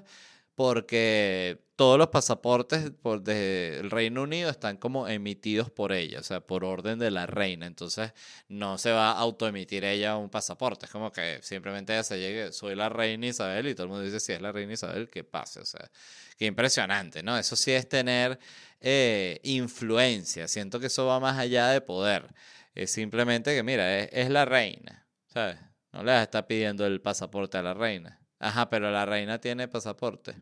porque 0.57 1.59
todos 1.75 1.99
los 1.99 2.07
pasaportes 2.07 2.89
por, 2.89 3.21
del 3.21 3.91
Reino 3.91 4.23
Unido 4.23 4.49
están 4.49 4.77
como 4.77 5.07
emitidos 5.07 5.69
por 5.69 5.91
ella, 5.93 6.19
o 6.19 6.23
sea, 6.23 6.41
por 6.41 6.65
orden 6.65 6.97
de 6.97 7.11
la 7.11 7.27
reina. 7.27 7.67
Entonces, 7.67 8.11
no 8.47 8.79
se 8.79 8.91
va 8.91 9.11
a 9.11 9.19
autoemitir 9.19 9.85
ella 9.85 10.17
un 10.17 10.31
pasaporte. 10.31 10.87
Es 10.87 10.91
como 10.91 11.11
que 11.11 11.41
simplemente 11.43 11.93
ella 11.93 12.01
se 12.01 12.19
llegue, 12.19 12.51
soy 12.53 12.73
la 12.73 12.89
reina 12.89 13.27
Isabel, 13.27 13.67
y 13.67 13.75
todo 13.75 13.83
el 13.83 13.89
mundo 13.89 14.03
dice, 14.03 14.19
si 14.19 14.33
es 14.33 14.41
la 14.41 14.51
reina 14.51 14.73
Isabel, 14.73 15.11
que 15.11 15.23
pase. 15.23 15.59
O 15.59 15.65
sea, 15.65 15.91
qué 16.39 16.47
impresionante, 16.47 17.21
¿no? 17.21 17.37
Eso 17.37 17.55
sí 17.55 17.71
es 17.71 17.87
tener 17.87 18.39
eh, 18.81 19.39
influencia. 19.43 20.47
Siento 20.47 20.79
que 20.79 20.87
eso 20.87 21.05
va 21.05 21.19
más 21.19 21.37
allá 21.37 21.67
de 21.67 21.81
poder. 21.81 22.33
Es 22.73 22.89
simplemente 22.89 23.53
que, 23.55 23.61
mira, 23.61 23.99
es, 23.99 24.09
es 24.11 24.29
la 24.31 24.45
reina, 24.45 25.07
¿sabes? 25.27 25.57
No 25.91 26.03
le 26.03 26.19
está 26.19 26.47
pidiendo 26.47 26.83
el 26.87 26.99
pasaporte 26.99 27.59
a 27.59 27.61
la 27.61 27.75
reina. 27.75 28.19
Ajá, 28.39 28.69
pero 28.69 28.91
la 28.91 29.05
reina 29.05 29.39
tiene 29.39 29.67
pasaporte. 29.67 30.35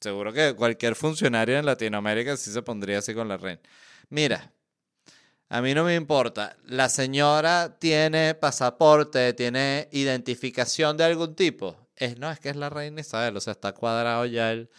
Seguro 0.00 0.32
que 0.32 0.54
cualquier 0.54 0.94
funcionario 0.94 1.58
en 1.58 1.66
Latinoamérica 1.66 2.36
sí 2.36 2.52
se 2.52 2.62
pondría 2.62 2.98
así 2.98 3.14
con 3.14 3.28
la 3.28 3.36
reina. 3.36 3.60
Mira, 4.10 4.52
a 5.48 5.62
mí 5.62 5.74
no 5.74 5.84
me 5.84 5.94
importa. 5.94 6.56
La 6.66 6.88
señora 6.88 7.78
tiene 7.78 8.34
pasaporte, 8.34 9.32
tiene 9.32 9.88
identificación 9.92 10.96
de 10.96 11.04
algún 11.04 11.34
tipo. 11.34 11.88
Es, 11.96 12.18
no, 12.18 12.30
es 12.30 12.38
que 12.38 12.50
es 12.50 12.56
la 12.56 12.70
reina 12.70 13.00
Isabel, 13.00 13.36
o 13.36 13.40
sea, 13.40 13.52
está 13.52 13.72
cuadrado 13.72 14.24
ya, 14.26 14.52
el, 14.52 14.70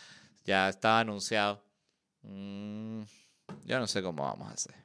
ya 0.45 0.69
estaba 0.69 1.01
anunciado. 1.01 1.63
Mm, 2.21 3.01
yo 3.65 3.79
no 3.79 3.87
sé 3.87 4.01
cómo 4.01 4.23
vamos 4.23 4.49
a 4.49 4.53
hacer. 4.53 4.75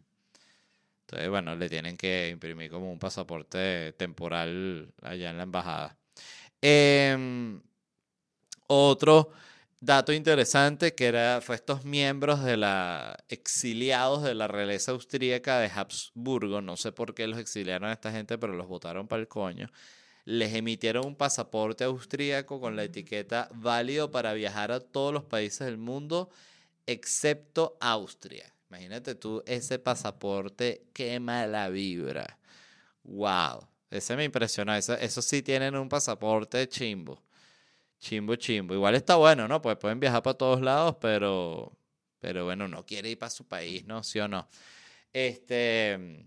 Entonces, 1.02 1.28
bueno, 1.30 1.54
le 1.54 1.68
tienen 1.68 1.96
que 1.96 2.30
imprimir 2.30 2.70
como 2.70 2.90
un 2.90 2.98
pasaporte 2.98 3.92
temporal 3.92 4.92
allá 5.02 5.30
en 5.30 5.36
la 5.36 5.42
embajada. 5.44 5.96
Em, 6.66 7.60
otro 8.66 9.30
dato 9.80 10.12
interesante 10.14 10.94
que 10.94 11.06
era, 11.06 11.40
fue 11.42 11.56
estos 11.56 11.84
miembros 11.84 12.42
de 12.42 12.56
la 12.56 13.18
exiliados 13.28 14.22
de 14.22 14.34
la 14.34 14.48
realeza 14.48 14.92
austríaca 14.92 15.58
de 15.58 15.66
Habsburgo, 15.68 16.62
no 16.62 16.78
sé 16.78 16.90
por 16.92 17.14
qué 17.14 17.26
los 17.26 17.38
exiliaron 17.38 17.90
a 17.90 17.92
esta 17.92 18.10
gente, 18.12 18.38
pero 18.38 18.54
los 18.54 18.66
votaron 18.66 19.06
para 19.08 19.20
el 19.20 19.28
coño. 19.28 19.70
Les 20.24 20.54
emitieron 20.54 21.06
un 21.06 21.16
pasaporte 21.16 21.84
austríaco 21.84 22.60
con 22.60 22.76
la 22.76 22.84
etiqueta 22.84 23.50
válido 23.54 24.10
para 24.10 24.32
viajar 24.34 24.72
a 24.72 24.80
todos 24.80 25.12
los 25.12 25.24
países 25.24 25.66
del 25.66 25.78
mundo, 25.78 26.30
excepto 26.86 27.76
Austria. 27.80 28.54
Imagínate 28.70 29.14
tú 29.16 29.42
ese 29.46 29.78
pasaporte, 29.78 30.86
qué 30.94 31.20
mala 31.20 31.68
vibra. 31.68 32.38
Wow. 33.04 33.68
Ese 33.98 34.16
me 34.16 34.24
impresionó. 34.24 34.74
Eso, 34.74 34.94
eso 34.94 35.22
sí 35.22 35.42
tienen 35.42 35.76
un 35.76 35.88
pasaporte 35.88 36.68
chimbo. 36.68 37.22
Chimbo, 38.00 38.36
chimbo. 38.36 38.74
Igual 38.74 38.94
está 38.96 39.16
bueno, 39.16 39.48
¿no? 39.48 39.62
Pues 39.62 39.76
pueden 39.78 40.00
viajar 40.00 40.22
para 40.22 40.38
todos 40.38 40.60
lados, 40.60 40.96
pero, 41.00 41.72
pero 42.20 42.44
bueno, 42.44 42.68
no 42.68 42.84
quiere 42.86 43.10
ir 43.10 43.18
para 43.18 43.30
su 43.30 43.46
país, 43.46 43.84
¿no? 43.86 44.02
¿Sí 44.02 44.20
o 44.20 44.28
no? 44.28 44.48
Este, 45.12 46.26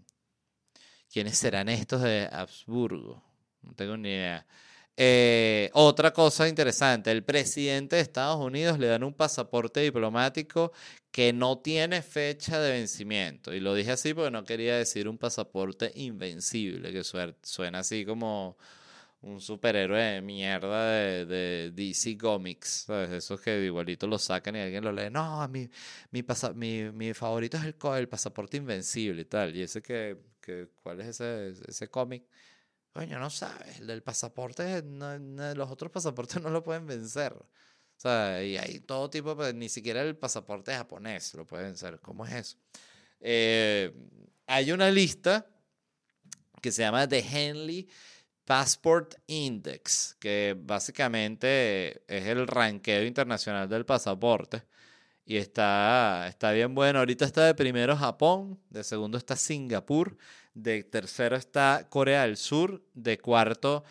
¿Quiénes 1.12 1.38
serán 1.38 1.70
estos 1.70 2.02
de 2.02 2.30
Habsburgo? 2.32 3.24
No 3.62 3.74
tengo 3.74 3.98
ni 3.98 4.10
idea. 4.10 4.46
Eh, 5.00 5.70
otra 5.74 6.12
cosa 6.12 6.48
interesante, 6.48 7.12
el 7.12 7.24
presidente 7.24 7.98
de 7.98 8.02
Estados 8.02 8.44
Unidos 8.44 8.80
le 8.80 8.88
dan 8.88 9.04
un 9.04 9.14
pasaporte 9.14 9.80
diplomático 9.82 10.72
que 11.12 11.34
no 11.34 11.60
tiene 11.60 12.02
fecha 12.02 12.60
de 12.60 12.72
vencimiento. 12.72 13.54
Y 13.54 13.60
lo 13.60 13.76
dije 13.76 13.92
así 13.92 14.14
porque 14.16 14.32
no 14.32 14.44
quería 14.44 14.76
decir 14.78 15.08
un 15.08 15.20
pasaporte 15.20 15.92
invencible, 15.96 16.92
que 16.92 17.04
suena 17.04 17.80
así 17.80 18.06
como 18.06 18.58
un 19.22 19.42
superhéroe 19.42 20.00
de 20.02 20.22
mierda 20.22 20.92
de, 20.92 21.72
DC 21.76 22.18
Comics, 22.18 22.86
¿sabes? 22.88 23.12
Esos 23.12 23.42
que 23.42 23.66
igualito 23.66 24.08
lo 24.08 24.18
sacan 24.18 24.56
y 24.56 24.60
alguien 24.60 24.84
lo 24.84 24.92
lee. 24.92 25.10
No, 25.12 25.48
mi, 25.50 25.70
mi, 26.12 26.92
mi, 26.92 27.14
favorito 27.14 27.58
es 27.58 27.64
el, 27.66 27.76
el 27.98 28.10
pasaporte 28.10 28.58
invencible 28.58 29.22
y 29.22 29.26
tal. 29.26 29.56
Y 29.56 29.62
ese 29.64 29.82
que, 29.82 30.18
que 30.42 30.70
¿cuál 30.82 31.02
es 31.02 31.08
ese, 31.22 31.54
ese 31.68 31.88
cómic? 31.90 32.24
Coño, 32.98 33.20
no 33.20 33.30
sabes, 33.30 33.80
el 33.80 33.86
del 33.86 34.02
pasaporte, 34.02 34.82
los 34.82 35.70
otros 35.70 35.92
pasaportes 35.92 36.42
no 36.42 36.50
lo 36.50 36.64
pueden 36.64 36.88
vencer. 36.88 37.32
O 37.32 37.46
sea, 37.96 38.44
y 38.44 38.58
hay 38.58 38.80
todo 38.80 39.08
tipo, 39.08 39.36
pues, 39.36 39.54
ni 39.54 39.70
siquiera 39.70 40.02
el 40.02 40.18
pasaporte 40.18 40.74
japonés 40.74 41.36
lo 41.36 41.46
puede 41.46 41.66
vencer. 41.66 42.00
¿Cómo 42.00 42.26
es 42.26 42.34
eso? 42.34 42.58
Eh, 43.20 43.94
hay 44.48 44.72
una 44.72 44.90
lista 44.90 45.46
que 46.60 46.72
se 46.72 46.82
llama 46.82 47.08
The 47.08 47.20
Henley 47.20 47.88
Passport 48.46 49.14
Index, 49.28 50.16
que 50.20 50.56
básicamente 50.60 52.02
es 52.08 52.26
el 52.26 52.48
ranqueo 52.48 53.06
internacional 53.06 53.70
del 53.70 53.86
pasaporte. 53.86 54.64
Y 55.30 55.36
está, 55.36 56.26
está 56.30 56.54
bien 56.54 56.74
bueno. 56.74 57.00
Ahorita 57.00 57.26
está 57.26 57.46
de 57.46 57.54
primero 57.54 57.98
Japón, 57.98 58.58
de 58.70 58.86
segundo 58.86 59.18
está 59.18 59.36
Singapur, 59.36 60.18
de 60.54 60.86
tercero 60.86 61.36
está 61.36 61.86
Corea 61.90 62.22
del 62.22 62.38
Sur, 62.38 62.82
de 62.94 63.20
cuarto 63.20 63.84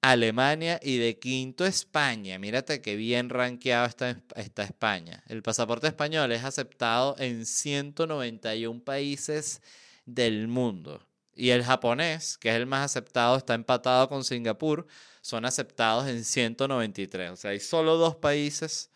Alemania 0.00 0.80
y 0.82 0.96
de 0.96 1.18
quinto 1.18 1.66
España. 1.66 2.38
Mírate 2.38 2.80
qué 2.80 2.96
bien 2.96 3.28
rankeado 3.28 3.84
está, 3.84 4.16
está 4.34 4.62
España. 4.62 5.22
El 5.28 5.42
pasaporte 5.42 5.88
español 5.88 6.32
es 6.32 6.42
aceptado 6.42 7.16
en 7.18 7.44
191 7.44 8.82
países 8.82 9.60
del 10.06 10.48
mundo. 10.48 11.06
Y 11.34 11.50
el 11.50 11.64
japonés, 11.64 12.38
que 12.38 12.48
es 12.48 12.56
el 12.56 12.64
más 12.64 12.86
aceptado, 12.86 13.36
está 13.36 13.52
empatado 13.52 14.08
con 14.08 14.24
Singapur, 14.24 14.86
son 15.20 15.44
aceptados 15.44 16.08
en 16.08 16.24
193. 16.24 17.30
O 17.30 17.36
sea, 17.36 17.50
hay 17.50 17.60
solo 17.60 17.98
dos 17.98 18.16
países 18.16 18.90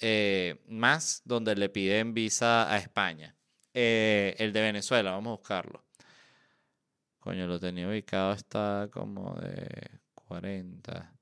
eh, 0.00 0.60
más 0.68 1.22
donde 1.24 1.54
le 1.56 1.68
piden 1.68 2.14
visa 2.14 2.72
a 2.72 2.78
España. 2.78 3.36
Eh, 3.74 4.34
el 4.38 4.52
de 4.52 4.60
Venezuela, 4.62 5.12
vamos 5.12 5.32
a 5.32 5.36
buscarlo. 5.36 5.84
Coño, 7.18 7.46
lo 7.46 7.60
tenía 7.60 7.88
ubicado, 7.88 8.32
está 8.32 8.88
como 8.90 9.34
de 9.36 10.00
40. 10.14 11.12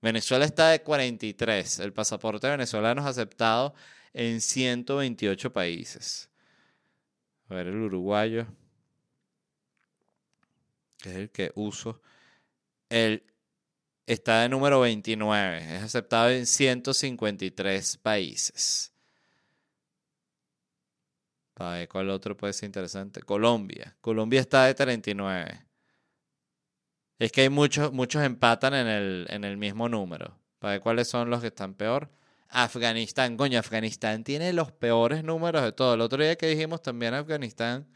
Venezuela 0.00 0.44
está 0.44 0.70
de 0.70 0.82
43. 0.82 1.80
El 1.80 1.92
pasaporte 1.92 2.48
venezolano 2.48 3.00
es 3.02 3.08
aceptado 3.08 3.74
en 4.12 4.40
128 4.40 5.52
países. 5.52 6.30
A 7.48 7.54
ver, 7.54 7.68
el 7.68 7.76
uruguayo, 7.76 8.46
que 10.98 11.10
es 11.10 11.16
el 11.16 11.30
que 11.30 11.52
uso. 11.54 12.00
El 12.88 13.24
está 14.06 14.42
de 14.42 14.48
número 14.48 14.80
29. 14.80 15.76
Es 15.76 15.82
aceptado 15.82 16.30
en 16.30 16.46
153 16.46 17.96
países. 17.98 18.92
Para 21.54 21.78
ver 21.78 21.88
cuál 21.88 22.10
otro 22.10 22.36
puede 22.36 22.52
ser 22.52 22.66
interesante. 22.66 23.22
Colombia. 23.22 23.96
Colombia 24.00 24.40
está 24.40 24.64
de 24.66 24.74
39. 24.74 25.64
Es 27.18 27.30
que 27.32 27.42
hay 27.42 27.48
muchos, 27.48 27.92
muchos 27.92 28.22
empatan 28.24 28.74
en 28.74 28.86
el, 28.88 29.26
en 29.30 29.44
el 29.44 29.56
mismo 29.56 29.88
número. 29.88 30.38
Para 30.58 30.72
ver 30.72 30.80
cuáles 30.80 31.08
son 31.08 31.30
los 31.30 31.40
que 31.40 31.48
están 31.48 31.74
peor. 31.74 32.10
Afganistán, 32.48 33.36
coño, 33.36 33.58
Afganistán 33.58 34.24
tiene 34.24 34.52
los 34.52 34.72
peores 34.72 35.24
números 35.24 35.62
de 35.62 35.72
todo. 35.72 35.94
El 35.94 36.00
otro 36.00 36.22
día 36.22 36.36
que 36.36 36.46
dijimos 36.46 36.82
también 36.82 37.14
Afganistán, 37.14 37.88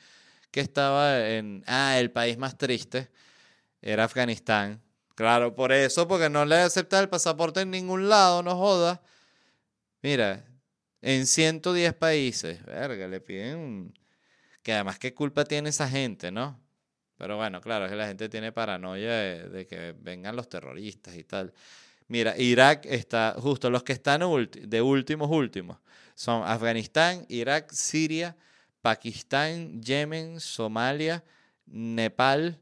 que 0.51 0.61
estaba 0.61 1.29
en, 1.29 1.62
ah, 1.66 1.99
el 1.99 2.11
país 2.11 2.38
más 2.38 2.57
triste, 2.59 3.11
era 3.83 4.05
Afganistán. 4.05 4.83
Claro, 5.18 5.52
por 5.52 5.72
eso, 5.72 6.07
porque 6.07 6.31
no 6.31 6.44
le 6.44 6.54
acepta 6.59 7.00
el 7.00 7.09
pasaporte 7.09 7.62
en 7.62 7.72
ningún 7.72 8.09
lado, 8.09 8.40
no 8.44 8.54
joda. 8.57 9.02
Mira, 10.00 10.44
en 11.02 11.26
110 11.26 11.92
países. 11.94 12.64
Verga, 12.64 13.09
le 13.09 13.20
piden. 13.20 13.92
Que 14.62 14.74
además, 14.74 15.00
¿qué 15.00 15.14
culpa 15.14 15.42
tiene 15.44 15.70
esa 15.70 15.88
gente, 15.88 16.31
no? 16.31 16.61
Pero 17.16 17.37
bueno, 17.37 17.61
claro, 17.61 17.87
es 17.87 17.90
que 17.90 17.96
la 17.96 18.07
gente 18.07 18.28
tiene 18.28 18.52
paranoia 18.52 19.11
de, 19.48 19.66
que 19.66 19.92
vengan 19.98 20.37
los 20.37 20.48
terroristas 20.48 21.16
y 21.16 21.24
tal. 21.24 21.53
Mira, 22.07 22.38
Irak 22.38 22.86
está, 22.86 23.34
justo 23.40 23.70
los 23.70 23.82
que 23.82 23.95
están 23.95 24.20
de 24.20 24.82
últimos, 24.82 25.30
últimos, 25.32 25.78
son 26.14 26.45
Afganistán, 26.45 27.26
Irak, 27.28 27.72
Siria, 27.72 28.36
Pakistán, 28.82 29.82
Yemen, 29.82 30.38
Somalia, 30.38 31.24
Nepal, 31.66 32.61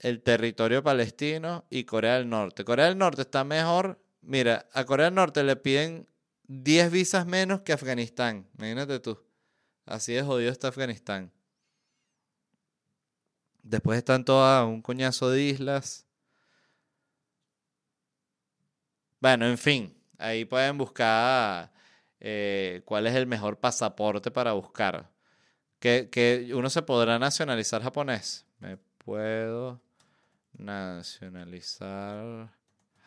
el 0.00 0.22
territorio 0.22 0.82
palestino 0.82 1.64
y 1.70 1.84
Corea 1.84 2.14
del 2.14 2.28
Norte. 2.28 2.64
Corea 2.64 2.86
del 2.86 2.98
Norte 2.98 3.22
está 3.22 3.44
mejor. 3.44 4.00
Mira, 4.22 4.68
a 4.72 4.84
Corea 4.84 5.06
del 5.06 5.14
Norte 5.14 5.42
le 5.42 5.56
piden 5.56 6.08
10 6.44 6.90
visas 6.90 7.26
menos 7.26 7.62
que 7.62 7.72
Afganistán. 7.72 8.48
Imagínate 8.58 9.00
tú. 9.00 9.18
Así 9.86 10.12
de 10.12 10.22
jodido 10.22 10.50
está 10.52 10.68
Afganistán. 10.68 11.32
Después 13.62 13.98
están 13.98 14.24
todas 14.24 14.64
un 14.66 14.82
coñazo 14.82 15.30
de 15.30 15.42
islas. 15.42 16.06
Bueno, 19.20 19.46
en 19.46 19.58
fin, 19.58 19.94
ahí 20.16 20.44
pueden 20.44 20.78
buscar 20.78 21.72
eh, 22.20 22.82
cuál 22.84 23.06
es 23.06 23.14
el 23.14 23.26
mejor 23.26 23.58
pasaporte 23.58 24.30
para 24.30 24.52
buscar. 24.52 25.10
Que, 25.80 26.08
que 26.10 26.50
uno 26.54 26.70
se 26.70 26.82
podrá 26.82 27.18
nacionalizar 27.18 27.82
japonés. 27.82 28.46
Me 28.58 28.78
puedo 28.98 29.80
nacionalizar 30.58 32.52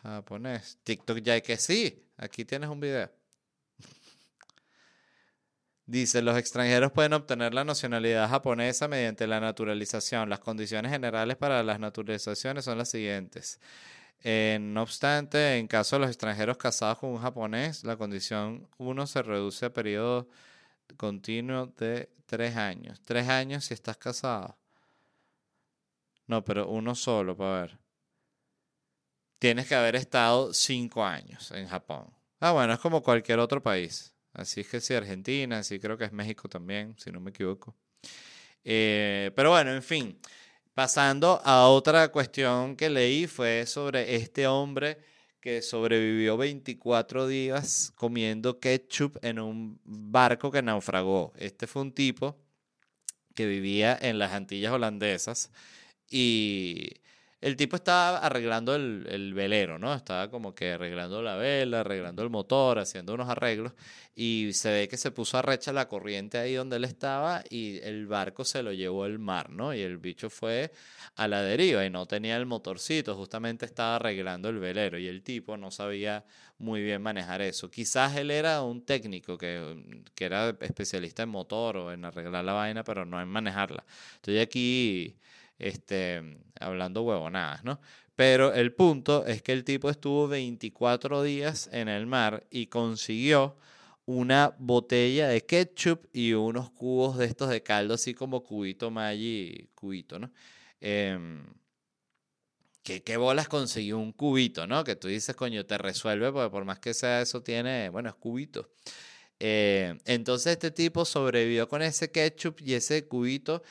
japonés. 0.02 0.78
TikTok 0.84 1.18
ya 1.18 1.40
que 1.40 1.56
sí. 1.56 2.04
Aquí 2.16 2.44
tienes 2.44 2.68
un 2.70 2.80
video. 2.80 3.10
Dice, 5.84 6.22
los 6.22 6.38
extranjeros 6.38 6.92
pueden 6.92 7.12
obtener 7.12 7.52
la 7.52 7.64
nacionalidad 7.64 8.28
japonesa 8.28 8.88
mediante 8.88 9.26
la 9.26 9.40
naturalización. 9.40 10.28
Las 10.30 10.38
condiciones 10.38 10.92
generales 10.92 11.36
para 11.36 11.62
las 11.62 11.80
naturalizaciones 11.80 12.64
son 12.64 12.78
las 12.78 12.88
siguientes. 12.90 13.60
No 14.24 14.82
obstante, 14.82 15.58
en 15.58 15.66
caso 15.66 15.96
de 15.96 16.00
los 16.00 16.08
extranjeros 16.08 16.56
casados 16.56 16.98
con 16.98 17.10
un 17.10 17.18
japonés, 17.18 17.82
la 17.84 17.96
condición 17.96 18.68
1 18.78 19.06
se 19.06 19.22
reduce 19.22 19.66
a 19.66 19.72
periodo 19.72 20.28
continuo 20.96 21.66
de 21.66 22.08
tres 22.26 22.56
años. 22.56 23.00
Tres 23.04 23.28
años 23.28 23.64
si 23.64 23.74
estás 23.74 23.96
casado. 23.96 24.56
No, 26.32 26.42
pero 26.42 26.66
uno 26.66 26.94
solo, 26.94 27.36
para 27.36 27.60
ver. 27.60 27.78
Tienes 29.38 29.68
que 29.68 29.74
haber 29.74 29.96
estado 29.96 30.54
cinco 30.54 31.04
años 31.04 31.50
en 31.50 31.68
Japón. 31.68 32.06
Ah, 32.40 32.52
bueno, 32.52 32.72
es 32.72 32.78
como 32.78 33.02
cualquier 33.02 33.38
otro 33.38 33.62
país. 33.62 34.14
Así 34.32 34.62
es 34.62 34.68
que 34.68 34.80
sí, 34.80 34.94
Argentina, 34.94 35.62
sí 35.62 35.78
creo 35.78 35.98
que 35.98 36.06
es 36.06 36.12
México 36.12 36.48
también, 36.48 36.94
si 36.96 37.12
no 37.12 37.20
me 37.20 37.32
equivoco. 37.32 37.76
Eh, 38.64 39.30
pero 39.36 39.50
bueno, 39.50 39.74
en 39.74 39.82
fin. 39.82 40.18
Pasando 40.72 41.42
a 41.44 41.68
otra 41.68 42.08
cuestión 42.08 42.76
que 42.76 42.88
leí 42.88 43.26
fue 43.26 43.66
sobre 43.66 44.16
este 44.16 44.46
hombre 44.46 45.04
que 45.38 45.60
sobrevivió 45.60 46.38
24 46.38 47.26
días 47.26 47.92
comiendo 47.94 48.58
ketchup 48.58 49.18
en 49.20 49.38
un 49.38 49.78
barco 49.84 50.50
que 50.50 50.62
naufragó. 50.62 51.34
Este 51.36 51.66
fue 51.66 51.82
un 51.82 51.92
tipo 51.92 52.38
que 53.34 53.46
vivía 53.46 53.98
en 54.00 54.18
las 54.18 54.32
Antillas 54.32 54.72
holandesas 54.72 55.50
y 56.12 57.02
el 57.42 57.56
tipo 57.56 57.74
estaba 57.74 58.18
arreglando 58.18 58.76
el, 58.76 59.34
velero, 59.34 59.76
¿no? 59.76 59.92
Estaba 59.94 60.30
como 60.30 60.54
que 60.54 60.74
arreglando 60.74 61.22
la 61.22 61.34
vela, 61.34 61.80
arreglando 61.80 62.22
el 62.22 62.30
motor, 62.30 62.78
haciendo 62.78 63.14
unos 63.14 63.28
arreglos. 63.28 63.72
Y 64.14 64.50
se 64.52 64.70
ve 64.70 64.88
que 64.88 64.96
se 64.96 65.10
puso 65.10 65.38
a 65.38 65.42
recha 65.42 65.72
la 65.72 65.88
corriente 65.88 66.38
ahí 66.38 66.54
donde 66.54 66.76
él 66.76 66.84
estaba 66.84 67.42
y 67.50 67.78
el 67.82 68.06
barco 68.06 68.44
se 68.44 68.62
lo 68.62 68.72
llevó 68.72 69.06
el 69.06 69.18
mar, 69.18 69.50
¿no? 69.50 69.74
Y 69.74 69.80
el 69.80 69.98
bicho 69.98 70.30
fue 70.30 70.70
a 71.16 71.26
la 71.26 71.42
deriva 71.42 71.84
y 71.84 71.90
no 71.90 72.06
tenía 72.06 72.36
el 72.36 72.46
motorcito, 72.46 73.16
justamente 73.16 73.66
estaba 73.66 73.96
arreglando 73.96 74.48
el 74.48 74.60
velero 74.60 74.98
y 74.98 75.08
el 75.08 75.22
tipo 75.24 75.56
no 75.56 75.72
sabía 75.72 76.24
muy 76.58 76.80
bien 76.82 77.02
manejar 77.02 77.42
eso. 77.42 77.70
Quizás 77.70 78.16
él 78.16 78.30
era 78.30 78.62
un 78.62 78.84
técnico 78.84 79.36
que, 79.36 80.04
que 80.14 80.26
era 80.26 80.50
especialista 80.60 81.24
en 81.24 81.30
motor 81.30 81.76
o 81.76 81.92
en 81.92 82.04
arreglar 82.04 82.44
la 82.44 82.52
vaina, 82.52 82.84
pero 82.84 83.04
no 83.04 83.20
en 83.20 83.28
manejarla. 83.28 83.84
Estoy 84.16 84.38
aquí 84.38 85.16
este, 85.62 86.38
hablando 86.60 87.02
huevonadas, 87.02 87.64
¿no? 87.64 87.80
Pero 88.16 88.52
el 88.52 88.74
punto 88.74 89.26
es 89.26 89.42
que 89.42 89.52
el 89.52 89.64
tipo 89.64 89.88
estuvo 89.90 90.28
24 90.28 91.22
días 91.22 91.70
en 91.72 91.88
el 91.88 92.06
mar 92.06 92.46
y 92.50 92.66
consiguió 92.66 93.56
una 94.04 94.54
botella 94.58 95.28
de 95.28 95.46
ketchup 95.46 96.06
y 96.12 96.32
unos 96.34 96.70
cubos 96.70 97.18
de 97.18 97.26
estos 97.26 97.48
de 97.48 97.62
caldo, 97.62 97.94
así 97.94 98.14
como 98.14 98.42
cubito 98.42 98.90
Maggi, 98.90 99.70
cubito, 99.74 100.18
¿no? 100.18 100.30
Em, 100.80 101.44
¿qué, 102.82 103.16
bolas 103.16 103.48
consiguió 103.48 103.98
un 103.98 104.12
cubito, 104.12 104.66
¿no? 104.66 104.84
Que 104.84 104.96
tú 104.96 105.08
dices, 105.08 105.34
coño, 105.36 105.64
te 105.66 105.78
resuelve, 105.78 106.32
porque 106.32 106.50
por 106.50 106.64
más 106.64 106.80
que 106.80 106.94
sea 106.94 107.22
eso 107.22 107.42
tiene, 107.42 107.88
bueno, 107.88 108.08
es 108.10 108.14
cubito. 108.16 108.70
Eh, 109.44 109.98
entonces 110.04 110.52
este 110.52 110.70
tipo 110.70 111.04
sobrevivió 111.04 111.68
con 111.68 111.82
ese 111.82 112.10
ketchup 112.12 112.60
y 112.60 112.74
ese 112.74 113.08
cubito 113.08 113.62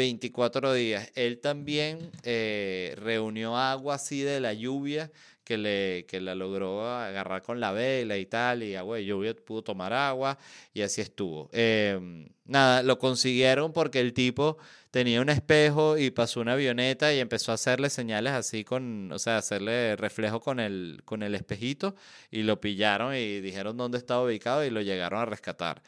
24 0.00 0.72
días. 0.72 1.12
Él 1.14 1.40
también 1.40 2.10
eh, 2.22 2.94
reunió 2.96 3.58
agua 3.58 3.96
así 3.96 4.22
de 4.22 4.40
la 4.40 4.54
lluvia 4.54 5.10
que, 5.44 5.58
le, 5.58 6.06
que 6.06 6.22
la 6.22 6.34
logró 6.34 6.88
agarrar 6.88 7.42
con 7.42 7.60
la 7.60 7.70
vela 7.72 8.16
y 8.16 8.24
tal, 8.24 8.62
y 8.62 8.76
agua 8.76 8.96
de 8.96 9.04
lluvia 9.04 9.34
pudo 9.34 9.62
tomar 9.62 9.92
agua 9.92 10.38
y 10.72 10.80
así 10.80 11.02
estuvo. 11.02 11.50
Em, 11.52 12.30
nada, 12.46 12.82
lo 12.82 12.98
consiguieron 12.98 13.74
porque 13.74 14.00
el 14.00 14.14
tipo 14.14 14.56
tenía 14.90 15.20
un 15.20 15.28
espejo 15.28 15.98
y 15.98 16.10
pasó 16.10 16.40
una 16.40 16.54
avioneta 16.54 17.12
y 17.12 17.18
empezó 17.18 17.52
a 17.52 17.56
hacerle 17.56 17.90
señales 17.90 18.32
así 18.32 18.64
con, 18.64 19.12
o 19.12 19.18
sea, 19.18 19.36
hacerle 19.36 19.96
reflejo 19.96 20.40
con 20.40 20.60
el, 20.60 21.02
con 21.04 21.22
el 21.22 21.34
espejito 21.34 21.94
y 22.30 22.42
lo 22.42 22.58
pillaron 22.58 23.14
y 23.14 23.40
dijeron 23.40 23.76
dónde 23.76 23.98
estaba 23.98 24.22
ubicado 24.24 24.64
y 24.64 24.70
lo 24.70 24.80
llegaron 24.80 25.20
a 25.20 25.26
rescatar. 25.26 25.82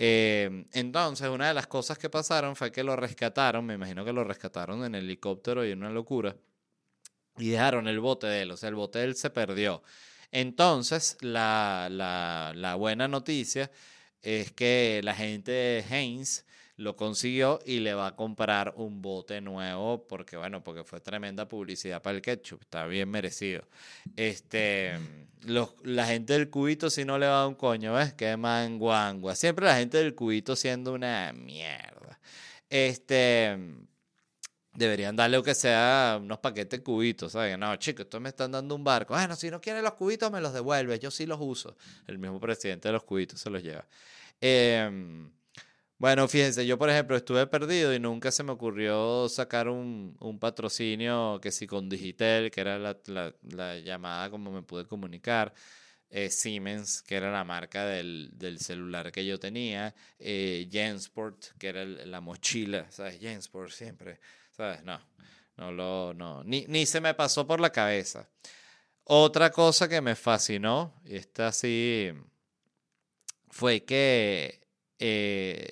Em, 0.00 0.64
entonces, 0.72 1.28
una 1.28 1.48
de 1.48 1.54
las 1.54 1.66
cosas 1.66 1.98
que 1.98 2.08
pasaron 2.08 2.54
fue 2.54 2.70
que 2.70 2.84
lo 2.84 2.94
rescataron, 2.94 3.66
me 3.66 3.74
imagino 3.74 4.04
que 4.04 4.12
lo 4.12 4.22
rescataron 4.22 4.84
en 4.84 4.94
helicóptero 4.94 5.66
y 5.66 5.72
en 5.72 5.78
una 5.78 5.90
locura, 5.90 6.36
y 7.36 7.48
dejaron 7.50 7.88
el 7.88 7.98
bote 8.00 8.28
de 8.28 8.42
él, 8.42 8.52
o 8.52 8.56
sea, 8.56 8.68
el 8.68 8.76
bote 8.76 9.00
de 9.00 9.06
él 9.06 9.16
se 9.16 9.30
perdió. 9.30 9.82
Entonces, 10.30 11.16
la, 11.20 11.88
la, 11.90 12.52
la 12.54 12.74
buena 12.76 13.08
noticia 13.08 13.70
es 14.22 14.52
que 14.52 15.00
la 15.02 15.14
gente 15.14 15.50
de 15.52 15.84
Haynes 15.90 16.46
lo 16.78 16.94
consiguió 16.94 17.58
y 17.66 17.80
le 17.80 17.92
va 17.92 18.06
a 18.06 18.16
comprar 18.16 18.72
un 18.76 19.02
bote 19.02 19.40
nuevo 19.40 20.06
porque, 20.06 20.36
bueno, 20.36 20.62
porque 20.62 20.84
fue 20.84 21.00
tremenda 21.00 21.48
publicidad 21.48 22.00
para 22.00 22.16
el 22.16 22.22
ketchup, 22.22 22.62
está 22.62 22.86
bien 22.86 23.10
merecido. 23.10 23.64
Este, 24.16 24.96
los, 25.42 25.74
la 25.82 26.06
gente 26.06 26.34
del 26.34 26.50
cubito 26.50 26.88
si 26.88 27.04
no 27.04 27.18
le 27.18 27.26
va 27.26 27.42
a 27.42 27.48
un 27.48 27.56
coño, 27.56 27.94
¿ves? 27.94 28.14
Que 28.14 28.36
manguangua. 28.36 29.34
Siempre 29.34 29.66
la 29.66 29.76
gente 29.76 29.98
del 29.98 30.14
cubito 30.14 30.54
siendo 30.54 30.92
una 30.92 31.32
mierda. 31.32 32.20
Este, 32.70 33.58
deberían 34.72 35.16
darle 35.16 35.36
lo 35.36 35.42
que 35.42 35.56
sea 35.56 36.20
unos 36.22 36.38
paquetes 36.38 36.80
cubitos, 36.82 37.32
¿sabes? 37.32 37.58
No, 37.58 37.74
chicos, 37.74 38.04
esto 38.04 38.20
me 38.20 38.28
están 38.28 38.52
dando 38.52 38.76
un 38.76 38.84
barco. 38.84 39.14
Bueno, 39.14 39.34
si 39.34 39.50
no 39.50 39.60
quieren 39.60 39.82
los 39.82 39.94
cubitos, 39.94 40.30
me 40.30 40.40
los 40.40 40.52
devuelve. 40.52 40.96
Yo 41.00 41.10
sí 41.10 41.26
los 41.26 41.38
uso. 41.40 41.76
El 42.06 42.18
mismo 42.18 42.38
presidente 42.38 42.86
de 42.86 42.92
los 42.92 43.02
cubitos 43.02 43.40
se 43.40 43.50
los 43.50 43.64
lleva. 43.64 43.84
Eh, 44.40 45.28
bueno, 45.98 46.28
fíjense, 46.28 46.66
yo 46.66 46.78
por 46.78 46.90
ejemplo 46.90 47.16
estuve 47.16 47.46
perdido 47.46 47.92
y 47.92 47.98
nunca 47.98 48.30
se 48.30 48.44
me 48.44 48.52
ocurrió 48.52 49.28
sacar 49.28 49.68
un, 49.68 50.16
patrocinio 50.40 51.40
que 51.42 51.50
sí 51.50 51.66
con 51.66 51.88
Digitel, 51.88 52.50
que 52.50 52.60
era 52.60 52.78
la, 52.78 53.78
llamada 53.80 54.30
como 54.30 54.52
me 54.52 54.62
pude 54.62 54.86
comunicar. 54.86 55.52
Eh, 56.10 56.30
Siemens, 56.30 57.02
que 57.02 57.16
era 57.16 57.30
la 57.30 57.44
marca 57.44 57.84
del, 57.84 58.58
celular 58.60 59.12
que 59.12 59.26
yo 59.26 59.38
tenía, 59.38 59.94
eh, 60.18 60.66
Gensport, 60.70 61.48
que 61.58 61.68
era 61.68 61.84
la 61.84 62.20
mochila, 62.22 62.90
¿sabes? 62.90 63.20
Gensport 63.20 63.70
siempre, 63.70 64.18
¿sabes? 64.50 64.82
No, 64.84 64.98
no 65.58 65.70
lo, 65.70 66.14
no, 66.14 66.42
ni, 66.44 66.64
ni 66.66 66.86
se 66.86 67.02
me 67.02 67.12
pasó 67.12 67.46
por 67.46 67.60
la 67.60 67.70
cabeza. 67.70 68.26
Otra 69.04 69.50
cosa 69.50 69.88
que 69.88 70.00
me 70.00 70.14
fascinó, 70.14 70.94
y 71.04 71.16
esta 71.16 71.52
sí, 71.52 72.12
fue 73.50 73.84
que 73.84 74.60
eh, 74.98 75.70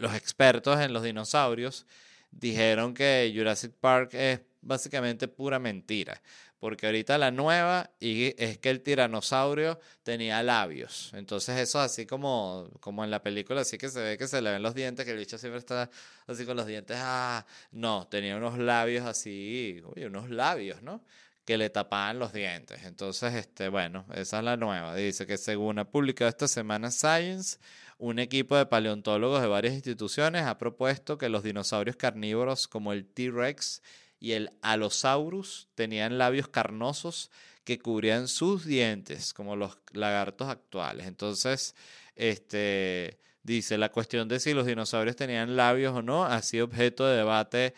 los 0.00 0.14
expertos 0.14 0.80
en 0.80 0.94
los 0.94 1.02
dinosaurios 1.02 1.86
dijeron 2.30 2.94
que 2.94 3.30
Jurassic 3.36 3.72
Park 3.72 4.14
es 4.14 4.40
básicamente 4.62 5.28
pura 5.28 5.58
mentira. 5.58 6.22
Porque 6.58 6.86
ahorita 6.86 7.16
la 7.18 7.30
nueva 7.30 7.90
y 8.00 8.34
es 8.42 8.58
que 8.58 8.70
el 8.70 8.82
tiranosaurio 8.82 9.78
tenía 10.02 10.42
labios. 10.42 11.10
Entonces 11.14 11.58
eso 11.58 11.80
así 11.80 12.06
como, 12.06 12.70
como 12.80 13.04
en 13.04 13.10
la 13.10 13.22
película, 13.22 13.60
así 13.60 13.76
que 13.76 13.88
se 13.90 14.00
ve 14.00 14.18
que 14.18 14.26
se 14.26 14.40
le 14.40 14.50
ven 14.50 14.62
los 14.62 14.74
dientes, 14.74 15.04
que 15.04 15.12
el 15.12 15.18
bicho 15.18 15.38
siempre 15.38 15.58
está 15.58 15.90
así 16.26 16.46
con 16.46 16.56
los 16.56 16.66
dientes. 16.66 16.96
Ah, 16.98 17.46
no, 17.72 18.06
tenía 18.08 18.36
unos 18.36 18.58
labios 18.58 19.06
así, 19.06 19.82
uy, 19.96 20.04
unos 20.04 20.30
labios, 20.30 20.82
¿no? 20.82 21.02
Que 21.44 21.58
le 21.58 21.70
tapaban 21.70 22.18
los 22.18 22.32
dientes. 22.32 22.84
Entonces, 22.84 23.34
este, 23.34 23.68
bueno, 23.68 24.06
esa 24.14 24.38
es 24.38 24.44
la 24.44 24.56
nueva. 24.56 24.94
Dice 24.94 25.26
que 25.26 25.38
según 25.38 25.78
ha 25.78 25.90
publicado 25.90 26.28
esta 26.28 26.48
semana 26.48 26.90
Science, 26.90 27.58
un 27.98 28.18
equipo 28.18 28.56
de 28.56 28.66
paleontólogos 28.66 29.42
de 29.42 29.48
varias 29.48 29.74
instituciones 29.74 30.44
ha 30.44 30.58
propuesto 30.58 31.18
que 31.18 31.28
los 31.28 31.42
dinosaurios 31.42 31.96
carnívoros 31.96 32.66
como 32.66 32.92
el 32.92 33.06
T-Rex 33.06 33.82
y 34.18 34.32
el 34.32 34.50
Allosaurus 34.62 35.68
tenían 35.74 36.18
labios 36.18 36.48
carnosos 36.48 37.30
que 37.64 37.78
cubrían 37.78 38.28
sus 38.28 38.64
dientes, 38.64 39.34
como 39.34 39.56
los 39.56 39.78
lagartos 39.92 40.48
actuales. 40.48 41.06
Entonces, 41.06 41.74
este, 42.16 43.18
dice, 43.42 43.78
la 43.78 43.90
cuestión 43.90 44.28
de 44.28 44.40
si 44.40 44.54
los 44.54 44.66
dinosaurios 44.66 45.16
tenían 45.16 45.56
labios 45.56 45.94
o 45.94 46.02
no 46.02 46.24
ha 46.24 46.40
sido 46.42 46.66
objeto 46.66 47.06
de 47.06 47.18
debate 47.18 47.74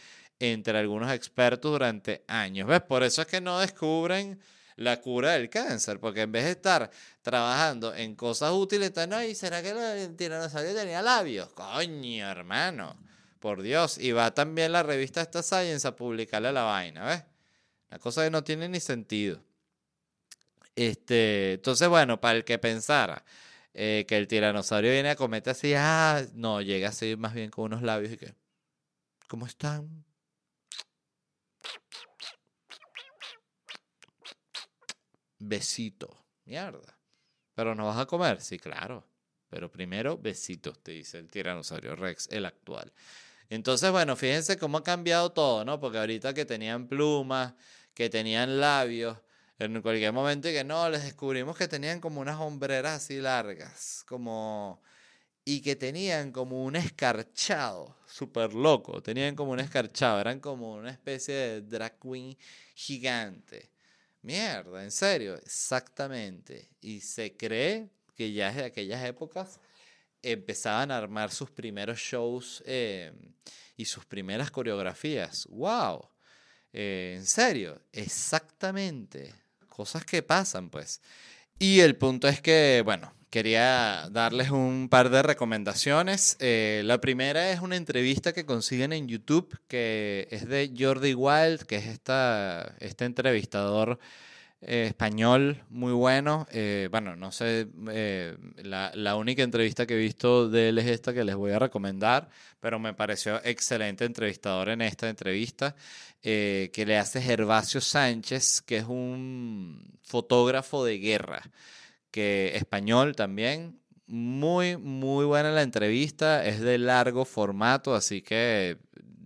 entre 0.51 0.77
algunos 0.77 1.13
expertos 1.13 1.71
durante 1.71 2.25
años. 2.27 2.67
¿Ves? 2.67 2.83
Por 2.83 3.05
eso 3.05 3.23
es 3.23 3.29
que 3.29 3.41
no 3.41 3.61
descubren 3.61 4.41
la 4.77 5.01
cura 5.01 5.33
del 5.33 5.49
cáncer, 5.49 6.01
porque 6.01 6.23
en 6.23 6.33
vez 6.33 6.45
de 6.45 6.51
estar 6.53 6.91
trabajando 7.23 7.95
en 7.95 8.17
cosas 8.17 8.51
útiles, 8.53 8.89
están 8.89 9.13
ahí, 9.13 9.37
¿será 9.37 9.63
que 9.63 9.71
el 9.71 10.17
tiranosaurio 10.17 10.75
tenía 10.75 11.01
labios? 11.01 11.53
Coño, 11.53 12.29
hermano, 12.29 12.99
por 13.39 13.63
Dios. 13.63 13.99
Y 13.99 14.11
va 14.11 14.35
también 14.35 14.73
la 14.73 14.83
revista 14.83 15.21
esta 15.21 15.43
Science 15.43 15.87
a 15.87 15.95
publicarle 15.95 16.53
la 16.53 16.65
vaina, 16.65 17.05
¿ves? 17.05 17.23
La 17.91 18.01
cosa 18.01 18.25
que 18.25 18.31
no 18.31 18.43
tiene 18.43 18.69
ni 18.69 18.81
sentido. 18.81 19.41
Este, 20.75 21.55
entonces, 21.55 21.89
bueno, 21.89 22.21
para 22.21 22.39
el 22.39 22.45
que 22.45 22.59
pensara 22.59 23.25
eh, 23.75 24.05
que 24.09 24.17
el 24.17 24.27
tiranosaurio 24.27 24.91
viene 24.91 25.11
a 25.11 25.17
cometer 25.17 25.53
así, 25.53 25.75
ah, 25.77 26.25
no, 26.35 26.61
llega 26.63 26.89
así 26.89 27.15
más 27.17 27.35
bien 27.35 27.51
con 27.51 27.67
unos 27.67 27.83
labios 27.83 28.13
y 28.15 28.17
que, 28.17 28.35
¿cómo 29.29 29.47
están? 29.47 30.05
Besito. 35.39 36.25
Mierda. 36.45 36.99
¿Pero 37.55 37.75
no 37.75 37.87
vas 37.87 37.99
a 37.99 38.07
comer? 38.07 38.41
Sí, 38.41 38.59
claro. 38.59 39.07
Pero 39.49 39.71
primero, 39.71 40.17
besitos, 40.17 40.83
te 40.83 40.93
dice 40.93 41.19
el 41.19 41.31
tiranosaurio 41.31 41.95
Rex, 41.95 42.29
el 42.31 42.47
actual. 42.47 42.93
Entonces, 43.51 43.91
bueno, 43.91 44.17
fíjense 44.17 44.57
cómo 44.57 44.79
ha 44.79 44.83
cambiado 44.83 45.31
todo, 45.33 45.65
¿no? 45.65 45.79
Porque 45.79 45.99
ahorita 45.99 46.33
que 46.33 46.47
tenían 46.47 46.89
plumas, 46.89 47.53
que 47.93 48.09
tenían 48.09 48.61
labios, 48.61 49.19
en 49.59 49.83
cualquier 49.83 50.13
momento 50.13 50.49
que 50.49 50.65
no, 50.65 50.89
les 50.89 51.05
descubrimos 51.05 51.57
que 51.57 51.69
tenían 51.69 52.01
como 52.01 52.21
unas 52.21 52.41
hombreras 52.41 53.03
así 53.03 53.21
largas, 53.21 54.05
como... 54.09 54.83
Y 55.45 55.61
que 55.61 55.75
tenían 55.75 56.31
como 56.31 56.65
un 56.65 56.77
escarchado, 56.77 57.97
súper 58.07 58.55
loco, 58.55 59.03
tenían 59.03 59.35
como 59.35 59.53
un 59.53 59.61
escarchado, 59.61 60.21
eran 60.21 60.39
como 60.39 60.75
una 60.75 60.91
especie 60.91 61.35
de 61.35 61.63
drag 61.63 61.99
queen 61.99 62.37
gigante. 62.75 63.71
Mierda, 64.23 64.85
en 64.85 64.93
serio, 64.93 65.35
exactamente. 65.35 66.69
Y 66.81 67.01
se 67.01 67.37
cree 67.37 67.91
que 68.15 68.33
ya 68.33 68.49
desde 68.49 68.67
aquellas 68.67 69.05
épocas 69.05 69.59
empezaban 70.23 70.93
a 70.93 70.99
armar 70.99 71.33
sus 71.33 71.51
primeros 71.51 71.99
shows 71.99 72.63
eh, 72.65 73.13
y 73.77 73.85
sus 73.85 74.05
primeras 74.05 74.51
coreografías. 74.53 75.47
¡Wow! 75.51 76.09
Eh, 76.73 77.15
en 77.17 77.27
serio, 77.27 77.83
exactamente. 77.93 79.35
Cosas 79.69 80.05
que 80.05 80.23
pasan, 80.23 80.71
pues. 80.71 81.01
Y 81.59 81.81
el 81.81 81.97
punto 81.97 82.29
es 82.29 82.41
que, 82.41 82.83
bueno, 82.85 83.13
quería 83.33 84.11
darles 84.11 84.51
un 84.51 84.89
par 84.91 85.09
de 85.09 85.23
recomendaciones. 85.23 86.37
Eh, 86.39 86.83
la 86.85 87.01
primera 87.01 87.51
es 87.51 87.61
una 87.61 87.77
entrevista 87.77 88.35
que 88.35 88.45
consiguen 88.45 88.93
en 88.93 89.09
YouTube, 89.09 89.59
que 89.69 90.29
es 90.31 90.47
de 90.47 90.71
Jordi 90.79 91.15
Wild, 91.15 91.63
que 91.63 91.77
es 91.77 91.87
esta, 91.87 92.75
este 92.79 93.07
entrevistador 93.07 93.99
eh, 94.61 94.85
español 94.89 95.65
muy 95.71 95.93
bueno. 95.93 96.47
Eh, 96.53 96.89
bueno, 96.91 97.17
no 97.17 97.33
sé, 97.33 97.69
la, 98.63 98.93
la, 98.95 99.17
única 99.17 99.43
entrevista 99.43 99.87
que 99.87 99.95
he 99.95 99.99
visto 99.99 100.51
de 100.51 100.69
él 100.69 100.77
es 100.77 100.89
esta 100.89 101.15
que 101.15 101.25
les 101.25 101.35
voy 101.35 101.53
a 101.53 101.59
recomendar, 101.59 102.29
pero 102.61 102.79
me 102.79 102.93
pareció 102.93 103.43
excelente 103.45 104.05
entrevistador 104.05 104.69
en 104.69 104.83
esta 104.83 105.09
entrevista, 105.09 105.75
que 106.21 106.85
le 106.87 106.99
hace 106.99 107.23
Gervasio 107.23 107.81
Sánchez, 107.81 108.61
que 108.61 108.77
es 108.77 108.85
un 108.85 109.99
fotógrafo 110.03 110.85
de 110.85 110.99
guerra 110.99 111.43
que 112.13 112.53
español 112.55 113.17
también. 113.17 113.81
Muy, 114.07 114.77
muy 114.77 115.25
buena 115.25 115.51
la 115.51 115.63
entrevista, 115.63 116.45
es 116.47 116.61
de 116.61 116.79
largo 116.79 117.25
formato, 117.25 117.95
así 117.95 118.23
que 118.23 118.79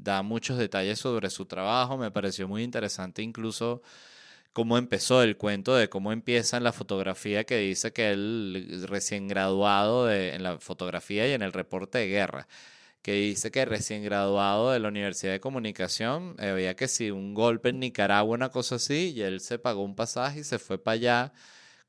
da 0.07 0.23
muchos 0.23 0.59
detalles 0.59 0.99
sobre 1.01 1.29
su 1.31 1.47
trabajo. 1.47 1.99
Me 1.99 2.11
pareció 2.11 2.49
muy 2.49 2.63
interesante 2.63 3.23
incluso 3.23 3.83
cómo 4.53 4.79
empezó 4.79 5.23
el 5.23 5.37
cuento 5.37 5.77
de 5.77 5.91
cómo 5.91 6.13
empieza 6.13 6.57
en 6.57 6.65
la 6.65 6.73
fotografía 6.73 7.45
que 7.45 7.59
dice 7.59 7.93
que 7.93 8.11
él 8.13 8.87
recién 8.89 9.29
graduado 9.29 10.07
de, 10.07 10.35
en 10.35 10.43
la 10.43 10.59
fotografía 10.59 11.29
y 11.29 11.33
en 11.33 11.43
el 11.43 11.53
reporte 11.53 11.99
de 11.99 12.09
guerra, 12.09 12.49
que 13.03 13.13
dice 13.13 13.51
que 13.51 13.65
recién 13.67 14.03
graduado 14.05 14.71
de 14.73 14.79
la 14.81 14.89
Universidad 14.89 15.33
de 15.33 15.41
Comunicación, 15.41 16.37
había 16.39 16.75
que 16.77 16.89
si 16.89 17.11
un 17.11 17.35
golpe 17.35 17.71
en 17.71 17.81
Nicaragua, 17.81 18.35
una 18.35 18.51
cosa 18.51 18.77
así, 18.77 19.13
y 19.15 19.23
él 19.23 19.41
se 19.41 19.59
pagó 19.59 19.83
un 19.83 19.97
pasaje 19.97 20.41
y 20.41 20.45
se 20.45 20.59
fue 20.59 20.79
para 20.79 20.95
allá 20.95 21.33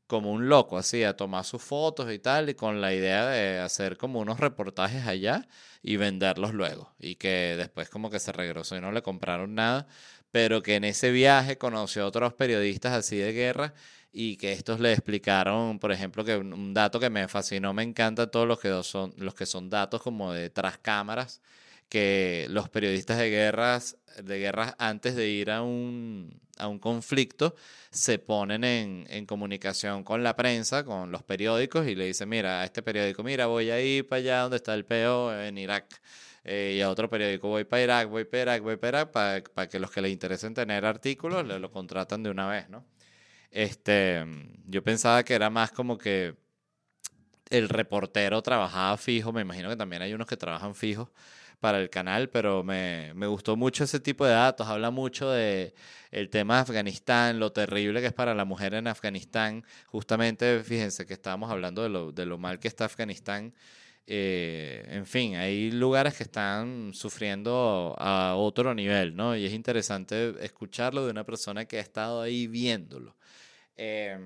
como 0.08 0.32
un 0.32 0.50
loco, 0.50 0.78
así, 0.78 1.04
a 1.04 1.16
tomar 1.18 1.46
sus 1.46 1.62
fotos 1.62 2.12
y 2.12 2.20
tal, 2.20 2.50
y 2.50 2.56
con 2.56 2.82
la 2.82 2.94
idea 2.94 3.28
de 3.28 3.60
hacer 3.60 3.98
como 3.98 4.20
unos 4.20 4.40
reportajes 4.40 5.06
allá 5.06 5.48
y 5.84 5.98
venderlos 5.98 6.54
luego. 6.54 6.94
Y 7.00 7.16
que 7.16 7.56
después 7.58 7.90
como 7.90 8.10
que 8.10 8.20
se 8.20 8.32
regresó 8.32 8.78
y 8.78 8.82
no 8.82 8.92
le 8.92 9.02
compraron 9.02 9.56
nada, 9.56 9.88
pero 10.32 10.64
que 10.64 10.76
en 10.76 10.84
ese 10.86 11.12
viaje 11.12 11.58
conoció 11.58 12.04
a 12.04 12.08
otros 12.08 12.34
periodistas 12.34 12.94
así 12.94 13.18
de 13.18 13.34
guerra 13.34 13.74
y 14.12 14.38
que 14.38 14.52
estos 14.54 14.80
le 14.80 14.94
explicaron, 14.94 15.80
por 15.80 15.92
ejemplo, 15.92 16.24
que 16.26 16.38
un 16.38 16.74
dato 16.74 17.00
que 17.00 17.10
me 17.10 17.28
fascinó, 17.28 17.74
me 17.74 17.84
encanta 17.84 18.32
todos 18.32 18.48
los 18.48 18.60
que 18.60 18.84
son, 18.84 19.14
los 19.18 19.36
que 19.36 19.46
son 19.46 19.70
datos 19.70 20.02
como 20.02 20.34
de 20.34 20.50
tras 20.50 20.78
cámaras, 20.78 21.42
que 21.90 22.48
los 22.50 22.70
periodistas 22.70 23.18
de 23.18 23.30
guerras, 23.30 23.98
de 24.22 24.40
guerras 24.40 24.76
antes 24.78 25.16
de 25.16 25.30
ir 25.30 25.52
a 25.52 25.62
un, 25.62 26.42
a 26.58 26.68
un 26.68 26.80
conflicto, 26.80 27.56
se 27.92 28.20
ponen 28.20 28.64
en, 28.64 29.06
en, 29.10 29.26
comunicación 29.26 30.04
con 30.04 30.24
la 30.24 30.36
prensa, 30.36 30.84
con 30.84 31.12
los 31.12 31.24
periódicos, 31.24 31.88
y 31.88 31.96
le 31.96 32.06
dicen, 32.06 32.30
mira, 32.30 32.62
a 32.62 32.66
este 32.66 32.82
periódico, 32.82 33.24
mira, 33.24 33.48
voy 33.48 33.70
a 33.70 33.82
ir 33.82 34.08
para 34.08 34.20
allá 34.20 34.42
donde 34.42 34.58
está 34.58 34.74
el 34.74 34.86
PO 34.86 35.34
en 35.34 35.58
Irak. 35.58 36.02
Eh, 36.44 36.76
y 36.78 36.82
a 36.82 36.90
otro 36.90 37.10
periódico, 37.10 37.50
voy 37.50 37.66
para 37.66 37.84
Irak, 37.84 38.10
voy 38.10 38.24
para 38.24 38.44
Irak, 38.44 38.64
voy 38.64 38.78
para 38.78 39.00
Irak, 39.00 39.12
para, 39.12 39.44
para 39.44 39.68
que 39.68 39.80
los 39.80 39.92
que 39.92 40.02
les 40.02 40.12
interesen 40.12 40.54
tener 40.54 40.86
artículos, 40.86 41.46
le 41.46 41.60
lo 41.60 41.72
contratan 41.72 42.24
de 42.24 42.30
una 42.30 42.48
vez, 42.48 42.70
¿no? 42.70 42.86
Este, 43.52 44.26
yo 44.66 44.84
pensaba 44.84 45.24
que 45.24 45.34
era 45.34 45.50
más 45.50 45.72
como 45.72 45.98
que 45.98 46.36
el 47.50 47.70
reportero 47.70 48.42
trabajaba 48.42 48.98
fijo, 48.98 49.32
me 49.34 49.42
imagino 49.42 49.70
que 49.70 49.76
también 49.76 50.02
hay 50.02 50.14
unos 50.14 50.28
que 50.28 50.38
trabajan 50.38 50.76
fijos, 50.76 51.10
para 51.60 51.80
el 51.80 51.90
canal, 51.90 52.30
pero 52.30 52.64
me, 52.64 53.14
me, 53.16 53.28
gustó 53.28 53.56
mucho 53.56 53.84
ese 53.84 54.00
tipo 54.00 54.26
de 54.26 54.34
datos. 54.34 54.68
Habla 54.68 54.92
mucho 54.92 55.30
de 55.32 55.74
el 56.12 56.30
tema 56.30 56.56
de 56.56 56.62
Afganistán, 56.62 57.40
lo 57.40 57.52
terrible 57.52 58.02
que 58.02 58.08
es 58.08 58.14
para 58.14 58.36
la 58.36 58.46
mujer 58.46 58.74
en 58.74 58.88
Afganistán. 58.88 59.64
Justamente, 59.88 60.64
fíjense 60.64 61.06
que 61.06 61.14
estábamos 61.14 61.52
hablando 61.52 61.84
de 61.84 61.90
lo, 61.90 62.12
de 62.12 62.26
lo 62.26 62.38
mal 62.38 62.60
que 62.60 62.68
está 62.68 62.86
Afganistán. 62.86 63.54
Eh, 64.10 64.86
en 64.90 65.06
fin, 65.06 65.36
hay 65.36 65.70
lugares 65.72 66.16
que 66.16 66.24
están 66.24 66.94
sufriendo 66.94 67.94
a 67.98 68.36
otro 68.36 68.74
nivel, 68.74 69.16
¿no? 69.16 69.36
Y 69.36 69.46
es 69.46 69.54
interesante 69.54 70.34
escucharlo 70.46 71.06
de 71.06 71.12
una 71.12 71.26
persona 71.26 71.66
que 71.66 71.78
ha 71.78 71.82
estado 71.82 72.22
ahí 72.22 72.48
viéndolo. 72.48 73.18
Eh, 73.76 74.18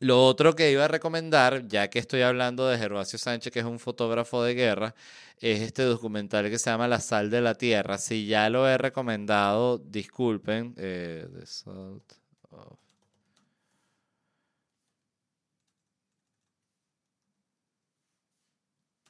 lo 0.00 0.24
otro 0.24 0.54
que 0.54 0.70
iba 0.70 0.84
a 0.84 0.88
recomendar, 0.88 1.66
ya 1.68 1.88
que 1.90 1.98
estoy 1.98 2.22
hablando 2.22 2.66
de 2.68 2.78
Gervasio 2.78 3.18
Sánchez, 3.18 3.52
que 3.52 3.60
es 3.60 3.64
un 3.64 3.78
fotógrafo 3.78 4.42
de 4.42 4.54
guerra, 4.54 4.94
es 5.38 5.60
este 5.60 5.82
documental 5.82 6.50
que 6.50 6.58
se 6.58 6.70
llama 6.70 6.88
La 6.88 7.00
sal 7.00 7.30
de 7.30 7.40
la 7.40 7.54
tierra. 7.54 7.98
Si 7.98 8.26
ya 8.26 8.48
lo 8.50 8.68
he 8.68 8.78
recomendado, 8.78 9.78
disculpen. 9.78 10.74
Eh, 10.78 11.26
the 11.32 11.46
salt 11.46 12.12
of... 12.50 12.78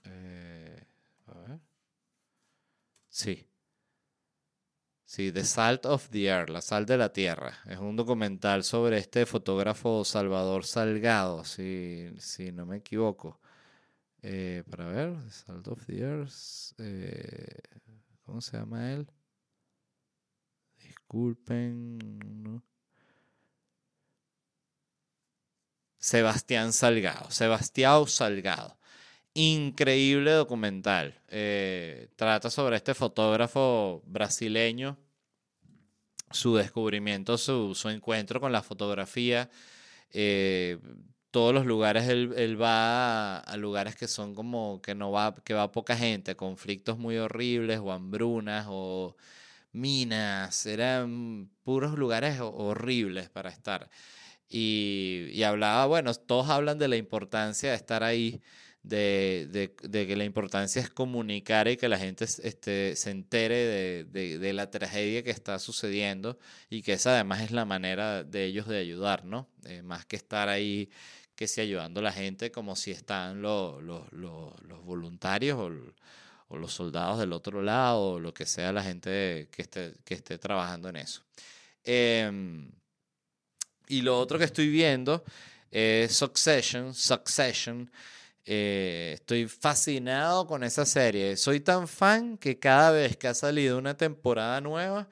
Eh, 0.05 0.81
a 1.27 1.33
ver. 1.41 1.61
Sí. 3.09 3.46
Sí, 5.17 5.33
The 5.33 5.45
Salt 5.45 5.87
of 5.87 6.11
the 6.11 6.29
Earth, 6.29 6.51
La 6.51 6.61
Sal 6.61 6.85
de 6.85 6.99
la 6.99 7.11
Tierra. 7.11 7.59
Es 7.67 7.79
un 7.79 7.97
documental 7.97 8.63
sobre 8.65 8.99
este 8.99 9.25
fotógrafo 9.25 10.05
Salvador 10.05 10.67
Salgado, 10.67 11.43
si, 11.43 12.11
si 12.19 12.53
no 12.53 12.67
me 12.67 12.77
equivoco. 12.77 13.41
Eh, 14.21 14.63
para 14.69 14.85
ver, 14.89 15.15
The 15.25 15.31
Salt 15.31 15.69
of 15.69 15.87
the 15.87 16.01
Earth. 16.01 16.75
Eh, 16.77 17.63
¿Cómo 18.27 18.43
se 18.43 18.59
llama 18.59 18.93
él? 18.93 19.07
Disculpen. 20.81 22.63
Sebastián 25.97 26.75
Salgado. 26.75 27.31
Sebastián 27.31 28.07
Salgado. 28.07 28.77
Increíble 29.33 30.33
documental. 30.33 31.19
Eh, 31.29 32.11
trata 32.17 32.51
sobre 32.51 32.77
este 32.77 32.93
fotógrafo 32.93 34.03
brasileño 34.05 34.99
su 36.31 36.57
descubrimiento, 36.57 37.39
su, 37.39 37.75
su 37.75 37.89
encuentro 37.89 38.41
con 38.41 38.53
la 38.53 38.63
fotografía. 38.63 39.51
Eh, 40.13 40.79
todos 41.31 41.53
los 41.53 41.67
lugares, 41.67 42.09
él, 42.09 42.61
va 42.61 43.39
a, 43.41 43.57
lugares 43.59 43.95
que 43.97 44.09
son 44.09 44.35
como 44.35 44.81
que 44.81 44.95
no 44.95 45.11
va, 45.11 45.35
que 45.45 45.55
va 45.55 45.71
poca 45.71 45.97
gente, 45.97 46.37
conflictos 46.37 46.99
muy 46.99 47.19
horribles, 47.19 47.81
o 47.81 47.93
hambrunas, 47.93 48.67
o 48.71 49.17
minas, 49.73 50.67
eran 50.67 51.51
puros 51.63 51.99
lugares 51.99 52.41
horribles 52.41 53.29
para 53.29 53.51
estar. 53.51 53.91
Y, 54.49 55.29
y 55.33 55.43
hablaba, 55.43 55.87
bueno, 55.87 56.15
todos 56.15 56.49
hablan 56.49 56.79
de 56.79 56.89
la 56.89 56.97
importancia 56.97 57.71
de 57.71 57.77
estar 57.77 58.03
ahí, 58.03 58.41
de, 58.87 59.75
de, 59.83 60.07
que 60.07 60.15
la 60.15 60.25
importancia 60.25 60.81
es 60.81 60.91
comunicar 60.91 61.67
y 61.67 61.77
que 61.77 61.89
la 61.89 61.99
gente 61.99 62.25
este, 62.25 62.95
se 62.95 63.11
entere 63.11 64.05
de, 64.05 64.39
de, 64.39 64.53
la 64.53 64.71
tragedia 64.71 65.25
que 65.25 65.31
está 65.31 65.59
sucediendo 65.59 66.39
y 66.71 66.83
que 66.83 66.93
esa 66.93 67.15
además 67.15 67.41
es 67.41 67.51
la 67.51 67.65
manera 67.65 68.23
de 68.23 68.45
ellos 68.45 68.69
de 68.69 68.79
ayudar, 68.79 69.25
¿no? 69.25 69.49
Eh, 69.65 69.83
más 69.83 70.07
que 70.07 70.15
estar 70.15 70.49
ahí, 70.49 70.89
que 71.35 71.49
si 71.49 71.61
ayudando 71.61 71.99
a 71.99 72.05
la 72.05 72.13
gente 72.13 72.53
como 72.53 72.77
si 72.77 72.93
están 72.93 73.43
los, 73.43 73.83
los, 73.83 74.13
los, 74.13 74.85
voluntarios 74.85 75.59
o, 75.59 76.57
los 76.57 76.73
soldados 76.73 77.19
del 77.19 77.33
otro 77.33 77.63
lado 77.63 78.13
o 78.13 78.21
lo 78.21 78.33
que 78.33 78.47
sea 78.47 78.73
la 78.73 78.85
gente 78.85 79.49
que 79.51 79.63
esté, 79.63 79.95
que 80.05 80.15
esté 80.15 80.39
trabajando 80.39 80.89
en 80.91 80.97
eso. 80.97 81.23
Em, 81.83 82.71
y 83.89 84.03
lo 84.03 84.17
otro 84.17 84.39
que 84.39 84.45
estoy 84.45 84.69
viendo 84.69 85.25
es 85.73 86.17
Succession, 86.17 86.95
Succession, 86.95 87.91
eh, 88.47 89.13
estoy 89.15 89.49
fascinado 89.49 90.47
con 90.47 90.63
esa 90.63 90.87
serie. 90.87 91.37
Soy 91.37 91.61
tan 91.61 91.89
fan 91.89 92.39
que 92.39 92.59
cada 92.59 92.93
vez 92.93 93.17
que 93.17 93.27
ha 93.27 93.35
salido 93.35 93.77
una 93.77 93.97
temporada 93.97 94.61
nueva, 94.61 95.09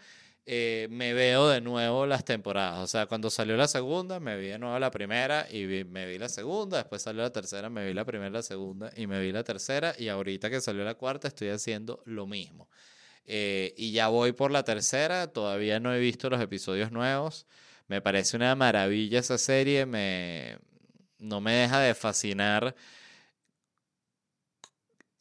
eh, 0.46 0.86
me 0.90 1.14
veo 1.14 1.48
de 1.48 1.60
nuevo 1.60 2.06
las 2.06 2.24
temporadas. 2.24 2.78
O 2.78 2.86
sea, 2.86 3.06
cuando 3.06 3.30
salió 3.30 3.56
la 3.56 3.66
segunda, 3.66 4.20
me 4.20 4.36
vi 4.36 4.48
de 4.48 4.58
nuevo 4.58 4.78
la 4.78 4.90
primera 4.92 5.48
y 5.50 5.64
me 5.84 6.06
vi 6.06 6.18
la 6.18 6.28
segunda. 6.28 6.78
Después 6.78 7.02
salió 7.02 7.22
la 7.22 7.32
tercera, 7.32 7.68
me 7.68 7.84
vi 7.84 7.92
la 7.92 8.04
primera, 8.04 8.30
la 8.30 8.42
segunda 8.42 8.92
y 8.96 9.08
me 9.08 9.20
vi 9.20 9.32
la 9.32 9.42
tercera. 9.42 9.94
Y 9.98 10.08
ahorita 10.08 10.48
que 10.48 10.60
salió 10.60 10.84
la 10.84 10.94
cuarta, 10.94 11.26
estoy 11.26 11.48
haciendo 11.48 12.02
lo 12.04 12.26
mismo. 12.28 12.68
Eh, 13.26 13.74
y 13.76 13.92
ya 13.92 14.08
voy 14.08 14.32
por 14.32 14.52
la 14.52 14.64
tercera. 14.64 15.26
Todavía 15.32 15.80
no 15.80 15.92
he 15.92 15.98
visto 15.98 16.30
los 16.30 16.40
episodios 16.40 16.92
nuevos. 16.92 17.46
Me 17.88 18.00
parece 18.00 18.36
una 18.36 18.54
maravilla 18.54 19.18
esa 19.18 19.38
serie. 19.38 19.86
Me, 19.86 20.58
no 21.18 21.40
me 21.40 21.52
deja 21.54 21.80
de 21.80 21.94
fascinar 21.94 22.76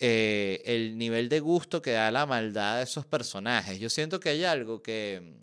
eh, 0.06 0.62
el 0.66 0.98
nivel 0.98 1.30
de 1.30 1.40
gusto 1.40 1.82
que 1.82 1.92
da 1.92 2.12
la 2.12 2.26
maldad 2.26 2.78
de 2.78 2.84
esos 2.84 3.06
personajes. 3.06 3.80
Yo 3.80 3.90
siento 3.90 4.20
que 4.20 4.30
hay 4.30 4.44
algo 4.44 4.84
que, 4.84 5.40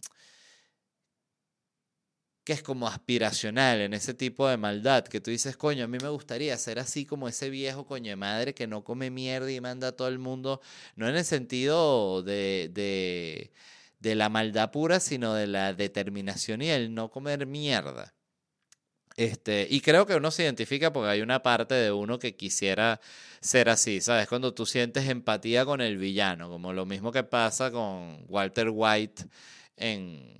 que 2.44 2.52
es 2.52 2.62
como 2.62 2.86
aspiracional 2.86 3.80
en 3.80 3.94
ese 3.94 4.12
tipo 4.12 4.46
de 4.46 4.58
maldad, 4.58 5.04
que 5.04 5.22
tú 5.22 5.30
dices, 5.30 5.56
coño, 5.56 5.84
a 5.84 5.88
mí 5.88 5.96
me 6.02 6.10
gustaría 6.10 6.58
ser 6.58 6.78
así 6.78 7.06
como 7.06 7.26
ese 7.26 7.48
viejo 7.48 7.86
coño 7.86 8.14
madre 8.18 8.52
que 8.54 8.66
no 8.66 8.84
come 8.84 9.10
mierda 9.10 9.50
y 9.50 9.62
manda 9.62 9.88
a 9.88 9.92
todo 9.92 10.08
el 10.08 10.18
mundo, 10.18 10.60
no 10.94 11.08
en 11.08 11.16
el 11.16 11.24
sentido 11.24 12.22
de, 12.22 12.70
de, 12.70 13.52
de 14.00 14.14
la 14.14 14.28
maldad 14.28 14.70
pura, 14.72 15.00
sino 15.00 15.32
de 15.32 15.46
la 15.46 15.72
determinación 15.72 16.60
y 16.60 16.68
el 16.68 16.92
no 16.94 17.10
comer 17.10 17.46
mierda. 17.46 18.14
Este, 19.16 19.66
y 19.68 19.80
creo 19.80 20.06
que 20.06 20.14
uno 20.14 20.30
se 20.30 20.44
identifica 20.44 20.92
porque 20.92 21.10
hay 21.10 21.20
una 21.20 21.42
parte 21.42 21.74
de 21.74 21.92
uno 21.92 22.18
que 22.18 22.36
quisiera 22.36 23.00
ser 23.40 23.68
así, 23.68 24.00
¿sabes? 24.00 24.28
Cuando 24.28 24.54
tú 24.54 24.66
sientes 24.66 25.08
empatía 25.08 25.64
con 25.64 25.80
el 25.80 25.98
villano, 25.98 26.48
como 26.48 26.72
lo 26.72 26.86
mismo 26.86 27.12
que 27.12 27.22
pasa 27.24 27.70
con 27.70 28.24
Walter 28.28 28.70
White 28.72 29.24
en, 29.76 30.38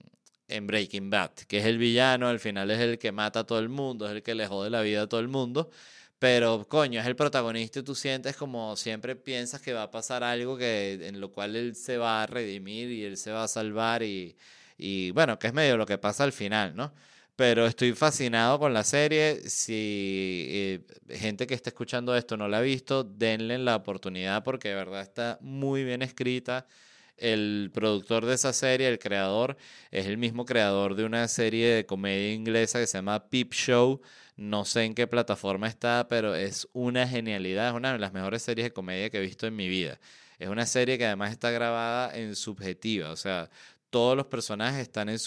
en 0.49 0.67
Breaking 0.67 1.11
Bad, 1.11 1.33
que 1.49 1.59
es 1.59 1.67
el 1.67 1.79
villano, 1.79 2.29
al 2.29 2.41
final 2.41 2.71
es 2.71 2.81
el 2.81 2.99
que 2.99 3.13
mata 3.13 3.41
a 3.41 3.45
todo 3.45 3.59
el 3.59 3.69
mundo, 3.69 4.07
es 4.07 4.13
el 4.13 4.23
que 4.23 4.35
le 4.35 4.47
jode 4.47 4.71
la 4.71 4.83
vida 4.83 5.03
a 5.03 5.07
todo 5.09 5.21
el 5.21 5.29
mundo, 5.29 5.71
pero 6.19 6.67
coño, 6.69 7.01
es 7.01 7.07
el 7.07 7.17
protagonista 7.17 7.81
y 7.81 7.83
tú 7.83 7.95
sientes 7.95 8.37
como 8.37 8.77
siempre 8.77 9.17
piensas 9.17 9.61
que 9.63 9.73
va 9.73 9.85
a 9.85 9.91
pasar 9.91 10.23
algo 10.23 10.57
que, 10.59 11.07
en 11.07 11.21
lo 11.21 11.33
cual 11.33 11.57
él 11.57 11.75
se 11.77 11.97
va 11.99 12.23
a 12.23 12.27
redimir 12.27 12.91
y 12.91 13.05
él 13.05 13.17
se 13.17 13.33
va 13.33 13.45
a 13.45 13.49
salvar 13.49 14.03
y, 14.03 14.37
y 14.79 15.11
bueno, 15.13 15.39
que 15.39 15.49
es 15.49 15.55
medio 15.55 15.77
lo 15.77 15.87
que 15.87 15.99
pasa 15.99 16.25
al 16.25 16.33
final, 16.33 16.77
¿no? 16.77 16.93
Pero 17.41 17.65
estoy 17.65 17.95
fascinado 17.95 18.59
con 18.59 18.75
la 18.75 18.85
serie. 18.85 19.49
Si 19.49 20.45
eh, 20.51 20.81
gente 21.09 21.47
que 21.47 21.55
está 21.55 21.71
escuchando 21.71 22.15
esto 22.15 22.37
no 22.37 22.49
la 22.49 22.59
ha 22.59 22.61
visto, 22.61 23.03
denle 23.03 23.57
la 23.57 23.77
oportunidad 23.77 24.45
porque 24.45 24.69
de 24.69 24.75
verdad 24.75 25.01
está 25.01 25.39
muy 25.41 25.83
bien 25.83 26.03
escrita. 26.03 26.67
El 27.17 27.71
productor 27.73 28.27
de 28.27 28.35
esa 28.35 28.53
serie, 28.53 28.89
el 28.89 28.99
creador, 28.99 29.57
es 29.91 30.05
el 30.05 30.19
mismo 30.19 30.45
creador 30.45 30.97
de 30.97 31.05
una 31.05 31.27
serie 31.29 31.69
de 31.69 31.87
comedia 31.87 32.35
inglesa 32.35 32.79
que 32.79 32.87
se 32.87 32.99
llama 32.99 33.31
Peep 33.31 33.55
Show. 33.55 34.03
No 34.37 34.67
sé 34.67 34.85
en 34.85 34.95
qué 34.95 35.07
plataforma 35.07 35.67
está, 35.67 36.09
pero 36.11 36.35
es 36.35 36.69
una 36.75 37.09
genialidad. 37.09 37.69
Es 37.69 37.75
una 37.75 37.95
de 37.95 37.99
las 38.01 38.13
mejores 38.13 38.43
series 38.43 38.67
de 38.67 38.73
comedia 38.75 39.09
que 39.09 39.17
he 39.17 39.23
visto 39.23 39.47
en 39.47 39.57
mi 39.57 39.71
vida. 39.71 39.99
Es 40.39 40.51
una 40.51 40.67
serie 40.67 40.99
que 40.99 41.07
además 41.07 41.31
está 41.33 41.51
grabada 41.51 42.15
en 42.15 42.37
subjetiva, 42.37 43.11
o 43.11 43.17
sea, 43.17 43.49
todos 43.91 44.17
los 44.17 44.27
personajes 44.27 44.81
están 44.81 45.09
en 45.09 45.19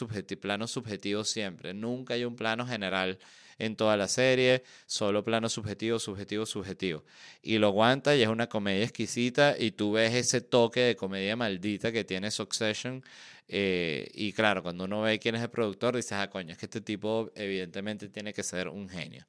plano 0.41 0.67
subjetivo 0.67 1.23
siempre. 1.23 1.73
Nunca 1.73 2.15
hay 2.15 2.25
un 2.25 2.35
plano 2.35 2.65
general 2.65 3.19
en 3.59 3.75
toda 3.75 3.97
la 3.97 4.07
serie, 4.07 4.63
solo 4.85 5.23
plano 5.23 5.49
subjetivo, 5.49 5.99
subjetivo, 5.99 6.45
subjetivo. 6.45 7.03
Y 7.41 7.57
lo 7.57 7.67
aguanta 7.67 8.15
y 8.15 8.21
es 8.21 8.27
una 8.27 8.47
comedia 8.47 8.83
exquisita 8.83 9.55
y 9.57 9.71
tú 9.71 9.93
ves 9.93 10.13
ese 10.13 10.41
toque 10.41 10.81
de 10.81 10.95
comedia 10.95 11.35
maldita 11.35 11.91
que 11.91 12.03
tiene 12.03 12.31
Succession. 12.31 13.03
Eh, 13.47 14.09
y 14.13 14.33
claro, 14.33 14.63
cuando 14.63 14.85
uno 14.85 15.01
ve 15.01 15.19
quién 15.19 15.35
es 15.35 15.41
el 15.41 15.49
productor, 15.49 15.95
dices, 15.95 16.13
ah, 16.13 16.29
coño, 16.29 16.53
es 16.53 16.57
que 16.57 16.65
este 16.65 16.81
tipo 16.81 17.31
evidentemente 17.35 18.09
tiene 18.09 18.33
que 18.33 18.43
ser 18.43 18.69
un 18.69 18.89
genio. 18.89 19.27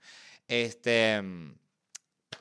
Este, 0.49 1.23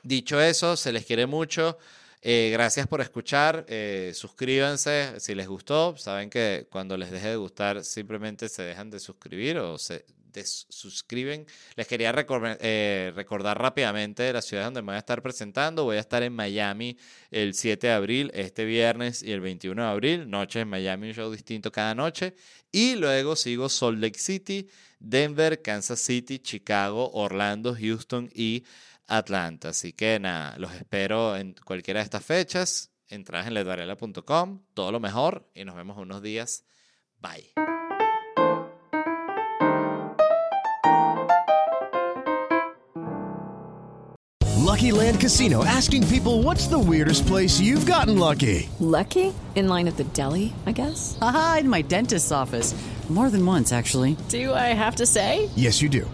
dicho 0.02 0.40
eso, 0.40 0.76
se 0.76 0.92
les 0.92 1.04
quiere 1.04 1.26
mucho. 1.26 1.78
Eh, 2.26 2.48
gracias 2.50 2.86
por 2.86 3.02
escuchar. 3.02 3.66
Eh, 3.68 4.12
suscríbanse 4.14 5.20
si 5.20 5.34
les 5.34 5.46
gustó. 5.46 5.94
Saben 5.98 6.30
que 6.30 6.66
cuando 6.70 6.96
les 6.96 7.10
deje 7.10 7.28
de 7.28 7.36
gustar 7.36 7.84
simplemente 7.84 8.48
se 8.48 8.62
dejan 8.62 8.88
de 8.88 8.98
suscribir 8.98 9.58
o 9.58 9.76
se 9.76 10.06
desuscriben. 10.32 11.46
Les 11.76 11.86
quería 11.86 12.14
eh, 12.16 13.12
recordar 13.14 13.60
rápidamente 13.60 14.32
la 14.32 14.40
ciudad 14.40 14.64
donde 14.64 14.80
me 14.80 14.86
voy 14.86 14.94
a 14.94 15.00
estar 15.00 15.20
presentando. 15.20 15.84
Voy 15.84 15.98
a 15.98 16.00
estar 16.00 16.22
en 16.22 16.32
Miami 16.32 16.96
el 17.30 17.52
7 17.52 17.88
de 17.88 17.92
abril, 17.92 18.30
este 18.32 18.64
viernes 18.64 19.22
y 19.22 19.30
el 19.30 19.42
21 19.42 19.82
de 19.82 19.88
abril. 19.88 20.30
Noche 20.30 20.60
en 20.60 20.68
Miami, 20.68 21.08
un 21.08 21.14
show 21.14 21.30
distinto 21.30 21.70
cada 21.70 21.94
noche. 21.94 22.34
Y 22.72 22.96
luego 22.96 23.36
sigo 23.36 23.68
Salt 23.68 23.98
Lake 23.98 24.18
City, 24.18 24.66
Denver, 24.98 25.60
Kansas 25.60 26.00
City, 26.00 26.38
Chicago, 26.38 27.10
Orlando, 27.12 27.76
Houston 27.78 28.30
y 28.34 28.64
Atlanta. 29.06 29.70
Así 29.70 29.92
que 29.92 30.18
nada, 30.18 30.56
los 30.58 30.72
espero 30.74 31.36
en 31.36 31.54
cualquiera 31.64 32.00
de 32.00 32.04
estas 32.04 32.24
fechas. 32.24 32.90
Entrad 33.08 33.46
en 33.46 33.54
ledvarela.com, 33.54 34.60
todo 34.74 34.90
lo 34.92 35.00
mejor 35.00 35.48
y 35.54 35.64
nos 35.64 35.76
vemos 35.76 35.98
unos 35.98 36.22
días. 36.22 36.64
Bye. 37.20 37.52
Lucky 44.74 44.90
Land 44.90 45.20
Casino 45.20 45.64
asking 45.64 46.04
people 46.08 46.42
what's 46.42 46.66
the 46.66 46.78
weirdest 46.78 47.26
place 47.28 47.60
you've 47.60 47.86
gotten 47.86 48.18
lucky? 48.18 48.68
Lucky? 48.80 49.32
In 49.54 49.68
line 49.68 49.86
at 49.86 49.96
the 49.96 50.04
deli, 50.04 50.52
I 50.66 50.72
guess. 50.72 51.16
Aha, 51.22 51.58
in 51.60 51.68
my 51.68 51.80
dentist's 51.82 52.32
office. 52.32 52.74
More 53.08 53.30
than 53.30 53.46
once, 53.46 53.72
actually. 53.72 54.16
Do 54.30 54.52
I 54.52 54.72
have 54.74 54.96
to 54.96 55.06
say? 55.06 55.48
Yes, 55.54 55.80
you 55.80 55.88
do. 55.88 56.10